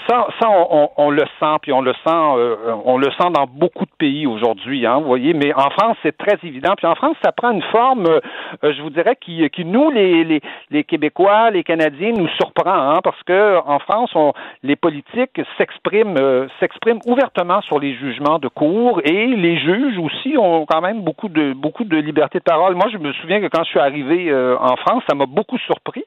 [0.09, 3.45] Ça, ça on, on, le sent, puis on le sent, euh, on le sent dans
[3.47, 5.33] beaucoup de pays aujourd'hui, hein, vous voyez.
[5.33, 6.73] Mais en France, c'est très évident.
[6.75, 8.19] Puis en France, ça prend une forme, euh,
[8.63, 12.99] je vous dirais, qui, qui nous, les, les, les, Québécois, les Canadiens, nous surprend, hein,
[13.01, 18.49] parce que en France, on, les politiques s'expriment, euh, s'expriment ouvertement sur les jugements de
[18.49, 22.75] cour, et les juges aussi ont quand même beaucoup de beaucoup de liberté de parole.
[22.75, 26.03] Moi, je me souviens que quand je suis arrivé en France, ça m'a beaucoup surpris,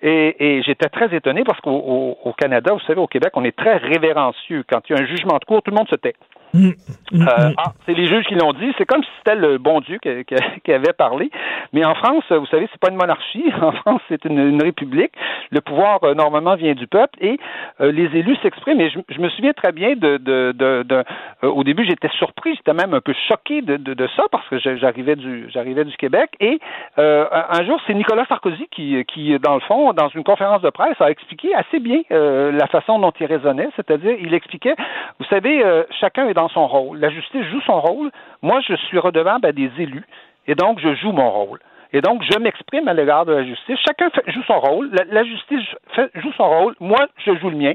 [0.00, 3.56] et, et j'étais très étonné parce qu'au au Canada, vous savez, au Québec on est
[3.56, 4.64] très révérencieux.
[4.68, 6.14] Quand il y a un jugement de cour, tout le monde se tait.
[6.54, 7.54] Mm, euh, mm.
[7.56, 8.72] ah, c'est les juges qui l'ont dit.
[8.76, 9.98] C'est comme si c'était le bon Dieu
[10.64, 11.30] qui, avait parlé.
[11.72, 13.44] Mais en France, vous savez, c'est pas une monarchie.
[13.62, 15.12] En France, c'est une, république.
[15.50, 17.38] Le pouvoir euh, normalement vient du peuple et
[17.80, 18.80] euh, les élus s'expriment.
[18.80, 21.04] Et je, me souviens très bien de, de, de,
[21.42, 25.16] au début, j'étais surpris, j'étais même un peu choqué de, de, ça parce que j'arrivais
[25.16, 26.30] du j'arrivais du Québec.
[26.40, 26.58] Et
[26.96, 31.00] un jour, c'est Nicolas Sarkozy qui, qui, dans le fond, dans une conférence de presse,
[31.00, 33.68] a expliqué assez bien la façon dont il raisonnait.
[33.76, 34.74] C'est-à-dire, il expliquait,
[35.18, 35.62] vous savez,
[36.00, 36.98] chacun est dans son rôle.
[36.98, 38.10] La justice joue son rôle.
[38.42, 40.04] Moi, je suis redevable à des élus.
[40.46, 41.60] Et donc, je joue mon rôle.
[41.92, 43.78] Et donc, je m'exprime à l'égard de la justice.
[43.86, 44.90] Chacun joue son rôle.
[45.10, 45.66] La, justice
[46.14, 46.74] joue son rôle.
[46.80, 47.74] Moi, je joue le mien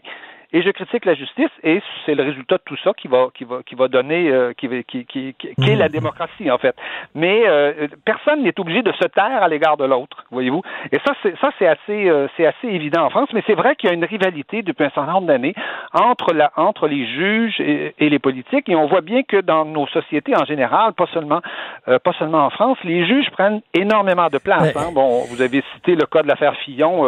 [0.54, 3.44] et je critique la justice et c'est le résultat de tout ça qui va qui
[3.44, 5.92] va qui va donner euh, qui, qui, qui, qui, est la mmh.
[5.92, 6.76] démocratie en fait.
[7.16, 10.62] Mais euh, personne n'est obligé de se taire à l'égard de l'autre, voyez-vous.
[10.92, 13.76] Et ça c'est ça c'est assez euh, c'est assez évident en France, mais c'est vrai
[13.76, 15.54] qu'il y a une rivalité depuis un certain nombre d'années
[15.94, 19.88] entre la entre les juges et, les politiques et on voit bien que dans nos
[19.88, 21.42] sociétés en général, pas seulement
[21.86, 24.76] pas seulement en France, les juges prennent énormément de place.
[24.76, 24.92] Hein.
[24.94, 27.06] Bon, vous avez cité le cas de l'affaire Fillon,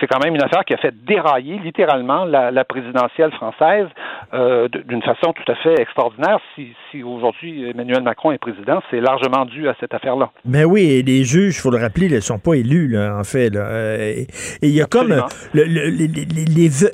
[0.00, 3.86] c'est quand même une affaire qui a fait dérailler littéralement la, présidentielle française
[4.34, 6.38] euh, d'une façon tout à fait extraordinaire.
[6.54, 10.30] Si, si aujourd'hui Emmanuel Macron est président, c'est largement dû à cette affaire-là.
[10.44, 13.24] Mais oui, et les juges, il faut le rappeler, ne sont pas élus, là, en
[13.24, 13.54] fait.
[13.56, 14.26] Euh, et
[14.62, 15.08] il y a comme
[15.54, 15.90] le, les,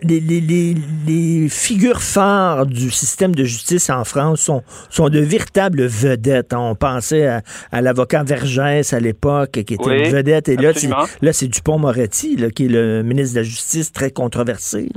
[0.03, 0.75] les,
[1.07, 6.55] les, figures phares du système de justice en France sont, sont de véritables vedettes.
[6.55, 7.27] On pensait
[7.73, 10.73] à, l'avocat Vergès à l'époque, qui était une vedette, et là,
[11.33, 14.89] c'est Dupont-Moretti, qui est le ministre de la Justice très controversé.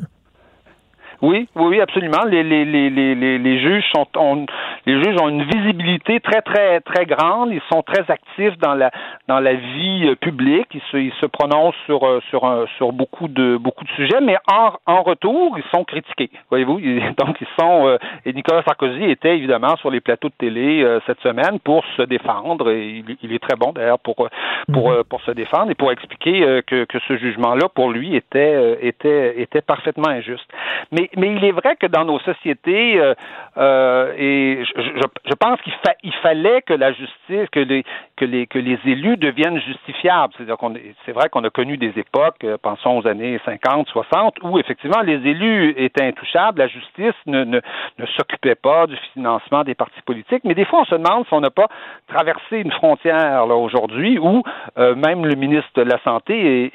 [1.22, 2.23] Oui, oui, oui, absolument.
[2.26, 4.45] Les, juges sont ont,
[4.88, 7.51] les juges ont une visibilité très, très, très grande.
[7.51, 8.89] Ils sont très actifs dans la
[9.27, 10.68] dans la vie euh, publique.
[10.73, 12.41] Ils se, ils se prononcent sur euh, sur
[12.77, 16.30] sur beaucoup de beaucoup de sujets, mais en, en retour, ils sont critiqués.
[16.49, 16.80] Voyez-vous,
[17.18, 21.19] donc ils sont euh, et Nicolas Sarkozy était évidemment sur les plateaux de télé cette
[21.19, 22.72] semaine pour se défendre.
[22.72, 24.30] Et il, est très bon d'ailleurs pour
[24.72, 25.03] pour mhm.
[25.03, 29.61] pour se défendre et pour expliquer que que ce jugement-là pour lui était était était
[29.61, 30.49] parfaitement injuste.
[30.91, 33.14] Mais mais, il est vrai que dans nos sociétés, euh,
[33.57, 35.73] euh, et je, je, pense qu'il
[36.03, 37.83] il fallait que la justice, que les,
[38.15, 40.33] que les, que les élus deviennent justifiables.
[40.37, 40.73] C'est-à-dire qu'on
[41.05, 45.01] c'est vrai qu'on a connu des époques, euh, pensons aux années 50, 60, où effectivement
[45.01, 47.59] les élus étaient intouchables, la justice ne, ne,
[47.97, 50.43] ne s'occupait pas du financement des partis politiques.
[50.43, 51.67] Mais des fois, on se demande si on n'a pas
[52.07, 54.43] traversé une frontière là aujourd'hui où
[54.77, 56.71] même le ministre de la Santé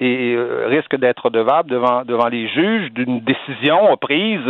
[0.66, 4.40] risque d'être redevable devant, devant les juges d'une décision prise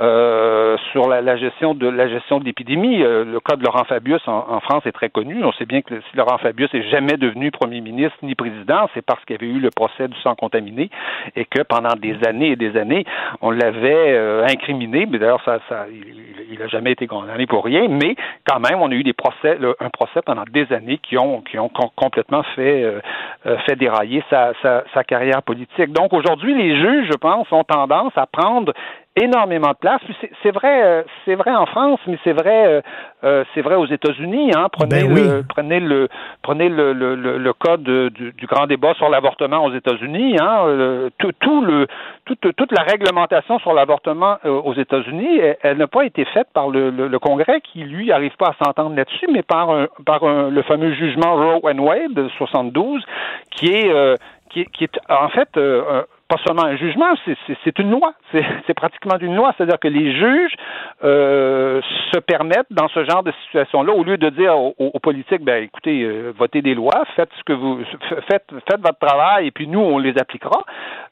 [0.00, 2.93] euh, sur la, gestion de la gestion de l'épidémie.
[3.02, 5.44] Euh, le cas de Laurent Fabius en, France est très connu.
[5.44, 9.04] On sait bien que si Laurent Fabius n'est jamais devenu premier ministre ni président, c'est
[9.04, 10.90] parce qu'il avait eu le procès du sang contaminé
[11.36, 13.04] et que pendant des années et des années,
[13.40, 15.06] on l'avait euh, incriminé.
[15.06, 17.88] Mais d'ailleurs, ça, ça, il n'a jamais été condamné pour rien.
[17.88, 18.16] Mais
[18.46, 21.42] quand même, on a eu des procès, un procès pendant des années qui ont
[21.96, 22.84] complètement fait
[23.66, 25.92] fait dérailler sa, sa carrière politique.
[25.92, 28.72] Donc aujourd'hui, les juges, je pense, ont tendance à prendre
[29.16, 30.00] énormément de place.
[30.42, 32.80] C'est vrai, euh, c'est vrai en France, mais c'est vrai, euh,
[33.22, 34.50] euh, c'est vrai aux États-Unis.
[34.56, 34.68] Hein.
[34.72, 36.08] Prenez, ben le, prenez le,
[36.42, 40.36] prenez le, le, le, cas du, du, grand débat sur l'avortement aux États-Unis.
[40.40, 41.10] Hein.
[41.18, 41.86] Tout, tout, le,
[42.24, 46.90] toute, toute la réglementation sur l'avortement aux États-Unis, elle, n'a pas été faite par le,
[46.90, 50.62] le, Congrès qui lui arrive pas à s'entendre là-dessus, mais par un, par un, le
[50.62, 53.02] fameux jugement Roe and Wade de 72,
[53.50, 54.18] qui est
[54.50, 55.48] qui qui est en fait
[56.28, 57.14] pas seulement un jugement,
[57.64, 58.14] c'est une loi.
[58.66, 59.52] C'est pratiquement une loi.
[59.56, 60.54] C'est-à-dire que les juges
[61.02, 61.80] euh,
[62.12, 66.02] se permettent, dans ce genre de situation-là, au lieu de dire aux, politiques, ben écoutez,
[66.02, 67.80] euh, votez des lois, faites ce que vous
[68.28, 70.64] faites, faites votre travail, et puis nous, on les appliquera.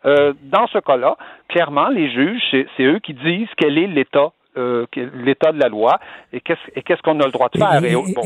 [0.07, 1.17] Euh, dans ce cas-là,
[1.49, 4.87] clairement, les juges, c'est eux qui disent quel est l'état euh,
[5.25, 5.99] l'état de la loi
[6.33, 7.85] et qu'est-ce qu'on a le droit de faire?
[7.85, 8.23] Et, bon,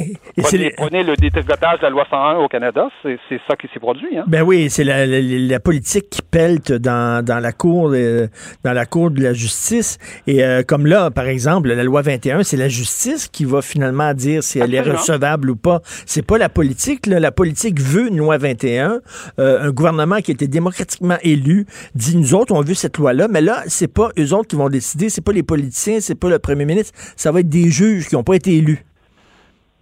[0.76, 4.18] prenez, le détricotage de la loi 101 au Canada, c'est ça qui s'est produit.
[4.18, 4.24] Hein?
[4.26, 8.28] Ben oui, c'est la, la, politique qui pelte dans, dans la cour de,
[8.64, 9.98] dans la cour de la justice.
[10.26, 14.12] Et euh, comme là, par exemple, la loi 21, c'est la justice qui va finalement
[14.14, 15.80] dire si elle est recevable ou pas.
[16.06, 17.06] C'est pas la politique.
[17.06, 17.20] Là.
[17.20, 19.00] La politique veut une loi 21.
[19.38, 23.28] Euh, un gouvernement qui a été démocratiquement élu dit nous autres on veut cette loi-là,
[23.28, 26.28] mais là c'est pas eux autres qui vont décider, c'est pas les politiciens, c'est pas
[26.28, 28.85] le premier ministre, ça va être des juges qui n'ont pas été élus.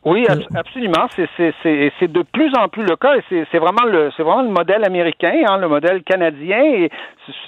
[0.04, 1.06] Oui, absolument.
[1.16, 4.84] C'est de plus en plus le cas et c'est vraiment le c'est vraiment le modèle
[4.84, 6.62] américain, hein, le modèle canadien.
[6.62, 6.90] Et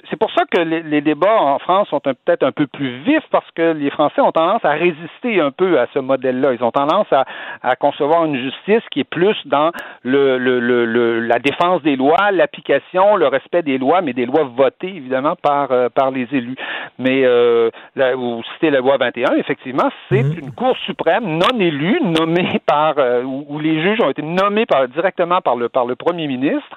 [0.08, 3.50] c'est pour ça que les, débats en France sont peut-être un peu plus vifs parce
[3.54, 6.54] que les Français ont tendance à résister un peu à ce modèle-là.
[6.54, 7.26] Ils ont tendance à,
[7.62, 9.70] à, concevoir une justice qui est plus dans
[10.02, 14.44] le, le, le, la défense des lois, l'application, le respect des lois, mais des lois
[14.44, 16.56] votées évidemment par euh, par les élus.
[16.98, 17.70] Mais euh,
[18.14, 20.38] vous citez la loi 21, effectivement, c'est mmh.
[20.40, 24.88] une Cour suprême non élue, nommée par euh, où, les juges ont été nommés par,
[24.88, 26.76] directement par le par le premier ministre,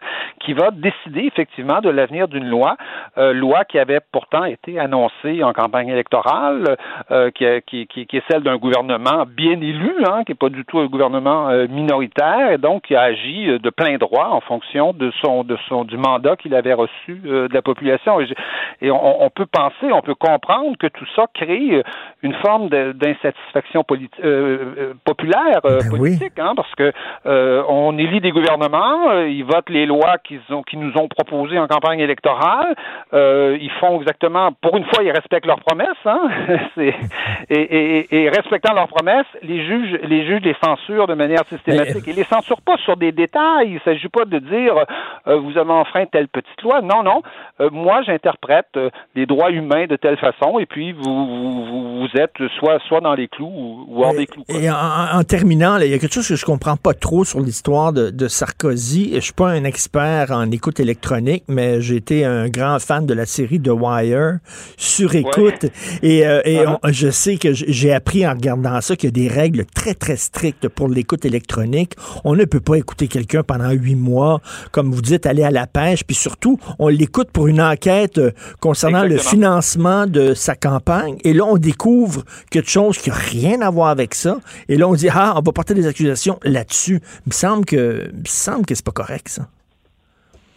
[0.49, 2.75] qui va décider effectivement de l'avenir d'une loi,
[3.19, 6.75] euh, loi qui avait pourtant été annoncée en campagne électorale,
[7.11, 10.65] euh, qui, qui, qui, est celle d'un gouvernement bien élu, hein, qui n'est pas du
[10.65, 15.11] tout un gouvernement minoritaire, et donc qui a agi de plein droit en fonction de
[15.21, 18.19] son de son du mandat qu'il avait reçu de la population.
[18.81, 21.83] Et, on, on, peut penser, on peut comprendre que tout ça crée
[22.23, 26.91] une forme d'insatisfaction populaire euh, ben politique, hein, parce que
[27.25, 31.07] euh, on élit des gouvernements, euh, ils votent les lois qu'ils ont, qu'ils nous ont
[31.07, 32.75] proposées en campagne électorale,
[33.13, 36.21] ils font exactement, pour une fois, ils respectent leurs promesses, hein,
[36.77, 36.93] et,
[37.49, 42.03] et, et, respectant leurs promesses, les juges, les juges les censurent de manière systématique.
[42.07, 43.73] Ils les censurent pas sur des détails.
[43.73, 44.73] Il s'agit pas de dire
[45.25, 46.81] vous avez enfreint telle petite loi.
[46.81, 47.21] Non, non.
[47.71, 48.77] moi, j'interprète
[49.15, 53.13] les droits humains de telle façon, et puis vous, vous, vous êtes soit soit dans
[53.13, 54.43] les clous ou, hors des clous.
[54.49, 57.39] Et en, en terminant, il y a quelque chose que je comprends pas trop sur
[57.39, 59.11] l'histoire de, Sarkozy.
[59.15, 63.13] Je suis pas un expert en écoute électronique, mais j'ai été un grand fan de
[63.13, 64.39] la série The Wire
[64.77, 65.65] sur écoute.
[66.01, 66.91] Et, euh, uh-huh.
[66.91, 70.17] je sais que j'ai appris en regardant ça qu'il y a des règles très, très
[70.17, 71.93] strictes pour l'écoute électronique.
[72.23, 74.41] On ne peut pas écouter quelqu'un pendant huit mois,
[74.71, 76.03] comme vous dites, aller à la pêche.
[76.03, 81.17] Puis surtout, on l'écoute pour une enquête euh, concernant le financement de sa campagne.
[81.23, 84.39] Et là, on découvre quelque chose qui n'a rien à voir avec ça.
[84.67, 87.01] Et là, on dit, ah, on va porter des accusations là-dessus.
[87.25, 89.47] Il me semble que, il me semble que c'est pas correct, ça.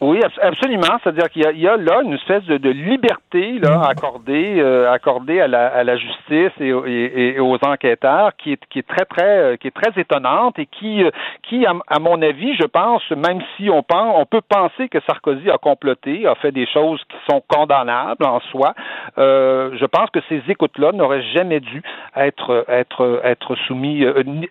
[0.03, 0.99] Oui, absolument.
[1.01, 3.83] C'est-à-dire qu'il y, a là une espèce de, liberté là, mm.
[3.85, 8.89] accordée, euh, accordée à la, à la justice et, aux enquêteurs qui est, qui est
[8.89, 11.11] très, très, euh, qui est très étonnante et qui, euh,
[11.45, 15.49] qui à, mon avis, je pense, même si on pense, on peut penser que Sarkozy
[15.49, 18.75] a comploté, a fait des choses qui sont condamnables en soi,
[19.17, 21.81] je pense que ces écoutes-là n'auraient jamais dû
[22.17, 24.05] être, être, être soumis,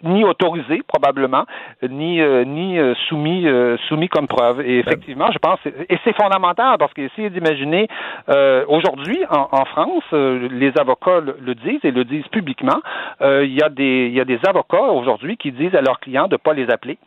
[0.03, 1.43] ni, autorisées probablement,
[1.83, 2.79] ni, ni
[3.09, 3.47] soumis,
[3.89, 4.61] soumis comme preuve.
[4.61, 5.40] Et effectivement, je
[5.89, 7.87] et c'est fondamental parce qu'essayez d'imaginer,
[8.29, 12.81] euh, aujourd'hui, en, France, euh, les avocats le, disent et le disent publiquement,
[13.21, 15.99] euh, il, y a des, il y a des avocats aujourd'hui qui disent à leurs
[15.99, 16.97] clients de ne pas les appeler.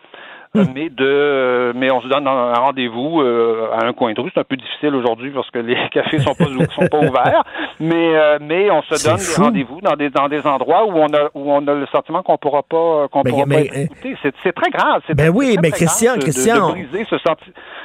[0.74, 4.30] Mais de mais on se donne un rendez-vous à un coin de rue.
[4.32, 6.44] C'est un peu difficile aujourd'hui parce que les cafés sont pas
[6.74, 7.44] sont pas ouverts,
[7.80, 11.30] mais mais on se donne des rendez-vous dans des dans des endroits où on a
[11.34, 14.16] où on a le sentiment qu'on pourra pas qu'on pourra pas écouter.
[14.22, 15.02] C'est très grave.
[15.14, 17.16] Ben oui, mais Christian, Christian, ce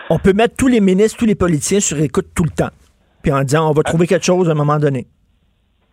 [0.10, 2.72] on peut mettre tous les ministres, tous les politiciens sur écoute tout le temps.
[3.22, 5.08] Puis en disant, on va trouver quelque chose à un moment donné.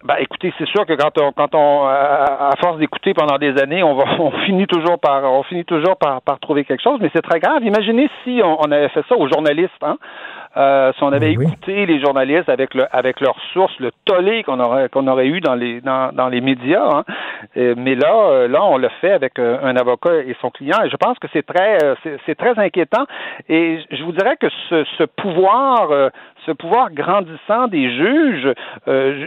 [0.07, 3.83] Ben, écoutez, c'est sûr que quand on, quand on, à force d'écouter pendant des années,
[3.83, 7.11] on va, on finit toujours par, on finit toujours par, par trouver quelque chose, mais
[7.13, 7.65] c'est très grave.
[7.65, 9.97] Imaginez si on, avait fait ça aux journalistes, hein.
[10.57, 14.43] Euh, si on avait ben écouté les journalistes avec le, avec leurs sources, le tollé
[14.43, 17.05] qu'on aurait qu'on aurait eu dans les dans, dans les médias, hein.
[17.55, 20.89] mais là euh, là on le fait avec euh, un avocat et son client et
[20.89, 21.77] je pense que c'est très
[22.25, 23.05] c'est très inquiétant
[23.51, 25.91] et je vous dirais que ce, ce pouvoir
[26.47, 28.49] ce pouvoir grandissant des juges,
[28.89, 29.27] euh,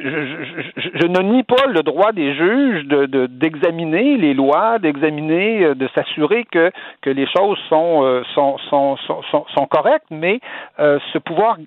[0.78, 5.88] je, ne nie pas le droit des juges de, d'examiner les lois, d'examiner, euh, de
[5.94, 6.72] s'assurer que,
[7.02, 10.40] que les choses sont, euh, sont, sont, sont, sont, correctes, mais
[10.78, 11.58] ce pouvoir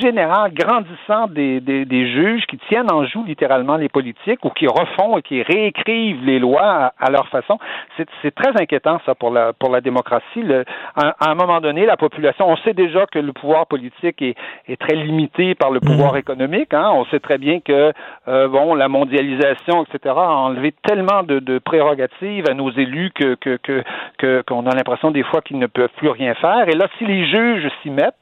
[0.00, 4.66] général grandissant des, des, des, juges qui tiennent en joue littéralement les politiques ou qui
[4.66, 7.58] refont et qui réécrivent les lois à, leur façon,
[7.96, 10.42] c'est, très inquiétant ça pour la, pour la démocratie.
[10.42, 10.64] Le,
[10.96, 14.34] à, un moment donné, la population, on sait déjà que le pouvoir politique est,
[14.68, 16.18] est très limité par le pouvoir mhm.
[16.18, 16.74] économique.
[16.74, 16.90] Hein.
[16.94, 17.92] On sait très bien que
[18.28, 23.34] euh, bon, la mondialisation, etc., a enlevé tellement de, de prérogatives à nos élus que
[23.34, 26.68] qu'on que, que, a l'impression des fois qu'ils ne peuvent plus rien faire.
[26.68, 28.14] Et là, si les juges s'y mettent,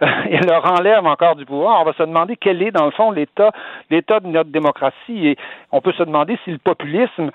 [0.00, 3.10] et leur enlève encore du pouvoir, on va se demander quel est, dans le fond,
[3.10, 3.52] l'état,
[3.90, 5.28] l'état de notre démocratie.
[5.28, 5.36] Et
[5.72, 7.30] on peut se demander si le populisme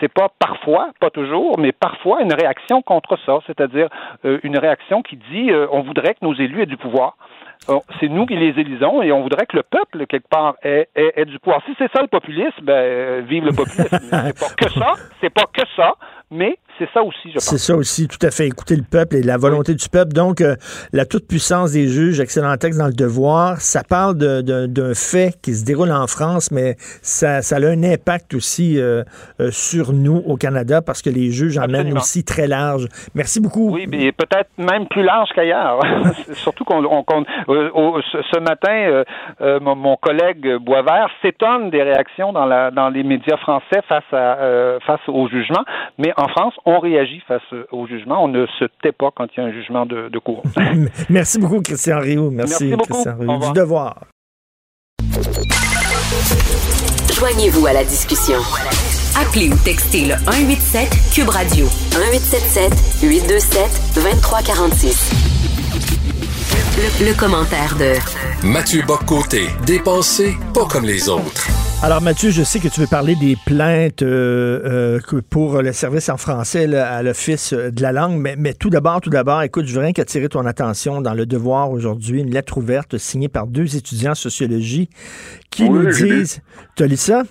[0.00, 3.88] c'est pas parfois, pas toujours, mais parfois une réaction contre ça, c'est-à-dire
[4.24, 7.16] euh, une réaction qui dit euh, on voudrait que nos élus aient du pouvoir.
[7.68, 10.88] Euh, c'est nous qui les élisons et on voudrait que le peuple, quelque part, ait,
[10.94, 11.62] ait du pouvoir.
[11.66, 13.88] Si c'est ça le populisme, ben, vive le populisme.
[14.10, 15.94] c'est pas que ça, c'est pas que ça,
[16.30, 17.44] mais c'est ça aussi, je pense.
[17.44, 18.46] C'est ça aussi, tout à fait.
[18.46, 20.12] Écouter le peuple et la volonté du peuple.
[20.12, 20.56] Donc, euh,
[20.92, 25.64] la toute-puissance des juges, excellent texte dans le devoir, ça parle d'un fait qui se
[25.64, 29.04] déroule en France, mais ça, ça a un impact aussi euh,
[29.40, 32.88] euh, sur nous au Canada parce que les juges emmènent aussi très large.
[33.14, 33.70] Merci beaucoup.
[33.70, 35.80] Oui, mais peut-être même plus large qu'ailleurs.
[36.32, 36.82] Surtout qu'on,
[37.54, 39.04] ce matin,
[39.60, 44.78] mon, mon, collègue Boisvert s'étonne des réactions dans, la, dans les médias français face, à,
[44.86, 45.64] face au jugement,
[45.98, 48.24] mais en France, on réagit face au jugement.
[48.24, 50.42] On ne se tait pas quand il y a un jugement de, cour.
[51.10, 52.30] Merci beaucoup, Christian Rio.
[52.30, 53.02] Merci, Merci beaucoup.
[53.02, 53.38] Christian Rio.
[53.38, 53.96] Du devoir.
[57.18, 58.38] Joignez-vous à la discussion.
[59.16, 65.33] Appelez ou textez le 187 Cube Radio 1877 827 2346.
[66.54, 71.48] Le, le, commentaire de Mathieu Boccoté, dépensé pas comme les autres.
[71.82, 76.08] Alors Mathieu, je sais que tu veux parler des plaintes euh, euh, pour le service
[76.08, 79.66] en français là, à l'Office de la langue, mais, mais tout d'abord, tout d'abord, écoute,
[79.66, 83.48] je veux rien qu'attirer ton attention dans le devoir aujourd'hui, une lettre ouverte signée par
[83.48, 84.88] deux étudiants en sociologie
[85.50, 86.40] qui Oui, nous disent...
[86.76, 87.24] Tu as lu ça?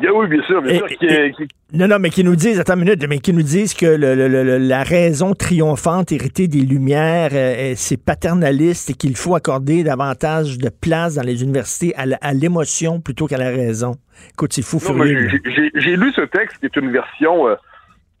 [0.00, 0.88] Yeah, oui, bien sûr, bien Et- sûr.
[0.88, 3.42] qui- et- qui- Non, non, mais qui nous disent, attends une minute, mais qui nous
[3.42, 8.90] disent que le- le- le- la raison triomphante héritée des Lumières, euh, euh, c'est paternaliste
[8.90, 13.48] et qu'il faut accorder davantage de place dans les universités à l'émotion plutôt qu'à la
[13.48, 13.96] raison.
[14.32, 15.30] Écoute, c'est fou furieux.
[15.74, 17.54] j'ai lu ce texte qui est une version euh,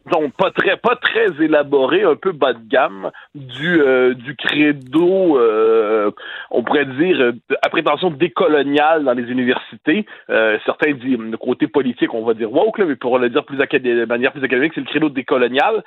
[0.06, 5.38] disons, pas très pas très élaborée, un peu bas de gamme du euh, du credo,
[5.38, 6.10] euh,
[6.50, 10.06] on pourrait dire euh, à prétention décoloniale dans les universités.
[10.30, 13.44] Euh, certains disent le côté politique, on va dire woke, là, mais pour le dire
[13.44, 15.82] plus de manière plus académique, c'est le credo décolonial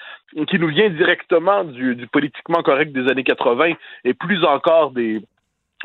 [0.48, 3.74] qui nous vient directement du, du politiquement correct des années 80
[4.04, 5.22] et plus encore des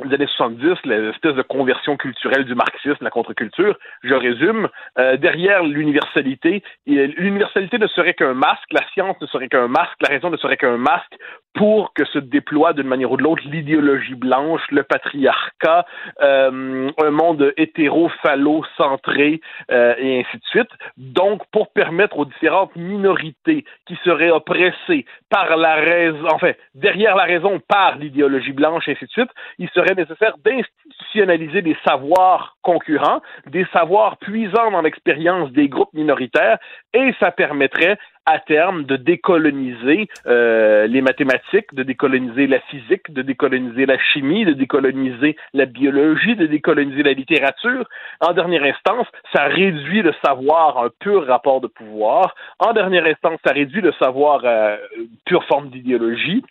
[0.06, 3.76] des années 70, l'espèce de conversion culturelle du marxisme, la contre-culture.
[4.02, 4.68] Je résume.
[4.98, 10.08] Euh, derrière l'universalité, l'universalité ne serait qu'un masque, la science ne serait qu'un masque, la
[10.08, 11.16] raison ne serait qu'un masque
[11.54, 15.84] pour que se déploie d'une manière ou de l'autre l'idéologie blanche, le patriarcat,
[16.22, 19.40] euh, un monde hétéro-phallo-centré
[19.70, 20.70] euh, et ainsi de suite.
[20.96, 27.24] Donc, pour permettre aux différentes minorités qui seraient oppressées par la raison, enfin, derrière la
[27.24, 33.22] raison par l'idéologie blanche et ainsi de suite, il serait nécessaire d'institutionnaliser des savoirs concurrents,
[33.46, 36.58] des savoirs puisants dans l'expérience des groupes minoritaires,
[36.92, 43.22] et ça permettrait à terme de décoloniser euh, les mathématiques, de décoloniser la physique, de
[43.22, 47.88] décoloniser la chimie, de décoloniser la biologie, de décoloniser la littérature.
[48.20, 52.34] En dernière instance, ça réduit le savoir à un pur rapport de pouvoir.
[52.58, 56.44] En dernière instance, ça réduit le savoir à une pure forme d'idéologie.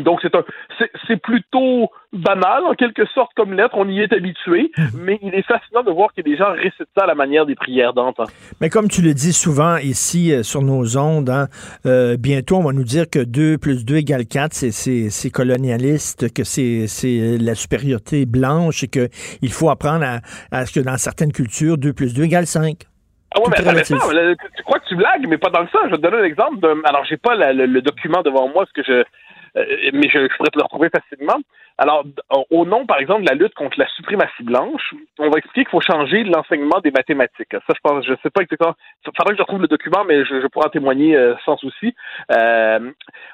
[0.00, 0.42] Donc c'est un
[0.78, 5.34] c'est c'est plutôt banal en quelque sorte comme lettre, on y est habitué, mais il
[5.34, 8.24] est fascinant de voir que des gens récitent ça à la manière des prières d'antan.
[8.60, 11.48] Mais comme tu le dis souvent ici euh, sur nos ondes, hein,
[11.86, 15.30] euh, bientôt on va nous dire que 2 plus 2 égale 4, c'est- c'est c'est
[15.30, 20.20] colonialiste, que c'est c'est la supériorité blanche et qu'il faut apprendre à,
[20.50, 22.76] à ce que dans certaines cultures, 2 plus 2 égale 5.
[23.34, 25.80] Ah ouais, mais attends, là, tu, crois que tu blagues, mais pas dans le sens.
[25.86, 26.60] Je vais te donner un exemple.
[26.60, 29.04] De, alors, j'ai pas la- le, le document devant moi, ce que je, euh,
[29.54, 31.38] mais je, je pourrais te le retrouver facilement.
[31.78, 32.04] Alors,
[32.50, 35.70] au nom, par exemple, de la lutte contre la suprématie blanche, on va expliquer qu'il
[35.70, 37.52] faut changer l'enseignement des mathématiques.
[37.52, 38.74] Ça, je pense, je sais pas exactement.
[39.06, 41.56] Il faudrait que je retrouve le document, mais je, je pourrais en témoigner euh, sans
[41.56, 41.94] souci.
[42.30, 42.92] Euh,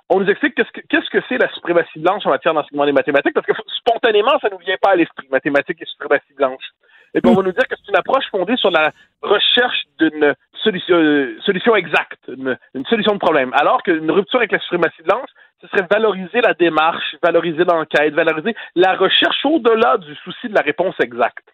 [0.09, 2.93] on nous explique qu'est-ce que qu'est-ce que c'est la suprématie blanche en matière d'enseignement des
[2.93, 6.65] mathématiques, parce que spontanément, ça nous vient pas à l'esprit, mathématiques et suprématie blanche.
[7.15, 10.35] Et puis on va nous dire que c'est une approche fondée sur la recherche d'une
[10.63, 13.53] solution, euh, solution exacte, une, une solution de problème.
[13.55, 15.31] Alors qu'une rupture avec la suprématie blanche,
[15.61, 20.61] ce serait valoriser la démarche, valoriser l'enquête, valoriser la recherche au-delà du souci de la
[20.61, 21.45] réponse exacte.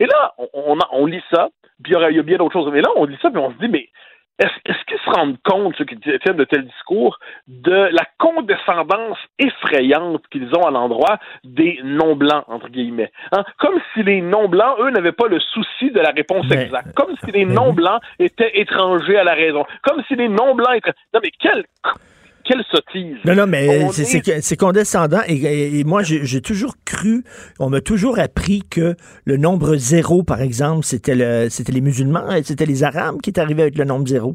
[0.00, 1.48] Et là, on, on, on lit ça,
[1.82, 2.72] puis il y, y a bien d'autres choses.
[2.72, 3.88] Mais là, on lit ça, puis on se dit, mais
[4.38, 9.18] est-ce est-ce qu'ils se rendent compte, ceux qui tiennent de tels discours, de la condescendance
[9.38, 13.12] effrayante qu'ils ont à l'endroit des non-blancs, entre guillemets?
[13.32, 13.44] Hein?
[13.58, 16.94] Comme si les non-blancs, eux, n'avaient pas le souci de la réponse Mais- exacte.
[16.94, 19.64] Comme si les non-blancs étaient étrangers à la raison.
[19.82, 20.92] Comme si les non-blancs étaient...
[21.14, 21.64] Non, mais quelle...
[22.44, 23.16] Quelle sottise!
[23.24, 25.20] Non, non, mais c'est- condescendant.
[25.28, 27.24] Et, et- et moi, j'ai toujours cru,
[27.60, 32.30] on m'a toujours appris que le nombre zéro, par exemple, c'était le, c'était les musulmans,
[32.32, 34.34] et c'était les arabes qui étaient arrivés avec le nombre zéro.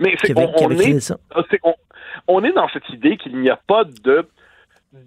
[0.00, 1.18] Mais c'est, on, on est, ça.
[1.50, 1.74] c'est- on,
[2.26, 4.26] on est dans cette idée qu'il n'y a pas de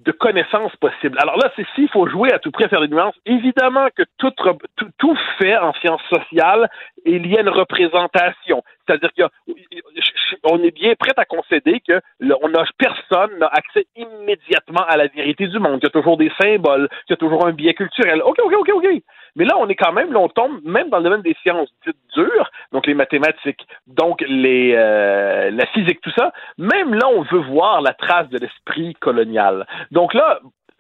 [0.06, 1.18] de connaissances possibles.
[1.18, 3.16] Alors là, c'est s'il faut jouer à tout près faire des nuances.
[3.26, 4.32] Évidemment que tout,
[4.76, 6.70] tout, tout fait en sciences sociales
[7.06, 8.64] est lié à une représentation.
[8.86, 12.02] C'est-à-dire qu'on est bien prêt à concéder que
[12.42, 16.18] on a, personne n'a accès immédiatement à la vérité du monde, qu'il y a toujours
[16.18, 18.22] des symboles, qu'il y a toujours un biais culturel.
[18.24, 18.88] OK, OK, OK, OK.
[19.36, 21.70] Mais là, on est quand même, là, on tombe même dans le domaine des sciences
[21.86, 26.32] dites dures, donc les mathématiques, donc les, euh, la physique, tout ça.
[26.58, 29.68] Même là, on veut voir la trace de l'esprit colonial.
[29.92, 30.40] Donc là,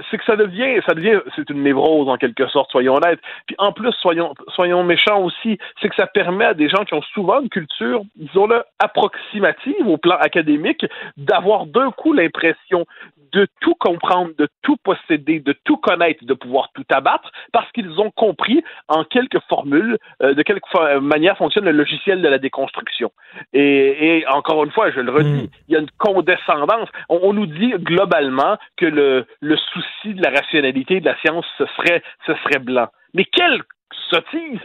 [0.10, 3.20] c'est que ça devient, ça devient, c'est une névrose en quelque sorte, soyons honnêtes.
[3.46, 6.94] Puis en plus, soyons, soyons méchants aussi, c'est que ça permet à des gens qui
[6.94, 10.86] ont souvent une culture, disons-le, approximative au plan académique,
[11.18, 12.86] d'avoir d'un coup l'impression
[13.34, 18.00] de tout comprendre, de tout posséder, de tout connaître, de pouvoir tout abattre, parce qu'ils
[18.00, 20.60] ont compris en quelques formules euh, de quelle
[21.02, 23.12] manière fonctionne le logiciel de la déconstruction.
[23.54, 25.48] Et, et encore une fois, je le redis, mm.
[25.68, 26.90] il y a une condescendance.
[27.10, 31.46] On, on, nous dit globalement que le, le souci de la rationalité de la science,
[31.58, 32.90] ce serait, ce serait blanc.
[33.14, 33.64] Mais quel
[34.10, 34.60] sottise.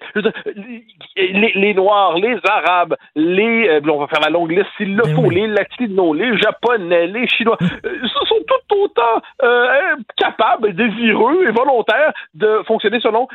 [1.17, 5.05] Les, les, Noirs, les Arabes, les, euh, on va faire la longue liste s'il le
[5.15, 11.47] faut, les Latinos, les Japonais, les Chinois, euh, ce sont tout autant euh, capables, désireux
[11.47, 13.29] et volontaires de fonctionner selon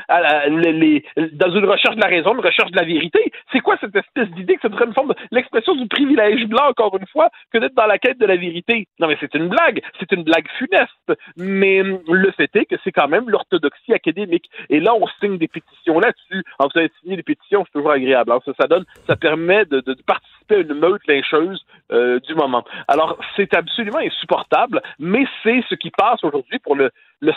[0.50, 3.32] les, les, dans une recherche de la raison, une recherche de la vérité.
[3.52, 6.70] C'est quoi cette espèce d'idée que ce serait une forme de l'expression du privilège blanc,
[6.70, 8.88] encore une fois, que d'être dans la quête de la vérité?
[9.00, 9.82] Non, mais c'est une blague.
[10.00, 11.22] C'est une blague funeste.
[11.38, 14.50] Mais le fait est que c'est quand même l'orthodoxie académique.
[14.70, 16.44] Et là, on signe des pétitions là-dessus.
[16.60, 18.32] En avez signé des pétitions, c'est toujours agréable.
[18.32, 22.64] Alors, ça, ça donne, ça permet de, participer à une meute lyncheuse euh, du moment.
[22.88, 26.92] Alors, c'est absolument insupportable, mais c'est ce qui passe aujourd'hui pour le,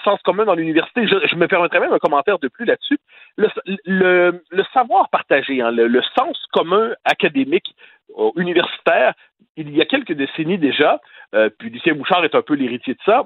[0.05, 1.07] sens commun dans l'université.
[1.07, 2.99] Je, je, me permettrai même un commentaire de plus là-dessus.
[3.37, 4.41] Le,
[4.73, 7.75] savoir partagé, hein, le, le, sens commun académique
[8.19, 9.15] euh, universitaire,
[9.57, 11.01] il y a quelques décennies déjà,
[11.35, 13.25] euh, puis Lucien Bouchard est un peu l'héritier de ça,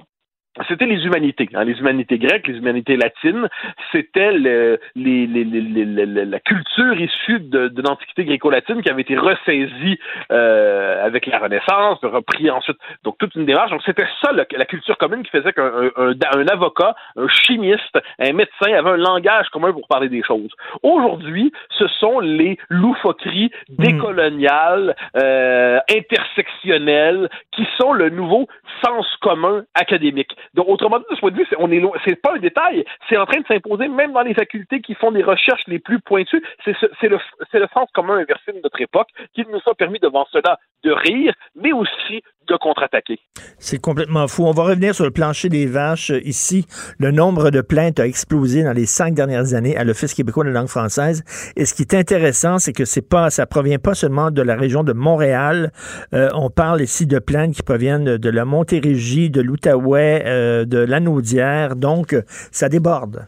[0.68, 3.48] c'était les humanités, hein, les humanités grecques, les humanités latines,
[3.90, 9.16] c'était le, les, les, les, la culture issue de, de l'Antiquité gréco-latine qui avait été
[9.16, 9.98] ressaisie
[10.30, 13.70] euh, avec la Renaissance, repris ensuite, donc toute une démarche.
[13.70, 18.32] Donc c'était ça la, culture commune qui faisait qu'un un, un, avocat, un chimiste, un
[18.32, 20.50] médecin avait un langage commun pour parler des choses.
[20.82, 23.82] Aujourd'hui, ce sont les loufoqueries hmm.
[23.82, 28.46] décoloniales, euh, intersectionnelles, qui sont le nouveau
[28.84, 30.30] sens commun académique.
[30.52, 32.84] Donc, autrement dit, de ce point de vue, c'est, on est c'est pas un détail,
[33.08, 36.00] c'est en train de s'imposer même dans les facultés qui font des recherches les plus
[36.00, 36.42] pointues.
[36.64, 37.18] C'est, le,
[37.50, 40.92] c'est le sens commun inversé de notre époque qui nous a permis devant cela de
[40.92, 43.18] rire, mais aussi de contre-attaquer.
[43.58, 44.44] C'est complètement fou.
[44.44, 46.10] On va revenir sur le plancher des vaches.
[46.10, 46.66] Ici,
[46.98, 50.50] le nombre de plaintes a explosé dans les cinq dernières années à l'Office québécois de
[50.50, 51.24] la langue française.
[51.56, 54.56] Et ce qui est intéressant, c'est que c'est pas, ça provient pas seulement de la
[54.56, 55.72] région de Montréal.
[56.12, 60.78] Euh, on parle ici de plaintes qui proviennent de la Montérégie, de l'Outaouais, euh, de
[60.78, 61.76] l'Anaudière.
[61.76, 63.26] Donc, ça déborde.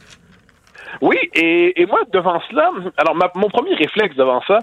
[1.00, 4.60] Oui, et, moi, devant cela, alors mon premier réflexe devant ça,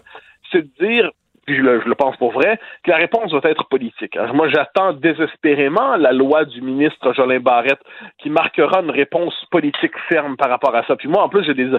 [0.52, 1.11] c'est de dire,
[1.45, 4.18] puis je le, pense pour vrai, que la réponse doit être politique.
[4.34, 7.82] Moi, j'attends désespérément la loi du ministre Jolin Barrette
[8.20, 10.95] qui marquera une réponse politique ferme par rapport à ça.
[10.95, 11.70] Puis moi, en plus, j'ai des,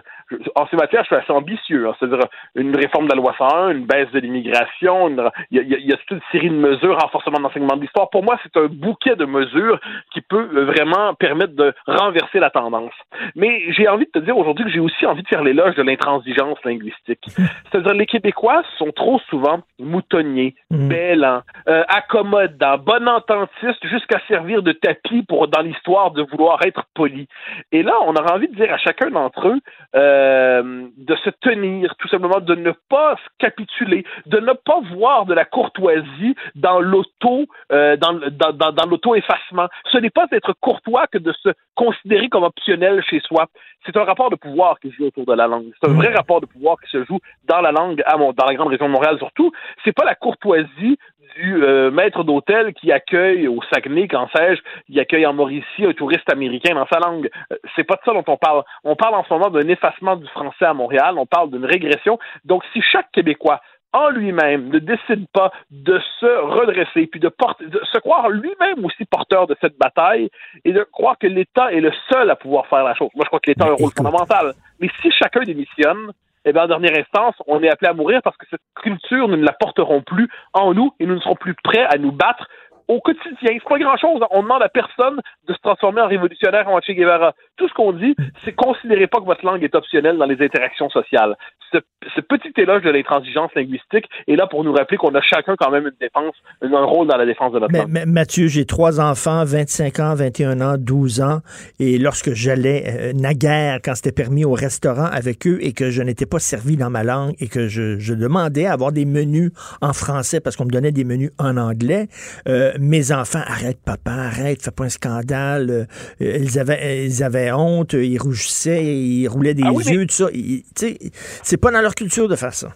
[0.54, 1.88] en ces matières, je suis assez ambitieux.
[1.88, 1.94] Hein.
[1.98, 5.10] C'est-à-dire une réforme de la loi 101, une baisse de l'immigration,
[5.50, 8.10] il y a, y a, toute une série de mesures, renforcement de l'enseignement de l'histoire.
[8.10, 9.78] Pour moi, c'est un bouquet de mesures
[10.12, 12.92] qui peut euh, vraiment permettre de renverser la tendance.
[13.34, 15.82] Mais j'ai envie de te dire aujourd'hui que j'ai aussi envie de faire l'éloge de
[15.82, 17.24] l'intransigeance linguistique.
[17.70, 20.88] C'est-à-dire les Québécois sont trop souvent moutonnier, mmh.
[20.88, 26.84] bêlant, euh, accommodant, bon ententiste, jusqu'à servir de tapis pour dans l'histoire de vouloir être
[26.94, 27.28] poli.
[27.72, 29.60] Et là, on aurait envie de dire à chacun d'entre eux
[29.94, 30.13] euh,
[30.62, 35.44] de se tenir, tout simplement, de ne pas capituler, de ne pas voir de la
[35.44, 39.68] courtoisie dans l'auto, euh, dans, dans, dans, dans l'auto-effacement.
[39.90, 43.46] Ce n'est pas d'être courtois que de se considérer comme optionnel chez soi.
[43.84, 45.70] C'est un rapport de pouvoir qui se joue autour de la langue.
[45.80, 48.54] C'est un vrai rapport de pouvoir qui se joue dans la langue, à dans la
[48.54, 49.52] grande région de Montréal surtout
[49.84, 50.98] c'est pas la courtoisie
[51.36, 55.92] du euh, maître d'hôtel qui accueille au Saguenay, quand sais-je, qui accueille en Mauricie un
[55.92, 57.28] touriste américain dans sa langue.
[57.50, 58.62] Euh, c'est pas de ça dont on parle.
[58.84, 62.18] On parle en ce moment d'un effacement du français à Montréal, on parle d'une régression.
[62.44, 63.60] Donc, si chaque Québécois
[63.92, 68.84] en lui-même ne décide pas de se redresser, puis de, porter, de se croire lui-même
[68.84, 70.28] aussi porteur de cette bataille
[70.64, 73.10] et de croire que l'État est le seul à pouvoir faire la chose.
[73.14, 74.54] Moi, je crois que l'État a un rôle fondamental.
[74.80, 76.10] Mais si chacun démissionne,
[76.44, 79.36] eh bien, en dernière instance, on est appelé à mourir parce que cette culture, nous
[79.36, 82.48] ne la porterons plus en nous et nous ne serons plus prêts à nous battre
[82.88, 83.32] au quotidien.
[83.42, 84.20] C'est pas grand-chose.
[84.30, 87.32] On demande à personne de se transformer en révolutionnaire en Che Guevara.
[87.56, 88.14] Tout ce qu'on dit,
[88.44, 91.36] c'est considérez pas que votre langue est optionnelle dans les interactions sociales.
[91.72, 91.78] Ce,
[92.14, 95.70] ce petit éloge de l'intransigeance linguistique est là pour nous rappeler qu'on a chacun quand
[95.70, 97.90] même une défense, un rôle dans la défense de notre Mais, langue.
[97.90, 101.40] mais, Mathieu, j'ai trois enfants, 25 ans, 21 ans, 12 ans,
[101.80, 106.02] et lorsque j'allais euh, naguère, quand c'était permis au restaurant avec eux et que je
[106.02, 109.50] n'étais pas servi dans ma langue et que je, je demandais à avoir des menus
[109.80, 112.08] en français parce qu'on me donnait des menus en anglais,
[112.48, 115.70] euh, mes enfants, arrête papa, arrête, fais pas un scandale.
[115.70, 115.84] euh,
[116.20, 120.14] ils, avaient, ils avaient honte, ils rougissaient, ils roulaient des Ah oui, mais- yeux, tout
[120.14, 120.28] ça.
[120.30, 120.98] Tu sais,
[121.42, 122.68] c'est pas dans leur culture de faire ça.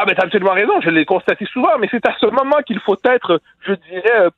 [0.00, 2.78] Ah ben t'as absolument raison, je l'ai constaté souvent, mais c'est à ce moment qu'il
[2.80, 4.30] faut être, je dirais, euh,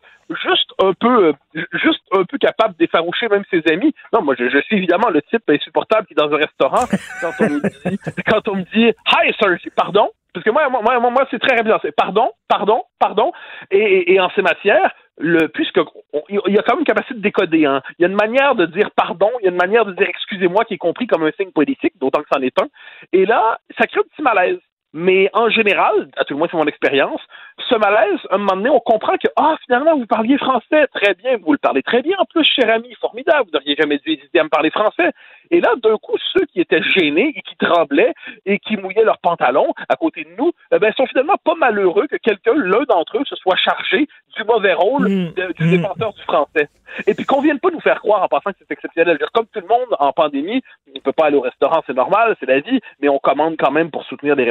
[0.43, 3.95] juste un peu, euh, juste un peu capable d'effaroucher même ses amis.
[4.13, 6.85] Non, moi je, je suis évidemment le type insupportable qui dans un restaurant,
[7.21, 10.83] quand on me dit, quand on me dit, hi sir, pardon, parce que moi, moi,
[10.83, 13.33] moi, moi, c'est très rapide, c'est pardon, pardon, pardon,
[13.71, 15.81] et, et- en ces matières, le, puisque
[16.29, 17.67] il y a quand même une capacité de décoder.
[17.67, 17.83] Hein.
[17.99, 20.07] Il y a une manière de dire pardon, il y a une manière de dire
[20.09, 22.69] excusez-moi qui est compris comme un signe politique, d'autant que c'en est un.
[23.13, 24.59] Et là, ça crée un petit malaise.
[24.93, 27.21] Mais en général, à tout le moins c'est mon expérience,
[27.69, 31.15] ce malaise, à un moment donné, on comprend que ah finalement vous parliez français très
[31.15, 34.13] bien, vous le parlez très bien en plus, cher ami, formidable, vous n'auriez jamais dû
[34.13, 35.13] hésiter à me parler français.
[35.53, 38.15] Et là, d'un coup, ceux qui étaient gênés et qui tremblaient
[38.47, 42.07] et qui mouillaient leurs pantalons à côté de nous, eh ben, sont finalement pas malheureux
[42.07, 46.23] que quelqu'un, l'un d'entre eux, se soit chargé du mauvais rôle de- du défenseur du
[46.23, 46.69] français.
[47.07, 49.19] Et puis qu'on vienne pas nous faire croire en pensant que c'est exceptionnel.
[49.19, 51.95] Dire, Comme tout le monde en pandémie, on ne peut pas aller au restaurant, c'est
[51.97, 54.45] normal, c'est la vie, mais on commande quand même pour soutenir des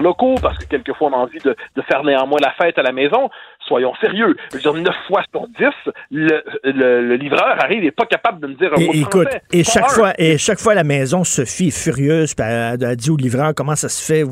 [0.00, 3.30] locaux parce que quelquefois on a envie de faire néanmoins la fête à la maison.
[3.68, 4.34] Soyons sérieux.
[4.50, 5.64] Je veux dire, 9 fois sur 10,
[6.10, 8.92] le, le- le livreur arrive et n'est pas capable de me dire un Et, mot
[8.94, 9.42] écoute, français.
[9.52, 13.10] et chaque fois, et chaque fois, la maison, Sophie est furieuse, puis elle, elle dit
[13.10, 14.24] au livreur comment ça se fait.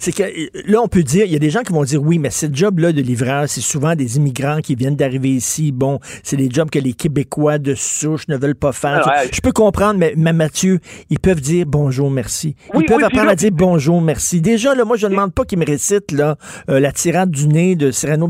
[0.00, 0.22] C'est que
[0.70, 2.46] là, on peut dire, il y a des gens qui vont dire oui, mais ce
[2.50, 5.70] job-là de livreur, c'est souvent des immigrants qui viennent d'arriver ici.
[5.72, 9.02] Bon, c'est des jobs que les Québécois de souche ne veulent pas faire.
[9.04, 9.28] Ah ouais.
[9.32, 10.78] Je peux comprendre, mais, mais Mathieu,
[11.10, 12.56] ils peuvent dire bonjour, merci.
[12.74, 14.40] Ils peuvent oui, apprendre à dire bonjour, merci.
[14.40, 16.36] Déjà, là, moi, je ne demande pas qu'ils me récitent là,
[16.70, 18.28] euh, la tirade du nez de Cyrano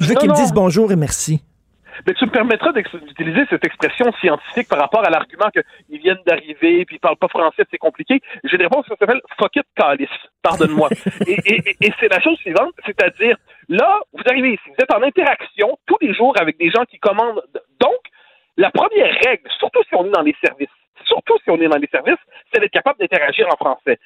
[0.00, 1.42] Je veux qu'ils me disent bonjour et merci.
[2.06, 6.86] Mais tu me permettras d'utiliser cette expression scientifique par rapport à l'argument qu'ils viennent d'arriver
[6.86, 8.20] puis ils parlent pas français, c'est compliqué.
[8.44, 10.08] J'ai une réponse qui s'appelle fuck it, calice.
[10.42, 10.88] Pardonne-moi.
[11.26, 13.36] et et- et- et c'est la chose suivante, c'est-à-dire,
[13.68, 16.98] là, vous arrivez ici, vous êtes en interaction tous les jours avec des gens qui
[16.98, 17.42] commandent.
[17.80, 18.00] Donc,
[18.56, 20.68] la première règle, surtout si on est dans les services,
[21.04, 23.98] surtout si on est dans les services, c'est d'être capable d'interagir en français.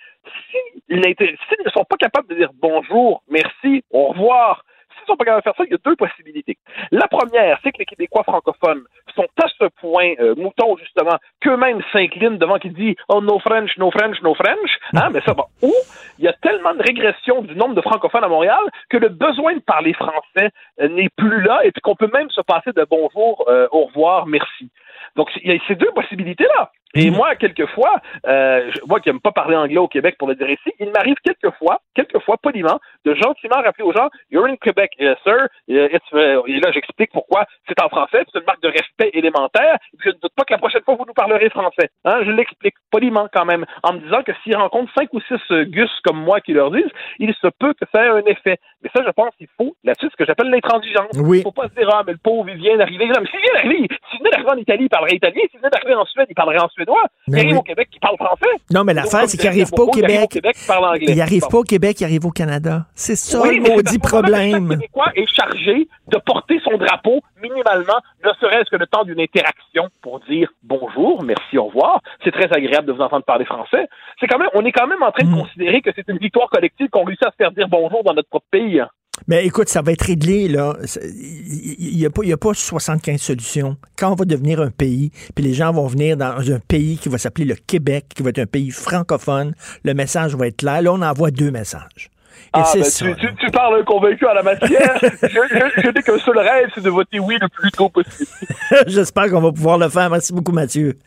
[0.51, 4.65] S'ils s'ils ne sont pas capables de dire bonjour, merci, au revoir,
[5.07, 6.57] sont pas capables de faire ça, il y a deux possibilités.
[6.91, 11.81] La première, c'est que les Québécois francophones sont à ce point euh, moutons, justement, qu'eux-mêmes
[11.93, 15.11] s'inclinent devant qui dit «Oh, no French, no French, no French hein?».
[15.13, 15.47] Mais ça va.
[15.63, 15.73] Ou
[16.19, 19.55] il y a tellement de régression du nombre de francophones à Montréal que le besoin
[19.55, 20.51] de parler français
[20.81, 23.87] euh, n'est plus là et puis qu'on peut même se passer de bonjour, euh, au
[23.87, 24.71] revoir, merci.
[25.17, 26.71] Donc, il y a ces deux possibilités-là.
[26.95, 27.97] Et moi, quelquefois,
[28.27, 30.91] euh, je- moi qui n'aime pas parler anglais au Québec pour le dire ici, il
[30.91, 35.49] m'arrive quelquefois, quelquefois, poliment, de gentiment rappeler aux gens You're in Quebec, yes, sir.
[35.69, 39.11] Uh, it's, uh, et là, j'explique pourquoi c'est en français, c'est une marque de respect
[39.13, 39.77] élémentaire.
[40.03, 41.91] Je ne doute pas que la prochaine fois, vous nous parlerez français.
[42.05, 42.21] Hein?
[42.25, 45.65] Je l'explique poliment quand même, en me disant que s'ils rencontrent cinq ou six euh,
[45.65, 48.59] gus comme moi qui leur disent, il se peut que ça ait un effet.
[48.83, 51.11] Mais ça, je pense qu'il faut là-dessus ce que j'appelle l'intransigeance.
[51.19, 51.39] Oui.
[51.39, 53.07] Il faut pas se dire, ah, mais le pauvre, il vient d'arriver.
[53.07, 55.43] Non, mais s'il vient d'arriver, s'il venait d'arriver en Italie, il parlerait italien.
[55.51, 57.03] S'il venait d'arriver en Suède, il parlerait en suédois.
[57.29, 57.59] Mais il arrive oui.
[57.59, 58.51] au Québec, il parle français.
[58.73, 60.25] Non, mais l'affaire, c'est qu'il n'arrive pas au il arrive Québec.
[60.25, 61.05] au Québec, il parle anglais.
[61.09, 61.49] Il n'arrive Bon.
[61.49, 62.87] pas au Québec, il arrive au Canada.
[62.95, 64.69] C'est ça Oui, le maudit problème.
[64.71, 69.21] Chaque Québécois est chargé de porter son drapeau minimalement, ne serait-ce que le temps d'une
[69.21, 72.01] interaction pour dire bonjour, merci, au revoir.
[72.25, 73.87] C'est très agréable de vous entendre parler français.
[74.21, 75.41] C'est quand même, on est quand même en train de Mm.
[75.41, 78.29] considérer que c'est une victoire collective qu'on réussit à se faire dire bonjour dans notre
[78.29, 78.81] propre pays.
[79.27, 80.77] Mais écoute, ça va être réglé, là.
[81.03, 83.77] Il n'y a, a pas 75 solutions.
[83.97, 87.09] Quand on va devenir un pays, puis les gens vont venir dans un pays qui
[87.09, 90.83] va s'appeler le Québec, qui va être un pays francophone, le message va être là.
[90.83, 92.11] Là, on envoie deux messages.
[92.47, 93.07] Et Ah, c'est ben, ça.
[93.07, 94.99] tu, tu, tu parles convaincu à la matière.
[95.03, 98.29] je je, je n'ai qu'un seul rêve, c'est de voter oui le plus tôt possible.
[98.87, 100.11] J'espère qu'on va pouvoir le faire.
[100.11, 100.99] Merci beaucoup, Mathieu.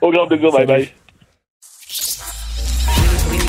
[0.00, 1.03] Au grand plaisir, bye bye.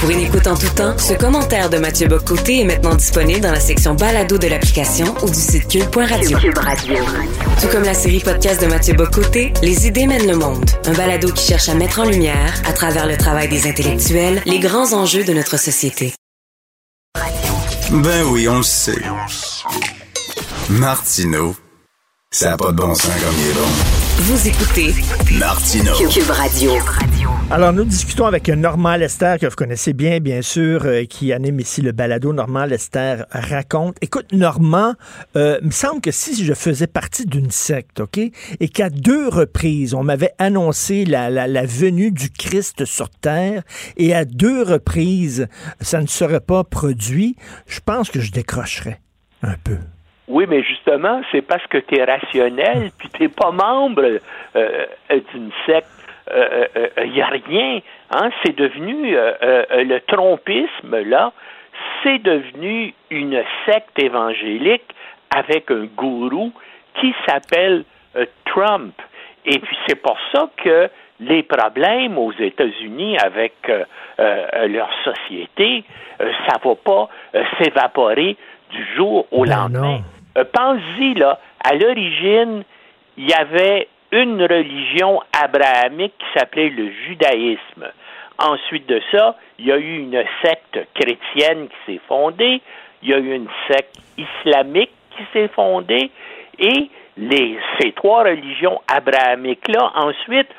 [0.05, 3.51] Pour une écoute en tout temps, ce commentaire de Mathieu Bocoté est maintenant disponible dans
[3.51, 6.37] la section balado de l'application ou du site cube.radio.
[7.59, 10.69] Tout comme la série podcast de Mathieu Bocoté, Les idées mènent le monde.
[10.85, 14.59] Un balado qui cherche à mettre en lumière, à travers le travail des intellectuels, les
[14.59, 16.13] grands enjeux de notre société.
[17.89, 19.01] Ben oui, on le sait.
[20.69, 21.55] Martineau,
[22.29, 24.04] ça n'a pas de bon sens comme il est bon.
[24.17, 24.93] Vous écoutez
[25.37, 25.91] Martino.
[25.93, 26.71] Cube Radio.
[27.51, 31.59] Alors, nous discutons avec Normand Lester, que vous connaissez bien, bien sûr, euh, qui anime
[31.59, 32.31] ici le balado.
[32.31, 33.97] Normand Lester raconte.
[33.99, 34.93] Écoute, Normand,
[35.35, 39.27] euh, il me semble que si je faisais partie d'une secte, OK, et qu'à deux
[39.27, 43.63] reprises, on m'avait annoncé la, la, la venue du Christ sur Terre,
[43.97, 45.47] et à deux reprises,
[45.81, 47.35] ça ne serait pas produit,
[47.67, 49.01] je pense que je décrocherais
[49.43, 49.77] un peu.
[50.27, 54.19] Oui, mais justement, c'est parce que tu es rationnel, puis tu pas membre
[54.55, 54.85] euh,
[55.33, 55.87] d'une secte.
[56.27, 57.79] Il euh, n'y a rien.
[58.09, 58.29] Hein?
[58.43, 61.31] C'est devenu euh, le trompisme, là,
[62.03, 64.95] c'est devenu une secte évangélique
[65.35, 66.51] avec un gourou
[66.99, 67.83] qui s'appelle
[68.45, 68.93] Trump.
[69.45, 70.89] Et puis c'est pour ça que
[71.19, 73.53] les problèmes aux États-Unis avec
[74.17, 75.83] leur société,
[76.17, 77.09] ça va pas
[77.59, 78.37] s'évaporer
[78.71, 79.99] du jour au Ben lendemain.
[80.37, 82.63] Euh, Pense-y, là, à l'origine,
[83.17, 87.87] il y avait une religion abrahamique qui s'appelait le judaïsme.
[88.37, 92.61] Ensuite de ça, il y a eu une secte chrétienne qui s'est fondée,
[93.01, 96.11] il y a eu une secte islamique qui s'est fondée,
[96.59, 96.89] et
[97.79, 100.49] ces trois religions abrahamiques-là, ensuite,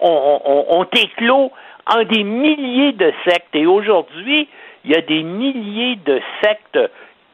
[0.00, 1.50] ont éclos
[1.86, 3.54] en des milliers de sectes.
[3.54, 4.48] Et aujourd'hui,
[4.84, 6.78] il y a des milliers de sectes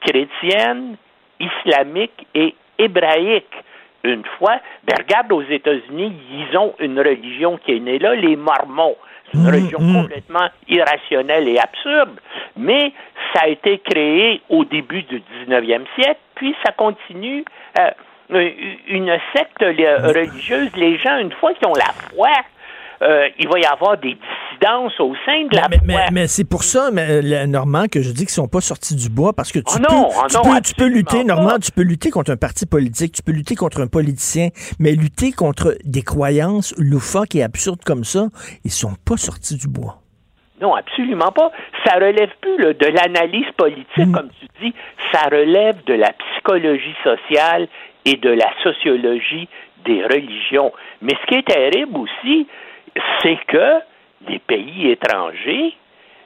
[0.01, 0.97] chrétiennes,
[1.41, 3.65] islamiques et hébraïques.
[4.05, 8.37] Une fois, ben regarde aux États-Unis, ils ont une religion qui est née là, les
[8.37, 8.97] Mormons.
[9.31, 12.19] C'est une religion complètement irrationnelle et absurde,
[12.57, 12.93] mais
[13.35, 17.45] ça a été créé au début du 19e siècle, puis ça continue.
[17.79, 17.91] euh,
[18.89, 22.29] une secte euh, religieuse, les gens, une fois qu'ils ont la foi,
[23.03, 26.49] euh, il va y avoir des dissidences au sein de la Mais, mais- mais c'est
[26.49, 29.53] pour ça, mais, le- Normand, que je dis qu'ils sont pas sortis du bois parce
[29.53, 31.83] que tu, Oh peux, non, oh tu, non, peux, tu peux lutter, Normand, tu peux
[31.83, 34.49] lutter contre un parti politique, tu peux lutter contre un politicien,
[34.81, 38.27] mais lutter contre des croyances loufoques et absurdes comme ça,
[38.65, 39.99] ils sont pas sortis du bois.
[40.61, 41.53] Non, absolument pas.
[41.87, 44.75] Ça relève plus là, de l'analyse politique, comme tu dis.
[45.13, 47.69] Ça relève de la psychologie sociale
[48.05, 49.49] et de la sociologie
[49.87, 50.73] des religions.
[51.01, 52.49] Mais ce qui est terrible aussi,
[53.23, 53.81] c'est que
[54.29, 55.75] les pays étrangers,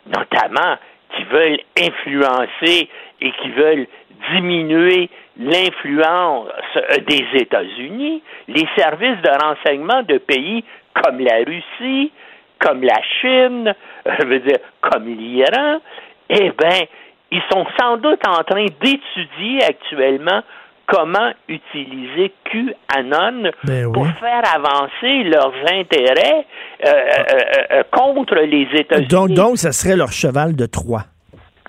[0.06, 0.76] notamment
[1.14, 2.88] qui veulent influencer
[3.20, 3.86] et qui veulent
[4.32, 12.12] diminuer l'influence euh, des États-Unis, les services de renseignement de pays comme la Russie,
[12.58, 13.74] comme la Chine,
[14.06, 15.80] je veux dire, comme l'Iran,
[16.28, 16.86] eh bien,
[17.30, 20.42] ils sont sans doute en train d'étudier actuellement
[20.92, 26.44] comment utiliser QAnon Ben pour faire avancer leurs intérêts
[26.84, 27.38] euh, euh,
[27.70, 29.08] euh, contre les États-Unis.
[29.08, 31.04] Donc, donc, ça serait leur cheval de Troie.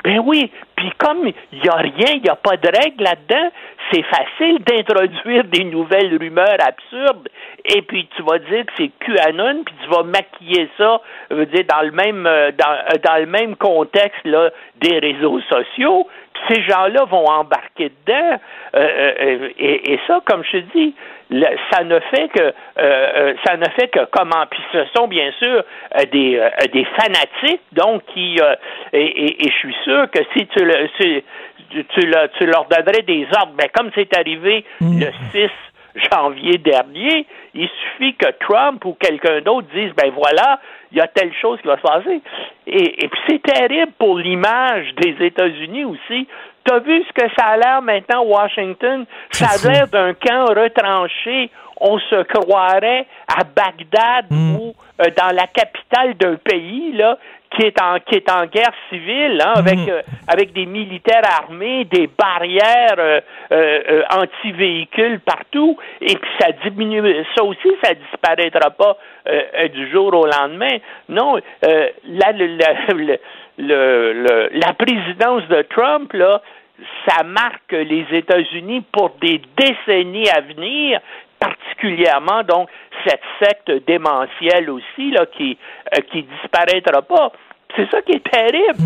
[0.03, 3.49] Ben oui, puis comme il n'y a rien, il n'y a pas de règle là-dedans,
[3.91, 7.29] c'est facile d'introduire des nouvelles rumeurs absurdes
[7.65, 11.45] et puis tu vas dire que c'est QAnon, puis tu vas maquiller ça, je veux
[11.45, 14.49] dire, dans le même euh, dans, euh, dans le même contexte là,
[14.81, 18.39] des réseaux sociaux, puis ces gens-là vont embarquer dedans.
[18.75, 18.79] Euh,
[19.21, 20.95] euh, et, et ça, comme je te dis,
[21.29, 24.45] le- ça ne fait que euh, ça ne fait que comment.
[24.49, 25.63] Puis ce sont bien sûr
[26.11, 28.55] des euh, des fanatiques donc qui euh,
[28.93, 31.23] et, et- et je suis sûr que si tu le si
[31.69, 34.65] tu, le- tu leur donnerais des ordres ben comme c'est arrivé
[34.99, 35.49] le 6
[36.11, 40.59] janvier dernier, il suffit que Trump ou quelqu'un d'autre dise ben voilà,
[40.91, 42.21] il y a telle chose qui va se passer.
[42.67, 46.27] Et, et puis c'est terrible pour l'image des États-Unis aussi.
[46.63, 49.05] T'as vu ce que ça a l'air maintenant, Washington?
[49.31, 51.49] Ça a l'air d'un camp retranché.
[51.77, 57.17] On se croirait à Bagdad ou euh, dans la capitale d'un pays, là,
[57.55, 61.85] qui est en qui est en guerre civile, hein, avec euh, avec des militaires armés,
[61.85, 63.21] des barrières euh,
[63.51, 68.97] euh, euh, anti-véhicules partout, et puis ça diminue, ça aussi, ça disparaîtra pas
[69.27, 70.77] euh, du jour au lendemain.
[71.09, 72.57] Non, euh, là, le-
[73.57, 76.41] le- le- la présidence de Trump, là,
[77.07, 80.99] ça marque les États-Unis pour des décennies à venir,
[81.47, 82.69] particulièrement donc
[83.05, 85.57] cette secte démentielle aussi là qui
[85.95, 87.31] euh, qui disparaîtra pas.
[87.75, 88.77] C'est ça qui est terrible.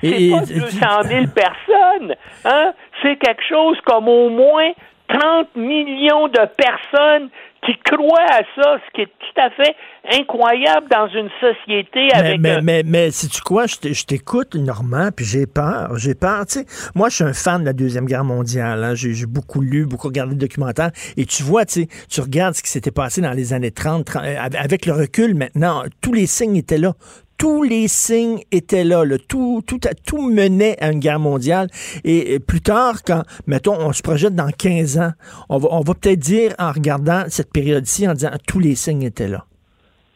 [0.00, 2.14] C'est Et- pas et- 200 000 personnes,
[2.46, 2.72] hein?
[3.02, 4.70] C'est quelque chose comme au moins
[5.18, 7.28] 30 millions de personnes
[7.66, 9.74] qui croient à ça, ce qui est tout à fait
[10.18, 13.66] incroyable dans une société Mais, avec mais, mais, mais sais-tu quoi?
[13.66, 15.90] Je t'ai- je t'écoute, Normand, puis j'ai peur.
[15.96, 16.46] J'ai peur.
[16.46, 18.82] Tu sais, moi, je suis un fan de la Deuxième Guerre mondiale.
[18.82, 18.94] hein.
[18.94, 20.90] J'ai beaucoup lu, beaucoup regardé de documentaires.
[21.18, 24.06] Et tu vois, tu sais, tu regardes ce qui s'était passé dans les années 30,
[24.06, 26.92] 30, euh, avec le recul maintenant, tous les signes étaient là.
[27.40, 29.02] Tous les signes étaient là.
[29.26, 31.68] Tout, tout, tout menait à une guerre mondiale.
[32.04, 35.12] Et, et plus tard, quand, mettons, on se projette dans 15 ans,
[35.48, 39.04] on va, on va peut-être dire, en regardant cette période-ci, en disant tous les signes
[39.04, 39.44] étaient là.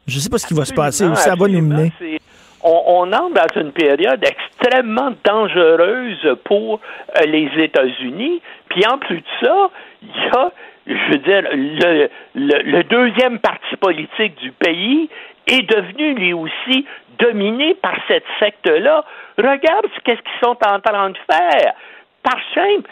[0.06, 1.92] Je ne sais pas ce qui va se passer, où ça va nous mener.
[2.62, 6.80] On, on entre dans une période extrêmement dangereuse pour
[7.18, 8.42] euh, les États-Unis.
[8.68, 9.70] Puis en plus de ça,
[10.02, 10.52] il y a,
[10.86, 15.08] je veux dire, le, le- le deuxième parti politique du pays
[15.46, 16.86] est devenu lui aussi
[17.18, 19.04] dominé par cette secte-là.
[19.38, 21.74] Regarde ce qu'est-ce qu'ils sont en train de faire.
[22.22, 22.88] Par simple,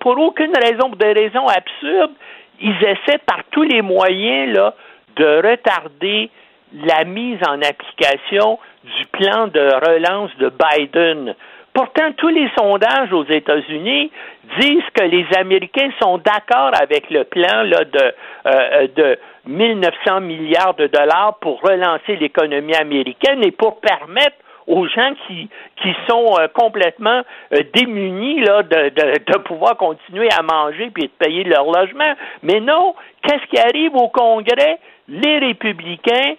[0.00, 2.12] pour aucune raison, pour des raisons absurdes,
[2.60, 4.74] ils essaient par tous les moyens là,
[5.16, 6.30] de retarder
[6.72, 11.34] la mise en application du plan de relance de Biden.
[11.72, 14.10] Pourtant, tous les sondages aux États-Unis
[14.60, 18.14] disent que les Américains sont d'accord avec le plan là, de,
[18.46, 24.36] euh, de 1900 milliards de dollars pour relancer l'économie américaine et pour permettre
[24.66, 25.48] aux gens qui,
[25.82, 31.04] qui sont euh, complètement euh, démunis là, de, de, de pouvoir continuer à manger puis
[31.04, 32.14] de payer leur logement.
[32.42, 34.78] Mais non, qu'est-ce qui arrive au Congrès?
[35.08, 36.34] Les républicains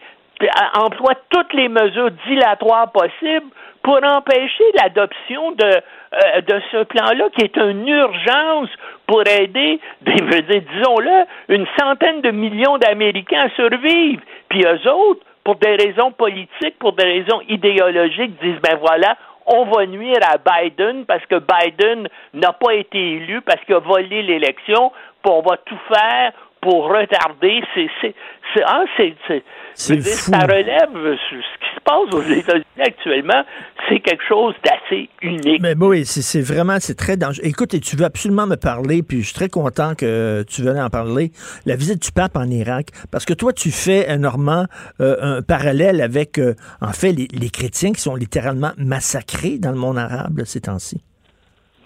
[0.76, 3.48] emploient toutes les mesures dilatoires possibles
[3.84, 8.70] pour empêcher l'adoption de, euh, de ce plan-là, qui est une urgence
[9.08, 14.22] pour aider, dire, disons-le, une centaine de millions d'Américains à survivre.
[14.50, 19.16] Puis eux autres, pour des raisons politiques, pour des raisons idéologiques, disent, ben voilà,
[19.46, 23.80] on va nuire à Biden parce que Biden n'a pas été élu, parce qu'il a
[23.80, 24.92] volé l'élection,
[25.24, 27.62] puis on va tout faire pour retarder.
[27.74, 28.16] C'est, c'est,
[28.54, 29.44] c'est, ah, c'est, c'est,
[29.74, 30.32] C'est je veux dire, fou.
[30.32, 33.44] ça relève euh, ce qui se passe aux États-Unis actuellement,
[33.88, 35.62] c'est quelque chose d'assez unique.
[35.62, 37.46] Mais oui, c'est c'est vraiment, c'est très dangereux.
[37.46, 40.82] Écoute, et tu veux absolument me parler, puis je suis très content que tu venais
[40.82, 41.32] en parler,
[41.66, 44.66] la visite du pape en Irak, parce que toi, tu fais, euh, Normand,
[45.00, 49.72] euh, un parallèle avec, euh, en fait, les, les chrétiens qui sont littéralement massacrés dans
[49.72, 51.02] le monde arabe là, ces temps-ci.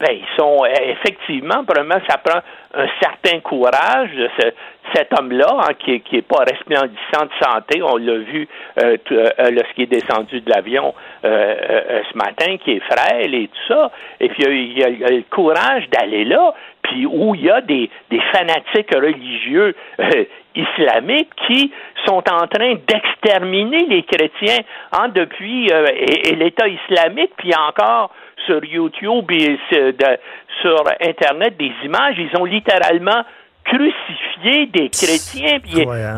[0.02, 2.40] Ben, ils sont euh, effectivement, probablement, ça prend
[2.74, 4.52] un certain courage de ce-
[4.96, 7.82] cet homme-là, hein, qui, est- qui est pas resplendissant de santé.
[7.84, 8.48] On l'a vu
[8.82, 12.84] euh, t- euh, lorsqu'il est descendu de l'avion euh, euh, euh, ce matin, qui est
[12.92, 13.92] frêle et tout ça.
[14.20, 17.62] Et puis, il y a, a le courage d'aller là, puis où il y a
[17.62, 20.24] des, des fanatiques religieux euh,
[20.56, 21.72] islamiques qui
[22.06, 24.60] sont en train d'exterminer les chrétiens
[24.94, 28.12] hein, depuis euh, et, et l'État islamique, puis encore
[28.46, 30.18] sur YouTube et sur, de-
[30.62, 33.24] sur Internet des images, ils ont littéralement
[33.64, 35.60] crucifié des chrétiens,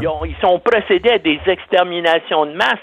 [0.02, 2.80] ils, ont- ils sont procédés à des exterminations de masse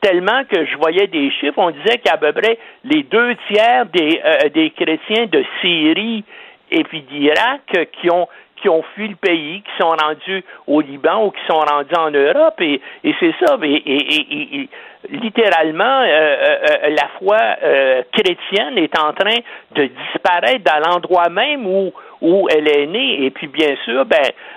[0.00, 4.20] tellement que je voyais des chiffres, on disait qu'à peu près les deux tiers des,
[4.24, 6.24] euh, des chrétiens de Syrie
[6.70, 7.62] et puis d'Irak
[8.00, 11.58] qui ont qui ont fui le pays, qui sont rendus au Liban ou qui sont
[11.58, 12.54] rendus en Europe.
[12.62, 13.58] Et, et c'est ça.
[13.62, 14.68] Et, et- et- et-
[15.10, 19.38] littéralement, euh, euh, euh, la foi euh, chrétienne est en train
[19.74, 21.92] de disparaître dans l'endroit même où
[22.24, 23.24] où elle est née.
[23.26, 24.16] Et puis, bien sûr, ben,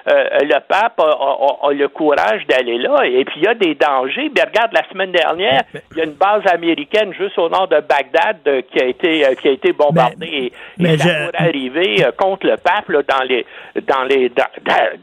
[0.09, 3.05] euh, le pape a, a- a- a le courage d'aller là.
[3.05, 4.29] Et puis, il y a des dangers.
[4.35, 7.81] Ben, regarde, la semaine dernière, il y a une base américaine juste au nord de
[7.81, 10.25] Bagdad euh, qui a été euh, qui a été bombardée.
[10.27, 13.45] et mais et ça je- pourrait arriver contre le pape là, dans les
[13.87, 14.45] dans les dans,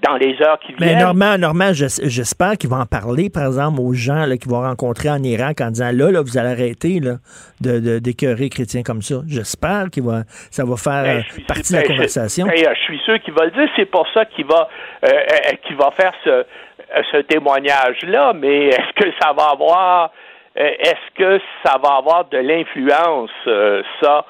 [0.02, 1.00] dans- les heures qui Mais viennent.
[1.00, 4.68] Normand, Normand, j'es- j'espère qu'il va en parler, par exemple, aux gens là, qu'il va
[4.68, 7.16] rencontrer en Irak en disant là, là, vous allez arrêter là,
[7.60, 9.16] de, d'écœurer chrétiens comme ça.
[9.26, 12.46] J'espère qu'il va, ça va faire Ben, partie de la ben, conversation.
[12.54, 13.68] Ben, je suis sûr qu'il va le dire.
[13.76, 14.68] C'est pour ça qu'il va,
[15.04, 18.32] euh, euh, qu'il va faire ce, euh, témoignage-là.
[18.34, 20.10] Mais est-ce que ça va avoir,
[20.58, 24.24] euh, est-ce que ça va avoir de l'influence euh, Ça,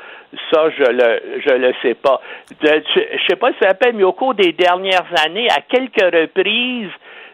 [0.53, 2.21] ça, je le, je le sais pas.
[2.63, 6.03] Je, je sais pas si ça rappelle, mais au cours des dernières années, à quelques
[6.03, 6.91] reprises,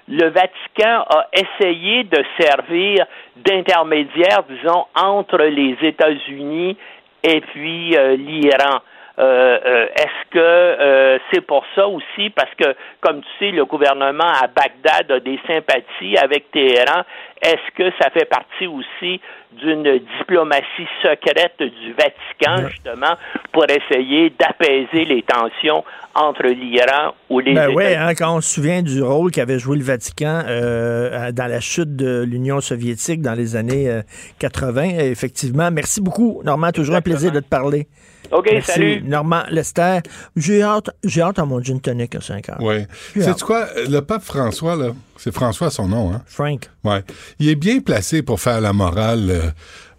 [0.09, 3.07] le Vatican a essayé de servir
[3.37, 6.77] d'intermédiaire, disons, entre les États-Unis
[7.23, 8.81] et puis euh, l'Iran.
[9.21, 13.67] Euh, euh, Est-ce que euh, c'est pour ça aussi, parce que, comme tu sais, le
[13.67, 17.03] gouvernement à Bagdad a des sympathies avec Téhéran,
[17.43, 19.21] est-ce que ça fait partie aussi
[19.53, 23.15] d'une diplomatie secrète du Vatican, justement,
[23.53, 25.85] pour essayer d'apaiser les tensions
[26.15, 27.77] entre l'Iran ou les Ben États-Unis?
[27.77, 31.61] oui, hein, quand on se souvient du rôle qu'avait joué le Vatican euh, dans la
[31.61, 34.03] chute de l'Union soviétique dans les années euh,
[34.39, 35.71] 80, effectivement.
[35.71, 36.71] Merci beaucoup, Normand.
[36.73, 37.87] Toujours un plaisir de te parler.
[38.33, 39.03] OK, Merci, salut.
[39.03, 39.99] Normand Lester.
[40.37, 42.59] J'ai hâte, j'ai hâte à mon gin tonic à 5 heures.
[42.61, 42.85] Oui.
[43.15, 43.67] C'est quoi?
[43.89, 46.23] Le pape François, là, c'est François son nom, hein?
[46.27, 46.69] Frank.
[46.85, 47.03] Ouais.
[47.39, 49.51] Il est bien placé pour faire la morale euh,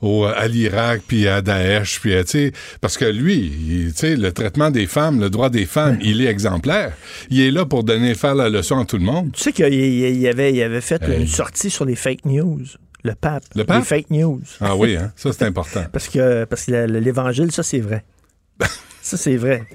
[0.01, 3.99] au, à l'Irak, puis à Daesh, puis, euh, tu sais, parce que lui, il- tu
[3.99, 6.93] sais, le traitement des femmes, le droit des femmes, il est exemplaire.
[7.29, 9.31] Il est là pour donner, faire la leçon à tout le monde.
[9.33, 12.61] Tu sais qu'il il- il avait, il avait fait une sortie sur les fake news.
[13.03, 13.43] Le pape.
[13.55, 13.79] Le pape?
[13.79, 14.41] Les fake news.
[14.59, 15.11] Ah oui, hein?
[15.15, 15.83] ça c'est important.
[15.91, 18.03] Parce que, parce que le- l'évangile, ça, c'est vrai.
[19.01, 19.67] ça, c'est vrai.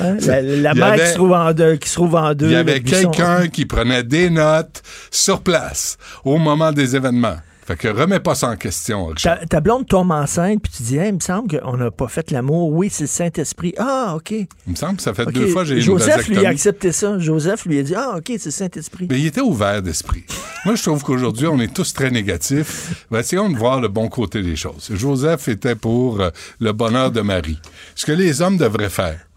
[0.00, 0.16] Hein?
[0.26, 1.76] La, la qui se trouve en deux.
[1.76, 5.96] Qui se trouve en deux Il y avait quelqu'un qui prenait des notes sur place
[6.24, 7.38] au moment des événements.
[7.68, 9.40] Fait que remets pas ça en question, Richard.
[9.40, 12.08] Ta, ta blonde tombe enceinte, puis tu dis, Hey, il me semble qu'on n'a pas
[12.08, 12.72] fait l'amour.
[12.72, 13.74] Oui, c'est le Saint-Esprit.
[13.76, 14.30] Ah, OK.
[14.30, 16.48] Il me semble que ça fait deux fois que j'ai eu une Joseph lui a
[16.48, 17.18] accepté ça.
[17.18, 19.06] Joseph lui a dit, Ah, OK, c'est le Saint-Esprit.
[19.10, 20.24] Mais il était ouvert d'esprit.
[20.64, 23.04] Moi, je trouve qu'aujourd'hui, on est tous très négatifs.
[23.10, 24.88] Ben, essayons de voir le bon côté des choses.
[24.94, 26.30] Joseph était pour euh,
[26.60, 27.58] le bonheur de Marie.
[27.94, 29.27] Ce que les hommes devraient faire.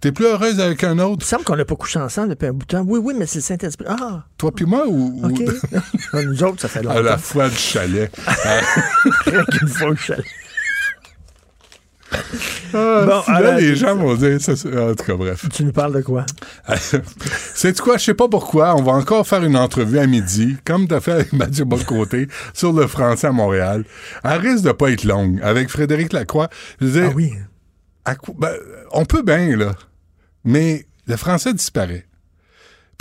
[0.00, 1.18] T'es plus heureuse avec un autre?
[1.20, 2.84] Il me semble qu'on n'a pas couché ensemble depuis un bout de temps.
[2.86, 3.86] Oui, oui, mais c'est le Saint-Esprit.
[3.88, 5.20] Ah, Toi puis moi ou...
[5.22, 5.40] ou- OK.
[6.24, 6.98] Nous autres, ça fait longtemps.
[6.98, 8.10] à la fois du chalet.
[9.26, 10.24] Rien qu'une fois au chalet.
[12.74, 14.40] Ah, Bon, là, alors, les gens vont dire...
[14.40, 15.46] Ça, en tout cas, bref.
[15.52, 16.24] Tu nous parles de quoi?
[17.54, 17.96] C'est quoi?
[17.96, 18.74] Je sais pas pourquoi.
[18.76, 22.72] On va encore faire une entrevue à midi, comme t'as fait avec Mathieu Bocoté, sur
[22.72, 23.84] le français à Montréal.
[24.24, 25.40] Elle risque de pas être longue.
[25.42, 26.48] Avec Frédéric Lacroix.
[26.80, 27.32] Je veux dire, Ah oui.
[28.04, 28.54] À ben,
[28.92, 29.72] on peut bien, là.
[30.44, 32.06] Mais le français disparaît.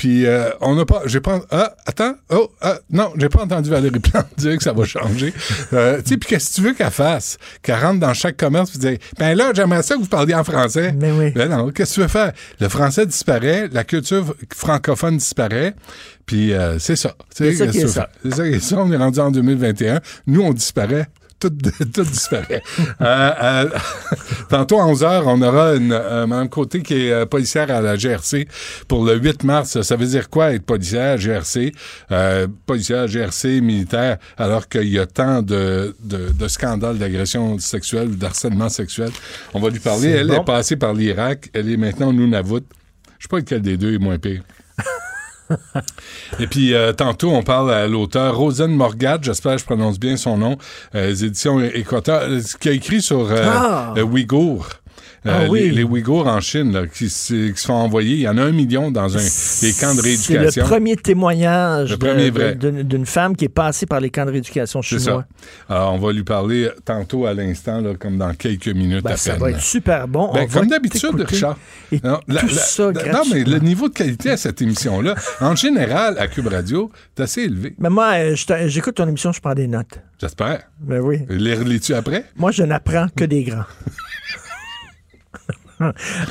[0.02, 3.70] Puis euh, on n'a pas, j'ai pas, ah, attends, oh, ah, non, j'ai pas entendu
[3.70, 5.32] Valérie Plante dire que ça va changer.
[5.74, 7.38] Euh, tu sais, puis qu'est-ce que tu veux qu'elle fasse?
[7.62, 10.44] Qu'elle rentre dans chaque commerce et dire, ben là, j'aimerais ça que vous parliez en
[10.44, 10.92] français.
[11.00, 11.30] Mais oui.
[11.30, 12.32] Ben non, qu'est-ce que tu veux faire?
[12.60, 15.76] Le français disparaît, la culture francophone disparaît,
[16.26, 17.14] puis euh, c'est ça.
[17.30, 18.10] C'est ça qui est ça.
[18.24, 18.78] C'est ça qui est ça.
[18.78, 20.00] On est rendu en 2021.
[20.26, 21.08] Nous, on disparaît.
[21.42, 21.50] Tout,
[21.94, 22.62] tout disparaît.
[23.02, 23.70] Euh, euh,
[24.50, 27.96] tantôt à 11h, on aura une euh, Mme Côté qui est euh, policière à la
[27.98, 28.48] GRC
[28.88, 29.82] pour le 8 mars.
[29.82, 31.72] Ça veut dire quoi être policière GRC?
[32.12, 38.10] Euh, policière GRC militaire alors qu'il y a tant de, de, de scandales d'agression sexuelle
[38.10, 39.10] ou d'harcèlement sexuel.
[39.56, 40.10] On va lui parler.
[40.10, 40.42] Elle bon.
[40.42, 41.50] est passée par l'Irak.
[41.54, 42.62] Elle est maintenant au Nunavut.
[43.18, 44.44] Je sais pas lequel des deux est moins pire.
[46.40, 50.18] Et puis, euh, tantôt, on parle à l'auteur Rosen Morgat, j'espère que je prononce bien
[50.18, 50.58] son nom,
[50.96, 52.24] euh, les éditions Équateur,
[52.60, 53.94] qui a écrit sur euh, Ah!
[53.98, 54.68] euh, Ouïghours.
[54.68, 54.81] Euh,
[55.24, 55.62] Ah oui.
[55.62, 58.16] les, les Ouïghours en Chine là, qui, se- qui se font envoyer.
[58.16, 60.64] Il y en a un million dans un, des camps de C'est rééducation.
[60.64, 62.56] le premier témoignage Le premier vrai.
[62.56, 65.26] d'une femme qui est passée par les camps de rééducation C'est chinois.
[65.68, 65.76] ça.
[65.76, 69.34] Alors, on va lui parler tantôt à l'instant, comme dans quelques minutes Ben, à ça
[69.34, 69.42] peine.
[69.42, 70.32] va être super bon.
[70.34, 71.12] Ben, comme d'habitude.
[71.22, 71.58] Richard.
[71.92, 76.18] Et Non, tout ça non, mais le niveau de qualité à cette émission-là, en général,
[76.18, 77.76] à Cube Radio, est assez élevé.
[77.78, 78.36] Mais moi, euh,
[78.68, 80.00] j'écoute ton émission, je prends des notes.
[80.20, 80.64] J'espère.
[80.80, 81.20] Ben oui.
[81.30, 82.26] Les relis-tu après?
[82.38, 83.66] Moi, je n'apprends que des grands.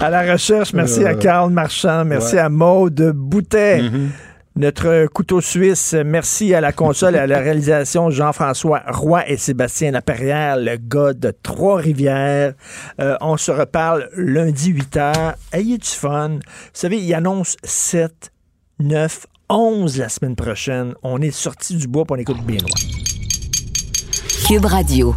[0.00, 2.40] à la recherche, merci à Euh, Carl Marchand, merci ouais.
[2.40, 3.82] à Maude Boutet.
[3.82, 4.08] Mm-hmm.
[4.56, 9.92] Notre couteau suisse, merci à la console et à la réalisation Jean-François Roy et Sébastien
[9.92, 12.54] Laperrière, le gars de Trois-Rivières.
[13.00, 15.34] Euh, on se reparle lundi 8 h.
[15.52, 16.40] Ayez du fun.
[16.40, 16.40] Vous
[16.72, 18.32] savez, il annonce 7,
[18.80, 20.94] 9, 11 la semaine prochaine.
[21.02, 22.68] On est sorti du bois pour on écoute bien loin.
[24.46, 25.14] Cube Radio.